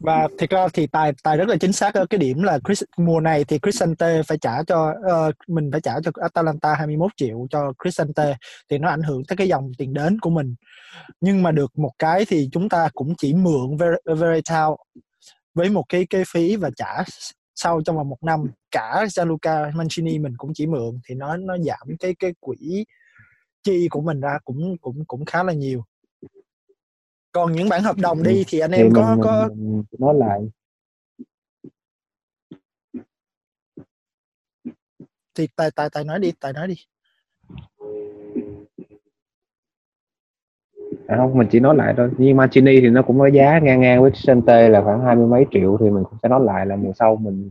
Và 0.00 0.28
thực 0.38 0.50
ra 0.50 0.68
thì 0.72 0.86
tài 0.86 1.12
tài 1.22 1.36
rất 1.36 1.48
là 1.48 1.56
chính 1.60 1.72
xác 1.72 1.94
ở 1.94 2.06
cái 2.06 2.18
điểm 2.18 2.42
là 2.42 2.58
Chris, 2.66 2.82
mùa 2.96 3.20
này 3.20 3.44
thì 3.44 3.58
Cristante 3.58 4.22
phải 4.22 4.38
trả 4.38 4.62
cho 4.62 4.90
uh, 4.90 5.34
mình 5.48 5.70
phải 5.72 5.80
trả 5.80 6.00
cho 6.04 6.10
Atalanta 6.14 6.74
21 6.74 7.10
triệu 7.16 7.46
cho 7.50 7.72
Cristante 7.82 8.36
thì 8.70 8.78
nó 8.78 8.88
ảnh 8.88 9.02
hưởng 9.02 9.24
tới 9.24 9.36
cái 9.36 9.48
dòng 9.48 9.72
tiền 9.78 9.94
đến 9.94 10.20
của 10.20 10.30
mình. 10.30 10.54
Nhưng 11.20 11.42
mà 11.42 11.52
được 11.52 11.78
một 11.78 11.90
cái 11.98 12.24
thì 12.28 12.48
chúng 12.52 12.68
ta 12.68 12.88
cũng 12.94 13.14
chỉ 13.18 13.34
mượn 13.34 13.76
Veretao 14.04 14.76
với 15.54 15.70
một 15.70 15.84
cái 15.88 16.06
cái 16.10 16.22
phí 16.32 16.56
và 16.56 16.70
trả 16.76 17.04
sau 17.54 17.80
trong 17.84 17.96
vòng 17.96 18.08
một 18.08 18.24
năm. 18.24 18.50
Cả 18.70 19.06
Gianluca 19.10 19.70
Mancini 19.74 20.18
mình 20.18 20.34
cũng 20.36 20.54
chỉ 20.54 20.66
mượn 20.66 21.00
thì 21.08 21.14
nó 21.14 21.36
nó 21.36 21.58
giảm 21.58 21.96
cái 22.00 22.14
cái 22.18 22.34
quỹ 22.40 22.84
chi 23.68 23.88
của 23.90 24.00
mình 24.00 24.20
ra 24.20 24.38
cũng 24.44 24.76
cũng 24.80 25.04
cũng 25.04 25.24
khá 25.24 25.42
là 25.42 25.52
nhiều. 25.52 25.84
Còn 27.32 27.52
những 27.52 27.68
bản 27.68 27.82
hợp 27.82 27.96
đồng 27.96 28.22
đi 28.22 28.44
thì 28.48 28.58
anh 28.58 28.70
em 28.70 28.86
thì 28.86 28.92
có 28.94 29.16
mình, 29.16 29.20
có 29.24 29.48
nói 29.98 30.14
lại. 30.14 30.40
Thì 35.34 35.48
tài 35.56 35.70
tài 35.70 35.90
tài 35.92 36.04
nói 36.04 36.18
đi 36.18 36.32
tài 36.40 36.52
nói 36.52 36.68
đi. 36.68 36.74
À 41.06 41.16
không 41.16 41.38
mình 41.38 41.48
chỉ 41.50 41.60
nói 41.60 41.76
lại 41.76 41.94
thôi. 41.96 42.10
Nhưng 42.18 42.36
mà 42.36 42.48
Chini 42.50 42.80
thì 42.80 42.88
nó 42.88 43.02
cũng 43.02 43.18
có 43.18 43.26
giá 43.26 43.58
ngang 43.58 43.80
ngang 43.80 44.02
với 44.02 44.10
Sente 44.14 44.68
là 44.68 44.82
khoảng 44.82 45.04
hai 45.04 45.16
mươi 45.16 45.26
mấy 45.26 45.46
triệu 45.50 45.76
thì 45.80 45.90
mình 45.90 46.04
cũng 46.04 46.18
sẽ 46.22 46.28
nói 46.28 46.40
lại 46.44 46.66
là 46.66 46.76
mùa 46.76 46.92
sau 46.94 47.16
mình 47.16 47.50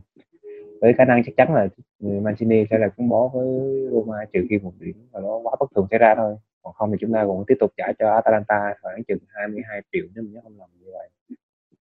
với 0.82 0.94
khả 0.94 1.06
năng 1.06 1.24
chắc 1.26 1.32
chắn 1.38 1.54
là 1.54 1.68
Mancini 2.00 2.66
sẽ 2.70 2.78
là 2.78 2.88
cúng 2.88 3.10
bó 3.10 3.28
với 3.28 3.48
Roma 3.92 4.26
trừ 4.34 4.46
khi 4.50 4.60
một 4.60 4.74
điểm 4.80 5.08
và 5.12 5.20
nó 5.20 5.38
quá 5.44 5.56
bất 5.60 5.72
thường 5.76 5.88
xảy 5.92 6.00
ra 6.00 6.16
thôi. 6.16 6.36
Còn 6.64 6.74
không 6.74 6.92
thì 6.92 6.98
chúng 7.02 7.14
ta 7.14 7.26
cũng 7.26 7.44
tiếp 7.48 7.56
tục 7.60 7.72
trả 7.78 7.86
cho 8.00 8.14
Atalanta 8.14 8.74
khoảng 8.82 9.04
chừng 9.04 9.20
22 9.28 9.82
triệu 9.92 10.06
nếu 10.16 10.24
mình 10.24 10.34
nhớ 10.34 10.40
không 10.44 10.60
lầm 10.60 10.70
như 10.80 10.92
vậy. 10.94 11.10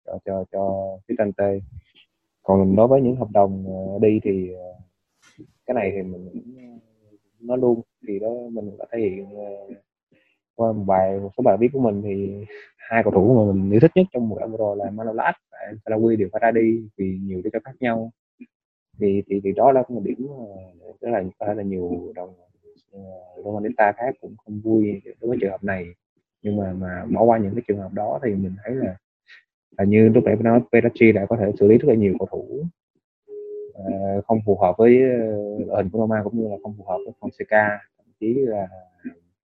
Cho 0.07 0.19
cho 0.25 0.45
cho 0.53 0.85
Cristante. 1.07 1.59
Còn 2.43 2.77
đối 2.77 2.89
với 2.89 3.01
những 3.01 3.17
hợp 3.17 3.29
đồng 3.33 3.65
ờ, 3.67 3.99
đi 4.09 4.21
thì 4.23 4.53
ờ, 4.55 4.73
cái 5.67 5.75
này 5.75 5.93
thì 5.95 6.03
mình 6.03 6.29
ờ, 6.57 6.63
nó 7.41 7.57
luôn. 7.57 7.81
Thì 8.09 8.19
đó 8.19 8.29
mình 8.53 8.77
đã 8.79 8.85
thể 8.93 8.99
hiện 8.99 9.27
qua 10.55 10.73
một 10.73 10.85
bài, 10.87 11.21
một 11.21 11.31
số 11.37 11.43
bài 11.43 11.57
viết 11.61 11.69
của 11.73 11.81
mình 11.81 12.03
thì 12.03 12.45
hai 12.77 13.03
cầu 13.03 13.13
thủ 13.13 13.47
mà 13.47 13.53
mình 13.53 13.71
yêu 13.71 13.81
thích 13.81 13.91
nhất 13.95 14.07
trong 14.13 14.29
mùa 14.29 14.37
Euro 14.37 14.75
là 14.75 14.91
Manolas 14.91 15.35
và 15.51 15.59
Salawi 15.85 16.17
đều 16.17 16.29
phải 16.33 16.41
ra 16.43 16.51
đi 16.51 16.89
vì 16.97 17.19
nhiều 17.23 17.41
lý 17.45 17.51
do 17.53 17.59
khác 17.65 17.73
nhau 17.81 18.11
thì 19.01 19.23
thì 19.27 19.41
thì 19.45 19.53
đó 19.53 19.73
là 19.73 19.83
một 19.89 20.01
điểm 20.05 20.27
ờ, 20.81 20.95
rất 21.01 21.11
là 21.11 21.23
có 21.39 21.47
thể 21.47 21.55
là 21.55 21.63
nhiều 21.63 22.13
đồng 22.15 22.35
ờ, 22.93 23.01
Romanista 23.45 23.93
khác 23.93 24.15
cũng 24.21 24.35
không 24.45 24.61
vui 24.61 25.03
đối 25.21 25.29
với 25.29 25.39
trường 25.41 25.51
hợp 25.51 25.65
này. 25.65 25.87
Nhưng 26.43 26.57
mà 26.57 26.73
mà 26.73 27.05
bỏ 27.11 27.23
qua 27.23 27.39
những 27.39 27.55
cái 27.55 27.63
trường 27.69 27.79
hợp 27.79 27.93
đó 27.93 28.21
thì 28.25 28.35
mình 28.35 28.55
thấy 28.65 28.75
là 28.75 28.97
là 29.79 29.85
như 29.85 30.09
lúc 30.09 30.25
nãy 30.25 30.37
nói 30.37 30.61
Pedacci 30.73 31.13
đã 31.13 31.27
có 31.27 31.37
thể 31.37 31.53
xử 31.61 31.67
lý 31.69 31.79
rất 31.79 31.89
là 31.89 31.95
nhiều 31.95 32.15
cầu 32.19 32.29
thủ 32.31 32.65
uh, 33.79 34.25
không 34.27 34.39
phù 34.47 34.59
hợp 34.59 34.75
với 34.79 34.97
uh, 34.97 35.71
hình 35.77 35.91
của 35.91 35.99
Roma 35.99 36.21
cũng 36.25 36.37
như 36.37 36.49
là 36.49 36.57
không 36.63 36.75
phù 36.79 36.85
hợp 36.85 36.99
với 37.05 37.15
Fonseca. 37.21 37.79
Thậm 37.99 38.07
chí 38.21 38.35
là 38.35 38.69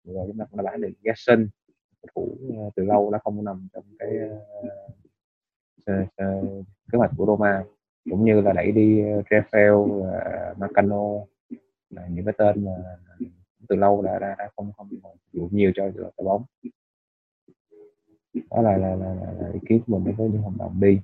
rồi 0.04 0.28
chúng 0.28 0.38
ta 0.38 0.46
cũng 0.46 0.58
đã 0.58 0.72
bán 0.72 0.82
được 0.82 0.90
Gerson 1.04 1.48
cầu 2.02 2.10
thủ 2.16 2.38
uh, 2.48 2.74
từ 2.76 2.84
lâu 2.84 3.12
đã 3.12 3.18
không 3.24 3.44
nằm 3.44 3.68
trong 3.74 3.84
cái 4.00 4.10
uh, 5.92 6.08
uh, 6.22 6.66
kế 6.92 6.98
hoạch 6.98 7.12
của 7.18 7.26
Roma 7.26 7.64
cũng 8.10 8.26
như 8.26 8.42
là 8.42 8.54
đẩy 8.54 8.72
đi 8.72 9.02
Rafael 9.02 9.74
uh, 9.74 10.58
Macano 10.58 11.04
là 11.90 12.08
những 12.08 12.26
cái 12.26 12.34
tên 12.38 12.66
mà 12.66 12.72
từ 13.68 13.76
lâu 13.76 14.02
đã 14.02 14.20
đã, 14.20 14.36
đã 14.38 14.50
không 14.56 14.72
không 14.78 14.90
dụ 15.34 15.50
nhiều 15.52 15.72
cho 15.76 15.92
đội 15.96 16.12
bóng. 16.18 16.44
Đó 18.34 18.62
là 18.62 18.78
là, 18.78 18.96
là, 18.96 19.14
là, 19.14 19.32
là 19.40 19.50
ý 19.54 19.60
kiến 19.70 19.82
của 19.88 19.98
mình 19.98 20.04
đối 20.06 20.14
với 20.14 20.30
những 20.30 20.42
hợp 20.42 20.54
đồng 20.58 20.80
đi. 20.80 21.00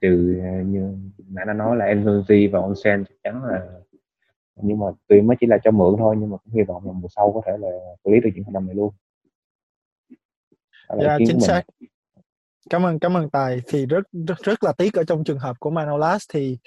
Trừ 0.00 0.40
ờ, 0.42 0.62
như 0.62 0.96
nãy 1.28 1.46
nó 1.46 1.52
nói 1.52 1.76
là 1.76 1.86
Enzozi 1.86 2.50
và 2.50 2.60
Onsen 2.60 3.04
chắc 3.04 3.14
chắn 3.22 3.44
là 3.44 3.66
nhưng 4.62 4.78
mà 4.78 4.86
tuy 5.06 5.20
mới 5.20 5.36
chỉ 5.40 5.46
là 5.46 5.58
cho 5.64 5.70
mượn 5.70 5.94
thôi 5.98 6.16
nhưng 6.18 6.30
mà 6.30 6.36
cũng 6.36 6.54
hy 6.54 6.62
vọng 6.62 6.86
là 6.86 6.92
mùa 6.92 7.08
sau 7.08 7.32
có 7.32 7.42
thể 7.46 7.52
là 7.58 7.68
xử 8.04 8.10
lý 8.10 8.20
được 8.20 8.30
những 8.34 8.44
hợp 8.44 8.52
đồng 8.54 8.66
này 8.66 8.74
luôn. 8.74 8.92
Dạ 11.02 11.18
chính 11.18 11.40
xác 11.40 11.62
cảm 12.70 12.86
ơn 12.86 12.98
cảm 12.98 13.16
ơn 13.16 13.30
tài. 13.30 13.60
Thì 13.68 13.86
rất 13.86 14.04
rất 14.26 14.38
rất 14.42 14.64
là 14.64 14.72
tiếc 14.72 14.94
ở 14.94 15.04
trong 15.04 15.24
trường 15.24 15.38
hợp 15.38 15.56
của 15.60 15.70
Manolas 15.70 16.24
thì 16.32 16.58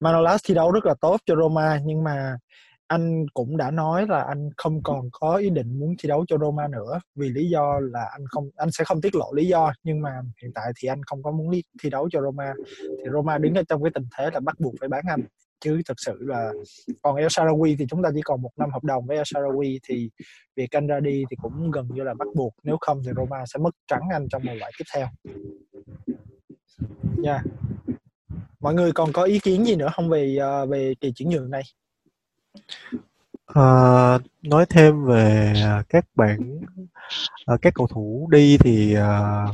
Manolas 0.00 0.40
thi 0.44 0.54
đấu 0.54 0.72
rất 0.72 0.86
là 0.86 0.94
tốt 1.00 1.20
cho 1.26 1.36
Roma, 1.36 1.80
nhưng 1.84 2.04
mà 2.04 2.38
anh 2.86 3.26
cũng 3.34 3.56
đã 3.56 3.70
nói 3.70 4.06
là 4.08 4.22
anh 4.22 4.50
không 4.56 4.82
còn 4.82 5.08
có 5.12 5.36
ý 5.36 5.50
định 5.50 5.78
muốn 5.78 5.94
thi 5.98 6.08
đấu 6.08 6.24
cho 6.28 6.38
Roma 6.38 6.68
nữa 6.68 7.00
vì 7.14 7.28
lý 7.28 7.48
do 7.48 7.80
là 7.80 8.08
anh 8.12 8.24
không, 8.30 8.50
anh 8.56 8.70
sẽ 8.70 8.84
không 8.84 9.00
tiết 9.00 9.14
lộ 9.14 9.32
lý 9.32 9.46
do. 9.46 9.72
Nhưng 9.82 10.00
mà 10.02 10.10
hiện 10.42 10.52
tại 10.54 10.72
thì 10.76 10.88
anh 10.88 11.02
không 11.06 11.22
có 11.22 11.30
muốn 11.30 11.50
thi 11.82 11.90
đấu 11.90 12.08
cho 12.12 12.22
Roma. 12.22 12.54
Thì 12.80 13.10
Roma 13.12 13.38
đứng 13.38 13.54
ở 13.54 13.62
trong 13.68 13.82
cái 13.82 13.90
tình 13.94 14.04
thế 14.18 14.30
là 14.32 14.40
bắt 14.40 14.60
buộc 14.60 14.74
phải 14.80 14.88
bán 14.88 15.04
anh 15.08 15.20
chứ 15.60 15.80
thực 15.88 16.00
sự 16.00 16.16
là 16.20 16.52
còn 17.02 17.16
El 17.16 17.26
Sarawi 17.26 17.76
thì 17.78 17.86
chúng 17.90 18.02
ta 18.02 18.10
chỉ 18.14 18.20
còn 18.24 18.42
một 18.42 18.50
năm 18.56 18.70
hợp 18.70 18.84
đồng 18.84 19.06
với 19.06 19.16
El 19.16 19.22
Sarawi 19.22 19.78
thì 19.88 20.10
việc 20.56 20.70
anh 20.76 20.86
ra 20.86 21.00
đi 21.00 21.24
thì 21.30 21.36
cũng 21.42 21.70
gần 21.70 21.88
như 21.94 22.02
là 22.02 22.14
bắt 22.14 22.28
buộc. 22.34 22.54
Nếu 22.62 22.76
không 22.80 23.02
thì 23.06 23.10
Roma 23.16 23.46
sẽ 23.46 23.58
mất 23.58 23.74
trắng 23.86 24.02
anh 24.12 24.28
trong 24.30 24.42
mùa 24.44 24.54
giải 24.60 24.72
tiếp 24.78 24.84
theo. 24.94 25.06
Nha. 27.16 27.32
Yeah. 27.32 27.44
mọi 28.60 28.74
người 28.74 28.92
còn 28.92 29.12
có 29.12 29.22
ý 29.22 29.38
kiến 29.38 29.64
gì 29.64 29.76
nữa 29.76 29.88
không 29.94 30.08
về 30.08 30.38
uh, 30.62 30.68
về 30.68 30.94
kỳ 31.00 31.12
chuyển 31.12 31.28
nhượng 31.28 31.50
này? 31.50 31.62
À, 33.46 34.18
nói 34.42 34.66
thêm 34.68 35.04
về 35.04 35.52
à, 35.64 35.82
các 35.88 36.04
bạn 36.14 36.60
à, 37.46 37.56
các 37.62 37.74
cầu 37.74 37.86
thủ 37.86 38.28
đi 38.32 38.58
thì 38.58 38.94
à, 38.94 39.46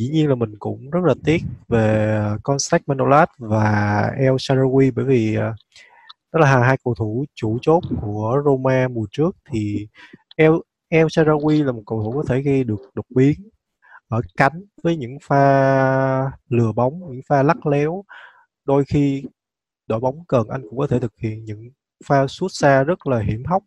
dĩ 0.00 0.08
nhiên 0.08 0.28
là 0.28 0.34
mình 0.34 0.54
cũng 0.58 0.90
rất 0.90 1.00
là 1.04 1.14
tiếc 1.24 1.42
về 1.68 2.16
ờ, 2.16 2.38
Contact 2.42 2.88
Manolas 2.88 3.28
và 3.38 4.02
El 4.18 4.32
Shaarawy 4.34 4.92
bởi 4.96 5.04
vì 5.04 5.34
ờ, 5.34 5.54
đó 6.32 6.40
là 6.40 6.64
hai 6.64 6.76
cầu 6.84 6.94
thủ 6.98 7.24
chủ 7.34 7.58
chốt 7.62 7.80
của 8.02 8.42
Roma 8.44 8.88
mùa 8.88 9.06
trước. 9.12 9.36
Thì 9.50 9.88
El 10.36 10.52
El 10.88 11.06
Shaarawy 11.06 11.64
là 11.64 11.72
một 11.72 11.82
cầu 11.86 12.02
thủ 12.04 12.12
có 12.12 12.24
thể 12.28 12.42
gây 12.42 12.64
được 12.64 12.80
đột 12.94 13.06
biến 13.16 13.34
ở 14.08 14.20
cánh 14.36 14.64
với 14.82 14.96
những 14.96 15.18
pha 15.22 15.40
lừa 16.48 16.72
bóng, 16.72 17.00
những 17.12 17.22
pha 17.28 17.42
lắc 17.42 17.66
léo. 17.66 18.04
Đôi 18.64 18.84
khi 18.84 19.24
đội 19.86 20.00
bóng 20.00 20.24
cần 20.28 20.48
anh 20.48 20.62
cũng 20.70 20.78
có 20.78 20.86
thể 20.86 20.98
thực 21.00 21.12
hiện 21.18 21.44
những 21.44 21.70
pha 22.06 22.26
sút 22.26 22.50
xa 22.54 22.82
rất 22.84 23.06
là 23.06 23.20
hiểm 23.20 23.44
hóc. 23.44 23.62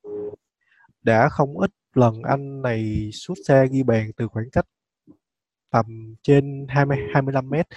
Đã 1.04 1.30
không 1.30 1.60
ít 1.60 1.72
lần 1.96 2.24
anh 2.24 2.62
này 2.62 3.10
sút 3.14 3.38
xa 3.48 3.66
ghi 3.72 3.84
bàn 3.84 4.12
từ 4.18 4.28
khoảng 4.28 4.50
cách 4.52 4.66
tầm 5.74 6.16
trên 6.24 6.66
20 6.70 6.98
25 7.14 7.50
mét. 7.50 7.68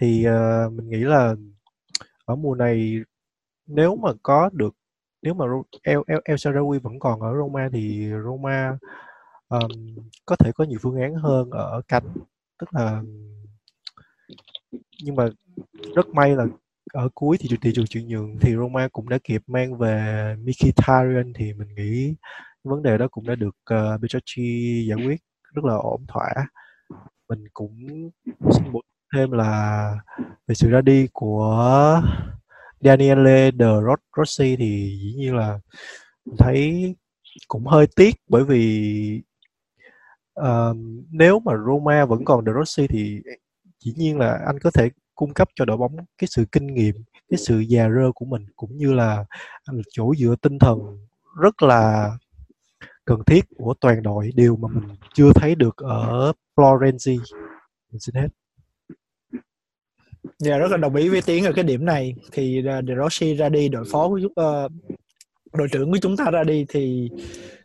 Thì 0.00 0.26
uh, 0.28 0.72
mình 0.72 0.88
nghĩ 0.88 0.98
là 0.98 1.34
ở 2.24 2.36
mùa 2.36 2.54
này 2.54 2.94
nếu 3.66 3.96
mà 3.96 4.12
có 4.22 4.50
được 4.52 4.74
nếu 5.22 5.34
mà 5.34 5.44
El 5.82 5.98
El 6.06 6.18
El 6.24 6.36
Shaarawy 6.36 6.80
vẫn 6.80 6.98
còn 6.98 7.20
ở 7.20 7.34
Roma 7.36 7.68
thì 7.72 8.10
Roma 8.24 8.78
um, 9.48 9.96
có 10.26 10.36
thể 10.36 10.52
có 10.52 10.64
nhiều 10.64 10.78
phương 10.82 11.00
án 11.00 11.14
hơn 11.14 11.50
ở 11.50 11.82
cánh. 11.88 12.04
Tức 12.58 12.74
là 12.74 13.02
nhưng 15.02 15.16
mà 15.16 15.28
rất 15.96 16.08
may 16.08 16.36
là 16.36 16.46
ở 16.92 17.08
cuối 17.14 17.36
thì 17.40 17.56
thị 17.62 17.72
trường 17.74 17.86
chuyển 17.86 18.08
nhượng 18.08 18.38
thì 18.40 18.56
Roma 18.56 18.88
cũng 18.92 19.08
đã 19.08 19.18
kịp 19.24 19.42
mang 19.46 19.78
về 19.78 20.34
Mkhitaryan 20.38 21.32
thì 21.34 21.52
mình 21.52 21.68
nghĩ 21.74 22.14
vấn 22.64 22.82
đề 22.82 22.98
đó 22.98 23.08
cũng 23.10 23.26
đã 23.26 23.34
được 23.34 23.56
ờ, 23.64 23.94
uh, 23.94 24.00
Bichotti 24.00 24.86
giải 24.88 25.06
quyết 25.06 25.20
rất 25.54 25.64
là 25.64 25.74
ổn 25.74 26.06
thỏa 26.08 26.34
mình 27.28 27.44
cũng 27.52 28.10
xin 28.52 28.72
bổ 28.72 28.80
thêm 29.14 29.30
là 29.32 29.94
về 30.46 30.54
sự 30.54 30.70
ra 30.70 30.80
đi 30.80 31.08
của 31.12 32.02
Daniele 32.80 33.50
De 33.58 33.66
Rossi 34.16 34.56
thì 34.56 34.98
dĩ 35.02 35.14
nhiên 35.16 35.36
là 35.36 35.58
mình 36.24 36.36
thấy 36.38 36.94
cũng 37.48 37.66
hơi 37.66 37.86
tiếc 37.96 38.14
bởi 38.28 38.44
vì 38.44 39.22
uh, 40.40 40.76
nếu 41.10 41.38
mà 41.40 41.52
Roma 41.66 42.04
vẫn 42.04 42.24
còn 42.24 42.44
De 42.44 42.52
Rossi 42.58 42.86
thì 42.86 43.20
dĩ 43.84 43.92
nhiên 43.96 44.18
là 44.18 44.40
anh 44.46 44.58
có 44.58 44.70
thể 44.70 44.90
cung 45.14 45.34
cấp 45.34 45.48
cho 45.54 45.64
đội 45.64 45.76
bóng 45.76 45.96
cái 46.18 46.28
sự 46.30 46.44
kinh 46.52 46.66
nghiệm 46.66 46.94
cái 47.30 47.38
sự 47.38 47.58
già 47.58 47.88
rơ 47.88 48.12
của 48.14 48.24
mình 48.24 48.46
cũng 48.56 48.76
như 48.76 48.92
là 48.92 49.24
chỗ 49.92 50.14
dựa 50.14 50.34
tinh 50.42 50.58
thần 50.58 50.78
rất 51.40 51.62
là 51.62 52.10
cần 53.08 53.24
thiết 53.24 53.44
của 53.56 53.74
toàn 53.80 54.02
đội 54.02 54.30
điều 54.34 54.56
mà 54.56 54.68
mình 54.68 54.96
chưa 55.14 55.32
thấy 55.34 55.54
được 55.54 55.76
ở 55.76 56.32
Florenzi. 56.56 57.18
Mình 57.92 58.00
xin 58.00 58.14
hết. 58.14 58.28
Dạ 60.38 60.58
rất 60.58 60.70
là 60.70 60.76
đồng 60.76 60.94
ý 60.94 61.08
với 61.08 61.22
Tiến 61.22 61.44
ở 61.44 61.52
cái 61.52 61.64
điểm 61.64 61.84
này. 61.84 62.14
Thì 62.32 62.62
De 62.64 62.94
Rossi 63.02 63.34
ra 63.34 63.48
đi 63.48 63.68
đội 63.68 63.84
phó 63.92 64.08
của 64.08 64.16
uh, 64.16 64.72
đội 65.52 65.68
trưởng 65.72 65.92
của 65.92 65.98
chúng 66.02 66.16
ta 66.16 66.30
ra 66.30 66.44
đi 66.44 66.66
thì 66.68 67.10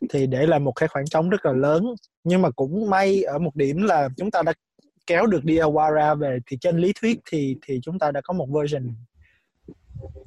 thì 0.09 0.27
để 0.27 0.47
lại 0.47 0.59
một 0.59 0.71
cái 0.71 0.89
khoảng 0.89 1.05
trống 1.05 1.29
rất 1.29 1.45
là 1.45 1.51
lớn. 1.51 1.85
Nhưng 2.23 2.41
mà 2.41 2.49
cũng 2.51 2.89
may 2.89 3.23
ở 3.23 3.39
một 3.39 3.55
điểm 3.55 3.83
là 3.83 4.09
chúng 4.17 4.31
ta 4.31 4.41
đã 4.41 4.53
kéo 5.07 5.25
được 5.25 5.41
Diawara 5.43 6.15
về 6.15 6.37
thì 6.45 6.57
trên 6.61 6.77
lý 6.77 6.93
thuyết 7.01 7.19
thì 7.31 7.57
thì 7.61 7.79
chúng 7.83 7.99
ta 7.99 8.11
đã 8.11 8.21
có 8.21 8.33
một 8.33 8.47
version 8.49 8.89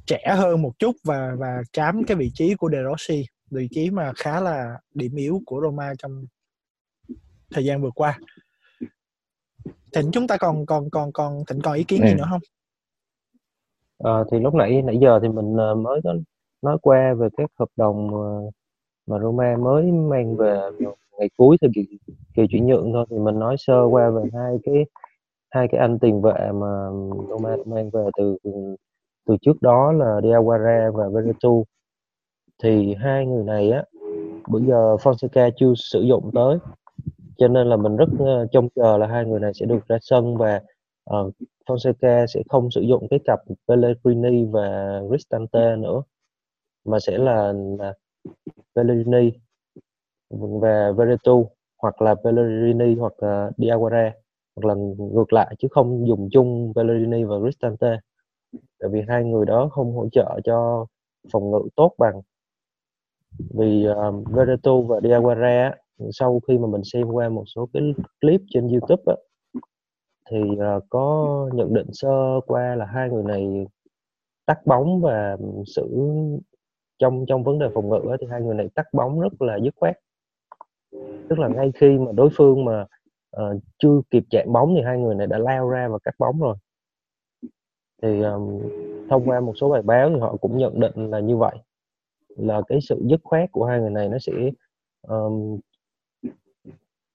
trẻ 0.05 0.35
hơn 0.37 0.61
một 0.61 0.79
chút 0.79 0.95
và 1.03 1.31
và 1.37 1.61
chám 1.71 2.03
cái 2.03 2.17
vị 2.17 2.31
trí 2.33 2.55
của 2.55 2.69
De 2.71 2.77
Rossi 2.89 3.25
vị 3.51 3.67
trí 3.71 3.89
mà 3.89 4.11
khá 4.15 4.39
là 4.39 4.79
điểm 4.93 5.15
yếu 5.15 5.41
của 5.45 5.61
Roma 5.61 5.93
trong 5.97 6.25
thời 7.51 7.65
gian 7.65 7.81
vừa 7.81 7.91
qua. 7.95 8.19
Thịnh 9.93 10.09
chúng 10.11 10.27
ta 10.27 10.37
còn 10.37 10.65
còn 10.65 10.89
còn 10.89 11.11
còn 11.11 11.43
thịnh 11.47 11.61
còn 11.61 11.73
ý 11.73 11.83
kiến 11.83 12.01
gì 12.03 12.11
ừ. 12.11 12.15
nữa 12.15 12.27
không? 12.29 12.41
À, 14.03 14.23
thì 14.31 14.39
lúc 14.39 14.53
nãy 14.53 14.81
nãy 14.81 14.97
giờ 15.01 15.19
thì 15.21 15.27
mình 15.27 15.57
ờ, 15.57 15.75
mới 15.75 16.01
có 16.03 16.15
nói 16.61 16.77
qua 16.81 17.13
về 17.13 17.27
các 17.37 17.51
hợp 17.59 17.69
đồng 17.75 18.11
mà 19.07 19.19
Roma 19.19 19.57
mới 19.57 19.91
mang 19.91 20.35
về 20.35 20.61
ngày 21.17 21.29
cuối 21.37 21.57
thời 21.61 21.69
kỳ 21.75 21.87
kỳ 22.35 22.43
chuyển 22.49 22.67
nhượng 22.67 22.93
thôi. 22.93 23.05
Thì 23.09 23.17
mình 23.17 23.39
nói 23.39 23.55
sơ 23.59 23.83
qua 23.83 24.09
về 24.09 24.21
hai 24.33 24.57
cái 24.63 24.85
hai 25.49 25.67
cái 25.71 25.81
anh 25.81 25.99
tiền 25.99 26.21
vệ 26.21 26.51
mà 26.53 26.89
Roma 27.29 27.55
mang 27.65 27.89
về 27.89 28.09
từ 28.17 28.37
từ 29.27 29.37
trước 29.41 29.61
đó 29.61 29.91
là 29.91 30.19
Diawara 30.23 30.91
và 30.91 31.09
Veretu 31.09 31.65
thì 32.63 32.95
hai 32.95 33.25
người 33.25 33.43
này 33.43 33.71
á 33.71 33.83
bữa 34.47 34.59
giờ 34.59 34.95
Fonseca 34.95 35.51
chưa 35.57 35.73
sử 35.75 36.01
dụng 36.01 36.31
tới. 36.33 36.57
Cho 37.37 37.47
nên 37.47 37.67
là 37.67 37.77
mình 37.77 37.95
rất 37.95 38.09
uh, 38.13 38.51
trông 38.51 38.69
chờ 38.75 38.97
là 38.97 39.07
hai 39.07 39.25
người 39.25 39.39
này 39.39 39.53
sẽ 39.53 39.65
được 39.65 39.87
ra 39.87 39.97
sân 40.01 40.37
và 40.37 40.61
uh, 41.15 41.33
Fonseca 41.67 42.25
sẽ 42.25 42.41
không 42.49 42.71
sử 42.71 42.81
dụng 42.81 43.07
cái 43.09 43.19
cặp 43.25 43.39
Pellegrini 43.67 44.45
và 44.45 44.99
Cristante 45.09 45.75
nữa 45.75 46.03
mà 46.85 46.99
sẽ 46.99 47.17
là, 47.17 47.53
là 47.79 47.93
Pellegrini 48.75 49.31
và 50.29 50.91
Veretu 50.91 51.49
hoặc 51.81 52.01
là 52.01 52.15
Pellegrini 52.15 52.95
hoặc 52.95 53.13
là 53.17 53.51
Diawara. 53.57 54.11
Hoặc 54.55 54.67
là 54.67 54.75
ngược 54.97 55.33
lại 55.33 55.55
chứ 55.59 55.67
không 55.71 56.07
dùng 56.07 56.29
chung 56.31 56.73
Pellegrini 56.75 57.23
và 57.23 57.35
Cristante. 57.39 57.99
Tại 58.79 58.89
vì 58.91 59.01
hai 59.07 59.23
người 59.23 59.45
đó 59.45 59.69
không 59.71 59.95
hỗ 59.95 60.09
trợ 60.09 60.39
cho 60.43 60.85
phòng 61.31 61.51
ngự 61.51 61.61
tốt 61.75 61.93
bằng 61.97 62.21
vì 63.39 63.85
ờ, 63.85 64.07
uh, 64.07 64.27
Veretu 64.31 64.81
và 64.81 64.99
Diawara 64.99 65.71
sau 66.11 66.39
khi 66.47 66.57
mà 66.57 66.67
mình 66.67 66.83
xem 66.83 67.07
qua 67.07 67.29
một 67.29 67.43
số 67.55 67.69
cái 67.73 67.93
clip 68.21 68.41
trên 68.49 68.67
YouTube 68.67 69.03
á, 69.05 69.15
thì 70.29 70.39
uh, 70.39 70.83
có 70.89 71.49
nhận 71.53 71.73
định 71.73 71.87
sơ 71.93 72.39
qua 72.47 72.75
là 72.75 72.85
hai 72.85 73.09
người 73.09 73.23
này 73.23 73.67
tắt 74.45 74.65
bóng 74.65 75.01
và 75.01 75.37
xử 75.75 75.87
trong 76.99 77.25
trong 77.27 77.43
vấn 77.43 77.59
đề 77.59 77.69
phòng 77.73 77.89
ngự 77.89 78.09
á, 78.09 78.17
thì 78.21 78.27
hai 78.31 78.41
người 78.41 78.55
này 78.55 78.69
tắt 78.75 78.85
bóng 78.93 79.19
rất 79.19 79.41
là 79.41 79.59
dứt 79.63 79.73
khoát. 79.75 79.95
Tức 81.29 81.39
là 81.39 81.47
ngay 81.47 81.71
khi 81.75 81.97
mà 81.97 82.11
đối 82.11 82.29
phương 82.37 82.65
mà 82.65 82.85
uh, 83.37 83.61
chưa 83.79 84.01
kịp 84.09 84.23
chạm 84.29 84.53
bóng 84.53 84.75
thì 84.75 84.81
hai 84.81 84.97
người 84.97 85.15
này 85.15 85.27
đã 85.27 85.37
lao 85.37 85.69
ra 85.69 85.87
và 85.87 85.97
cắt 86.03 86.15
bóng 86.19 86.39
rồi. 86.39 86.55
Thì 88.01 88.21
um, 88.21 88.61
thông 89.09 89.29
qua 89.29 89.39
một 89.39 89.53
số 89.55 89.69
bài 89.69 89.81
báo 89.81 90.09
thì 90.09 90.19
họ 90.19 90.35
cũng 90.41 90.57
nhận 90.57 90.79
định 90.79 91.09
là 91.09 91.19
như 91.19 91.37
vậy 91.37 91.57
là 92.37 92.61
cái 92.67 92.79
sự 92.81 93.01
dứt 93.09 93.19
khoát 93.23 93.51
của 93.51 93.65
hai 93.65 93.79
người 93.79 93.89
này 93.89 94.09
nó 94.09 94.17
sẽ 94.19 94.33
um, 95.07 95.59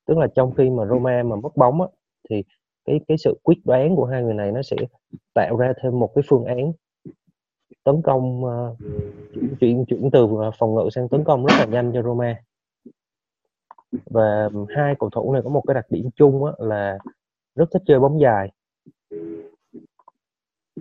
tức 0.06 0.18
là 0.18 0.26
trong 0.34 0.54
khi 0.54 0.70
mà 0.70 0.86
Roma 0.86 1.22
mà 1.22 1.36
mất 1.36 1.56
bóng 1.56 1.80
á, 1.80 1.88
thì 2.30 2.44
cái 2.84 3.00
cái 3.08 3.18
sự 3.18 3.38
quyết 3.42 3.58
đoán 3.64 3.96
của 3.96 4.04
hai 4.04 4.22
người 4.22 4.34
này 4.34 4.52
nó 4.52 4.62
sẽ 4.62 4.76
tạo 5.34 5.56
ra 5.56 5.72
thêm 5.82 5.98
một 5.98 6.12
cái 6.14 6.22
phương 6.28 6.44
án 6.44 6.72
tấn 7.84 8.02
công 8.02 8.44
uh, 8.44 8.78
chuyển 9.34 9.56
chuyển 9.60 9.84
chuyển 9.84 10.10
từ 10.12 10.28
ờ, 10.38 10.50
phòng 10.58 10.74
ngự 10.74 10.88
sang 10.90 11.08
tấn 11.08 11.24
công 11.24 11.46
rất 11.46 11.54
là 11.58 11.64
nhanh 11.64 11.92
cho 11.94 12.02
Roma. 12.02 12.42
Và 14.10 14.48
hai 14.76 14.94
cầu 14.98 15.10
thủ 15.10 15.32
này 15.32 15.42
có 15.42 15.50
một 15.50 15.62
cái 15.66 15.74
đặc 15.74 15.86
điểm 15.90 16.10
chung 16.16 16.44
á, 16.44 16.52
là 16.58 16.98
rất 17.54 17.70
thích 17.72 17.82
chơi 17.86 18.00
bóng 18.00 18.20
dài. 18.20 18.52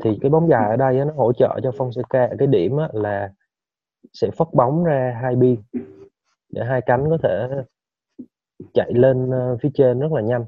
Thì 0.03 0.17
cái 0.21 0.29
bóng 0.31 0.49
dài 0.49 0.69
ở 0.69 0.75
đây 0.75 0.99
á, 0.99 1.05
nó 1.05 1.13
hỗ 1.13 1.33
trợ 1.33 1.59
cho 1.63 1.69
Fonseca 1.69 2.35
cái 2.39 2.47
điểm 2.47 2.77
á, 2.77 2.89
là 2.93 3.33
sẽ 4.13 4.31
phất 4.31 4.47
bóng 4.53 4.83
ra 4.83 5.19
hai 5.21 5.35
biên 5.35 5.55
để 6.49 6.65
hai 6.65 6.81
cánh 6.85 7.09
có 7.09 7.17
thể 7.23 7.47
chạy 8.73 8.93
lên 8.93 9.31
ờ, 9.31 9.57
phía 9.61 9.69
trên 9.73 9.99
rất 9.99 10.11
là 10.11 10.21
nhanh. 10.21 10.45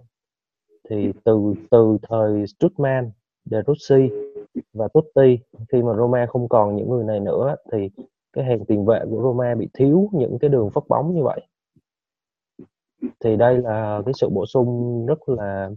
Thì 0.89 1.11
từ 1.23 1.53
từ 1.71 1.97
thời 2.09 2.45
Strutman, 2.47 3.11
De 3.45 3.61
Rossi 3.67 4.09
và 4.73 4.87
Totti 4.87 5.39
khi 5.71 5.81
mà 5.81 5.95
Roma 5.95 6.25
không 6.25 6.49
còn 6.49 6.75
những 6.75 6.89
người 6.89 7.03
này 7.03 7.19
nữa 7.19 7.55
thì 7.71 7.89
cái 8.33 8.45
hàng 8.45 8.65
tiền 8.65 8.85
vệ 8.85 8.99
của 9.09 9.21
Roma 9.23 9.55
bị 9.55 9.69
thiếu 9.73 10.09
những 10.13 10.37
cái 10.39 10.49
đường 10.49 10.69
phất 10.69 10.83
bóng 10.87 11.15
như 11.15 11.23
vậy. 11.23 11.41
Thì 13.19 13.35
đây 13.35 13.57
là 13.57 14.01
cái 14.05 14.13
sự 14.13 14.29
bổ 14.29 14.45
sung 14.45 15.05
rất 15.05 15.29
là 15.29 15.69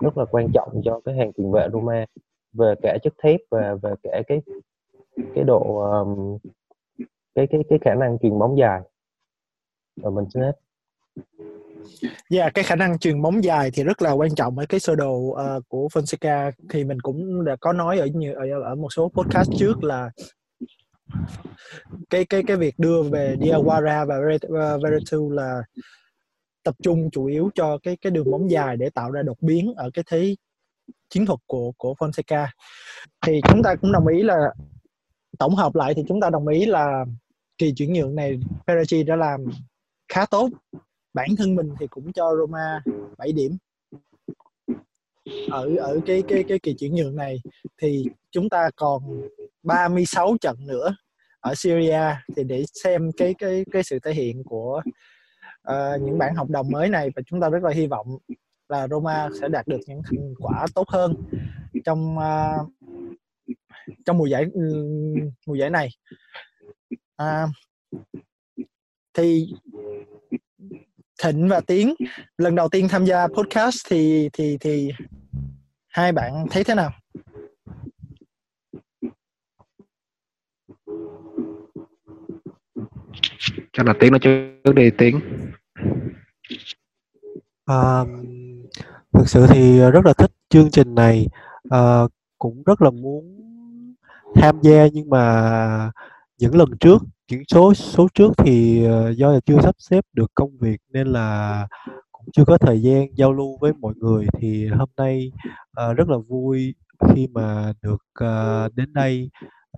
rất 0.00 0.18
là 0.18 0.24
quan 0.24 0.48
trọng 0.54 0.80
cho 0.84 1.00
cái 1.04 1.14
hàng 1.14 1.32
tiền 1.32 1.52
vệ 1.52 1.68
Roma 1.72 2.04
về 2.52 2.74
cả 2.82 2.98
chất 3.02 3.14
thép 3.22 3.40
và 3.50 3.74
về 3.82 3.94
cả 4.02 4.22
cái 4.26 4.42
cái 5.34 5.44
độ 5.44 5.78
um, 5.78 6.38
cái 7.34 7.46
cái 7.50 7.60
cái 7.70 7.78
khả 7.82 7.94
năng 7.94 8.18
truyền 8.18 8.38
bóng 8.38 8.58
dài. 8.58 8.80
Rồi 10.02 10.12
mình 10.12 10.24
xin 10.34 10.42
hết. 10.42 10.52
Dạ, 12.30 12.42
yeah, 12.42 12.54
cái 12.54 12.64
khả 12.64 12.76
năng 12.76 12.98
truyền 12.98 13.22
bóng 13.22 13.44
dài 13.44 13.70
thì 13.74 13.84
rất 13.84 14.02
là 14.02 14.12
quan 14.12 14.34
trọng 14.34 14.58
ở 14.58 14.66
cái 14.68 14.80
sơ 14.80 14.94
đồ 14.94 15.16
uh, 15.16 15.38
của 15.68 15.88
Fonseca. 15.92 16.52
Thì 16.70 16.84
mình 16.84 17.00
cũng 17.00 17.44
đã 17.44 17.56
có 17.60 17.72
nói 17.72 17.98
ở 17.98 18.06
nhiều 18.06 18.34
ở, 18.34 18.62
ở 18.62 18.74
một 18.74 18.92
số 18.92 19.10
podcast 19.14 19.50
trước 19.58 19.84
là 19.84 20.10
cái 22.10 22.24
cái 22.24 22.42
cái 22.46 22.56
việc 22.56 22.74
đưa 22.78 23.02
về 23.02 23.36
Diawara 23.40 24.06
và 24.06 24.14
Veretout 24.82 25.30
ờ, 25.30 25.34
là 25.34 25.62
tập 26.62 26.74
trung 26.82 27.10
chủ 27.12 27.24
yếu 27.24 27.50
cho 27.54 27.78
cái 27.82 27.96
cái 28.00 28.10
đường 28.10 28.30
bóng 28.30 28.50
dài 28.50 28.76
để 28.76 28.90
tạo 28.90 29.10
ra 29.10 29.22
đột 29.22 29.36
biến 29.40 29.74
ở 29.76 29.90
cái 29.94 30.04
thế 30.10 30.34
chiến 31.08 31.26
thuật 31.26 31.40
của 31.46 31.72
của 31.78 31.94
Fonseca. 31.98 32.46
Thì 33.26 33.40
chúng 33.48 33.62
ta 33.62 33.74
cũng 33.74 33.92
đồng 33.92 34.06
ý 34.06 34.22
là 34.22 34.54
tổng 35.40 35.54
hợp 35.54 35.74
lại 35.74 35.94
thì 35.94 36.02
chúng 36.08 36.20
ta 36.20 36.30
đồng 36.30 36.48
ý 36.48 36.66
là 36.66 37.04
kỳ 37.58 37.72
chuyển 37.76 37.92
nhượng 37.92 38.14
này 38.14 38.40
Perez 38.66 39.06
đã 39.06 39.16
làm 39.16 39.44
khá 40.08 40.26
tốt. 40.26 40.48
Bản 41.14 41.28
thân 41.38 41.54
mình 41.54 41.74
thì 41.80 41.86
cũng 41.86 42.12
cho 42.12 42.36
Roma 42.36 42.82
7 43.18 43.32
điểm. 43.32 43.56
Ở 45.50 45.76
ở 45.76 46.00
cái 46.06 46.22
cái 46.28 46.44
cái 46.48 46.58
kỳ 46.58 46.74
chuyển 46.74 46.94
nhượng 46.94 47.16
này 47.16 47.40
thì 47.82 48.04
chúng 48.30 48.48
ta 48.48 48.70
còn 48.76 49.02
36 49.62 50.36
trận 50.40 50.56
nữa 50.66 50.96
ở 51.40 51.54
Syria 51.54 52.02
thì 52.36 52.44
để 52.44 52.64
xem 52.84 53.10
cái 53.16 53.34
cái 53.38 53.64
cái 53.72 53.82
sự 53.82 53.98
thể 53.98 54.12
hiện 54.12 54.44
của 54.44 54.82
uh, 55.70 56.02
những 56.02 56.18
bản 56.18 56.34
hợp 56.34 56.48
đồng 56.50 56.70
mới 56.70 56.88
này 56.88 57.10
và 57.16 57.22
chúng 57.26 57.40
ta 57.40 57.48
rất 57.48 57.62
là 57.62 57.70
hy 57.70 57.86
vọng 57.86 58.18
là 58.68 58.88
Roma 58.88 59.28
sẽ 59.40 59.48
đạt 59.48 59.68
được 59.68 59.80
những 59.86 60.02
thành 60.04 60.34
quả 60.38 60.66
tốt 60.74 60.88
hơn 60.88 61.14
trong 61.84 62.16
uh, 62.18 62.68
trong 64.04 64.18
mùa 64.18 64.26
giải 64.26 64.44
mùa 65.46 65.54
giải 65.54 65.70
này 65.70 65.88
à, 67.16 67.46
thì 69.14 69.52
Thịnh 71.22 71.48
và 71.48 71.60
Tiến 71.60 71.94
lần 72.38 72.54
đầu 72.54 72.68
tiên 72.68 72.88
tham 72.88 73.06
gia 73.06 73.26
podcast 73.26 73.76
thì 73.90 74.28
thì 74.32 74.56
thì 74.60 74.90
hai 75.88 76.12
bạn 76.12 76.46
thấy 76.50 76.64
thế 76.64 76.74
nào? 76.74 76.90
Chắc 83.72 83.86
là 83.86 83.94
Tiến 84.00 84.10
nói 84.10 84.18
trước 84.20 84.72
đi 84.74 84.90
Tiến. 84.98 85.20
À, 87.64 88.04
thực 89.12 89.28
sự 89.28 89.46
thì 89.48 89.78
rất 89.78 90.04
là 90.04 90.12
thích 90.12 90.30
chương 90.48 90.70
trình 90.70 90.94
này 90.94 91.26
à, 91.70 92.02
cũng 92.38 92.62
rất 92.62 92.82
là 92.82 92.90
muốn 92.90 93.39
tham 94.40 94.60
gia 94.62 94.86
nhưng 94.92 95.10
mà 95.10 95.90
những 96.38 96.54
lần 96.54 96.68
trước 96.80 97.02
những 97.30 97.42
số 97.48 97.74
số 97.74 98.08
trước 98.14 98.32
thì 98.38 98.84
ờ, 98.84 99.10
do 99.10 99.32
là 99.32 99.40
chưa 99.46 99.60
sắp 99.62 99.74
xếp 99.78 100.04
được 100.12 100.30
công 100.34 100.58
việc 100.58 100.80
nên 100.88 101.06
là 101.06 101.68
cũng 102.12 102.26
chưa 102.32 102.44
có 102.44 102.58
thời 102.58 102.82
gian 102.82 103.06
giao 103.16 103.32
lưu 103.32 103.58
với 103.60 103.72
mọi 103.72 103.94
người. 103.96 104.26
Thì 104.38 104.66
hôm 104.66 104.88
nay 104.96 105.32
uh, 105.80 105.96
rất 105.96 106.08
là 106.08 106.16
vui 106.28 106.74
khi 107.08 107.26
mà 107.26 107.72
được 107.82 108.02
uh, 108.24 108.74
đến 108.74 108.92
đây 108.92 109.30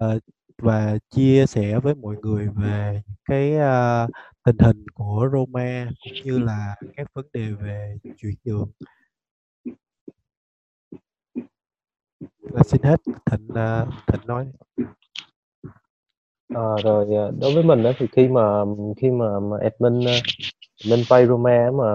uh, 0.05 0.23
và 0.59 0.99
chia 1.11 1.47
sẻ 1.47 1.79
với 1.79 1.95
mọi 1.95 2.17
người 2.23 2.49
về 2.57 3.03
cái 3.29 3.53
uh, 3.57 4.11
tình 4.45 4.59
hình 4.59 4.87
của 4.95 5.29
Roma 5.33 5.89
cũng 6.05 6.23
như 6.25 6.39
là 6.39 6.75
các 6.97 7.07
vấn 7.15 7.27
đề 7.33 7.51
về 7.51 7.97
chuyển 8.19 8.35
nhượng. 8.45 8.71
Là 12.43 12.63
xin 12.63 12.83
hết. 12.83 13.01
Thịnh 13.31 13.49
uh, 13.51 13.89
thịnh 14.07 14.27
nói 14.27 14.47
À, 16.55 16.63
rồi 16.85 17.07
dạ. 17.11 17.31
đối 17.41 17.55
với 17.55 17.63
mình 17.63 17.83
đó 17.83 17.93
thì 17.99 18.07
khi 18.13 18.29
mà 18.29 18.65
khi 18.97 19.11
mà, 19.11 19.41
mà 19.41 19.57
admin 19.61 20.07
ờ, 20.07 20.13
admin 20.85 21.05
pay 21.11 21.27
Roma 21.27 21.71
mà 21.71 21.95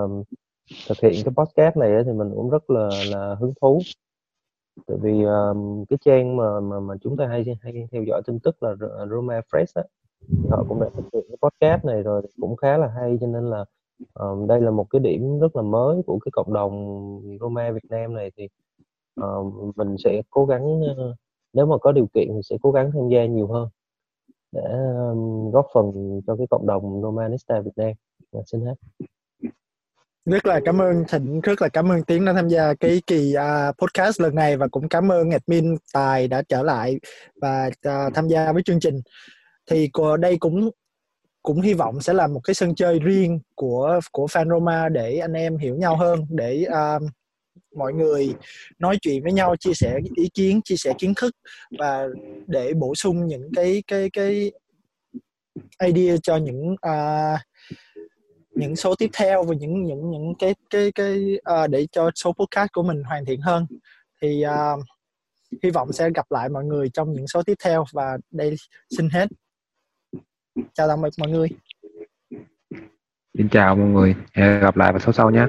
thực 0.88 0.98
hiện 1.02 1.14
cái 1.26 1.34
podcast 1.36 1.78
này 1.78 2.04
thì 2.06 2.12
mình 2.12 2.32
cũng 2.36 2.50
rất 2.50 2.70
là 2.70 2.90
là 3.12 3.36
hứng 3.40 3.54
thú. 3.62 3.80
Tại 4.88 4.98
vì 5.02 5.24
um, 5.24 5.86
cái 5.90 5.98
trang 6.06 6.38
mà 6.38 6.60
mà 6.60 6.80
mà 6.80 6.94
chúng 7.02 7.18
ta 7.18 7.28
hay 7.28 7.46
hay 7.62 7.88
theo 7.92 8.04
dõi 8.04 8.22
tin 8.28 8.40
tức 8.40 8.64
là 8.64 8.76
Roma 9.10 9.42
Fresh 9.52 9.66
á 9.76 9.84
họ 10.50 10.66
cũng 10.70 10.82
đã 10.82 10.88
thực 10.96 11.06
hiện 11.14 11.24
cái 11.30 11.38
podcast 11.42 11.86
này 11.86 12.04
rồi 12.04 12.22
cũng 12.42 12.56
khá 12.56 12.78
là 12.78 12.88
hay. 12.88 13.18
Cho 13.22 13.28
nên 13.28 13.50
là 13.50 13.66
um, 14.14 14.48
đây 14.48 14.62
là 14.62 14.72
một 14.72 14.88
cái 14.90 15.00
điểm 15.00 15.40
rất 15.40 15.56
là 15.56 15.62
mới 15.62 16.02
của 16.06 16.20
cái 16.20 16.32
cộng 16.32 16.54
đồng 16.54 16.98
Roma 17.40 17.72
Việt 17.72 17.86
Nam 17.90 18.14
này. 18.14 18.32
Thì 18.38 18.48
uh, 19.22 19.76
mình 19.78 19.96
sẽ 20.04 20.22
cố 20.30 20.46
gắng 20.46 20.82
uh, 20.82 21.16
nếu 21.54 21.66
mà 21.66 21.78
có 21.78 21.92
điều 21.92 22.08
kiện 22.14 22.28
thì 22.28 22.42
sẽ 22.44 22.56
cố 22.62 22.72
gắng 22.72 22.92
tham 22.94 23.10
gia 23.10 23.26
nhiều 23.26 23.48
hơn 23.48 23.70
để 24.52 24.62
um, 25.12 25.52
góp 25.52 25.68
phần 25.74 25.92
cho 26.28 26.36
cái 26.36 26.48
cộng 26.50 26.68
đồng 26.68 27.02
Romanista 27.02 27.60
Việt 27.60 27.72
Nam. 27.76 27.92
Và 28.32 28.42
xin 28.46 28.62
hết. 28.62 28.74
Rất 30.26 30.46
là 30.46 30.60
cảm 30.66 30.82
ơn 30.82 31.04
Thịnh 31.10 31.42
rất 31.42 31.62
là 31.62 31.70
cảm 31.70 31.92
ơn 31.92 32.04
Tiến 32.04 32.26
đã 32.26 32.34
tham 32.34 32.48
gia 32.48 32.74
cái 32.74 33.02
kỳ 33.08 33.34
uh, 33.38 33.76
podcast 33.78 34.22
lần 34.22 34.36
này 34.36 34.58
và 34.58 34.68
cũng 34.68 34.90
cảm 34.90 35.12
ơn 35.12 35.30
admin 35.30 35.76
Tài 35.94 36.28
đã 36.28 36.44
trở 36.50 36.64
lại 36.64 37.00
và 37.42 37.68
uh, 37.68 38.14
tham 38.14 38.28
gia 38.28 38.52
với 38.52 38.64
chương 38.64 38.80
trình. 38.80 39.02
Thì 39.72 39.90
đây 40.20 40.38
cũng 40.38 40.70
cũng 41.42 41.62
hy 41.62 41.74
vọng 41.74 42.02
sẽ 42.02 42.14
là 42.14 42.28
một 42.28 42.40
cái 42.44 42.54
sân 42.54 42.76
chơi 42.76 43.00
riêng 43.00 43.40
của 43.56 44.00
của 44.12 44.26
fan 44.26 44.50
Roma 44.50 44.90
để 44.90 45.18
anh 45.18 45.34
em 45.34 45.58
hiểu 45.58 45.76
nhau 45.76 45.96
hơn 45.96 46.26
để 46.30 46.66
uh, 46.70 47.04
mọi 47.78 47.94
người 47.94 48.36
nói 48.80 48.98
chuyện 49.02 49.24
với 49.24 49.34
nhau 49.34 49.56
chia 49.56 49.74
sẻ 49.74 50.00
ý 50.16 50.30
kiến 50.34 50.62
chia 50.64 50.78
sẻ 50.78 50.94
kiến 50.98 51.14
thức 51.16 51.36
và 51.80 52.08
để 52.48 52.74
bổ 52.74 52.96
sung 52.96 53.28
những 53.28 53.50
cái 53.56 53.84
cái 53.88 54.10
cái 54.10 54.52
idea 55.84 56.16
cho 56.24 56.38
những 56.38 56.72
uh, 56.72 57.40
những 58.52 58.76
số 58.76 58.96
tiếp 58.96 59.10
theo 59.14 59.44
và 59.44 59.56
những 59.60 59.84
những 59.84 60.10
những 60.12 60.34
cái 60.40 60.56
cái 60.70 60.92
cái 60.92 61.40
uh, 61.64 61.70
để 61.70 61.88
cho 61.92 62.12
số 62.16 62.34
podcast 62.34 62.72
của 62.74 62.84
mình 62.84 63.04
hoàn 63.04 63.26
thiện 63.26 63.42
hơn. 63.42 63.66
Thì 64.22 64.44
uh, 64.46 64.84
hy 65.64 65.70
vọng 65.70 65.94
sẽ 65.94 66.10
gặp 66.16 66.32
lại 66.32 66.50
mọi 66.50 66.66
người 66.66 66.90
trong 66.90 67.14
những 67.14 67.28
số 67.28 67.44
tiếp 67.44 67.56
theo 67.64 67.86
và 67.94 68.18
đây 68.32 68.56
xin 68.98 69.10
hết. 69.10 69.28
Chào 70.74 70.88
tạm 70.88 71.02
biệt 71.02 71.10
mọi 71.18 71.30
người. 71.30 71.48
Xin 73.38 73.50
chào 73.50 73.76
mọi 73.76 73.88
người. 73.88 74.16
Hẹn 74.34 74.62
gặp 74.62 74.78
lại 74.78 74.92
vào 74.92 75.00
số 75.00 75.12
sau 75.12 75.32
nhé. 75.32 75.46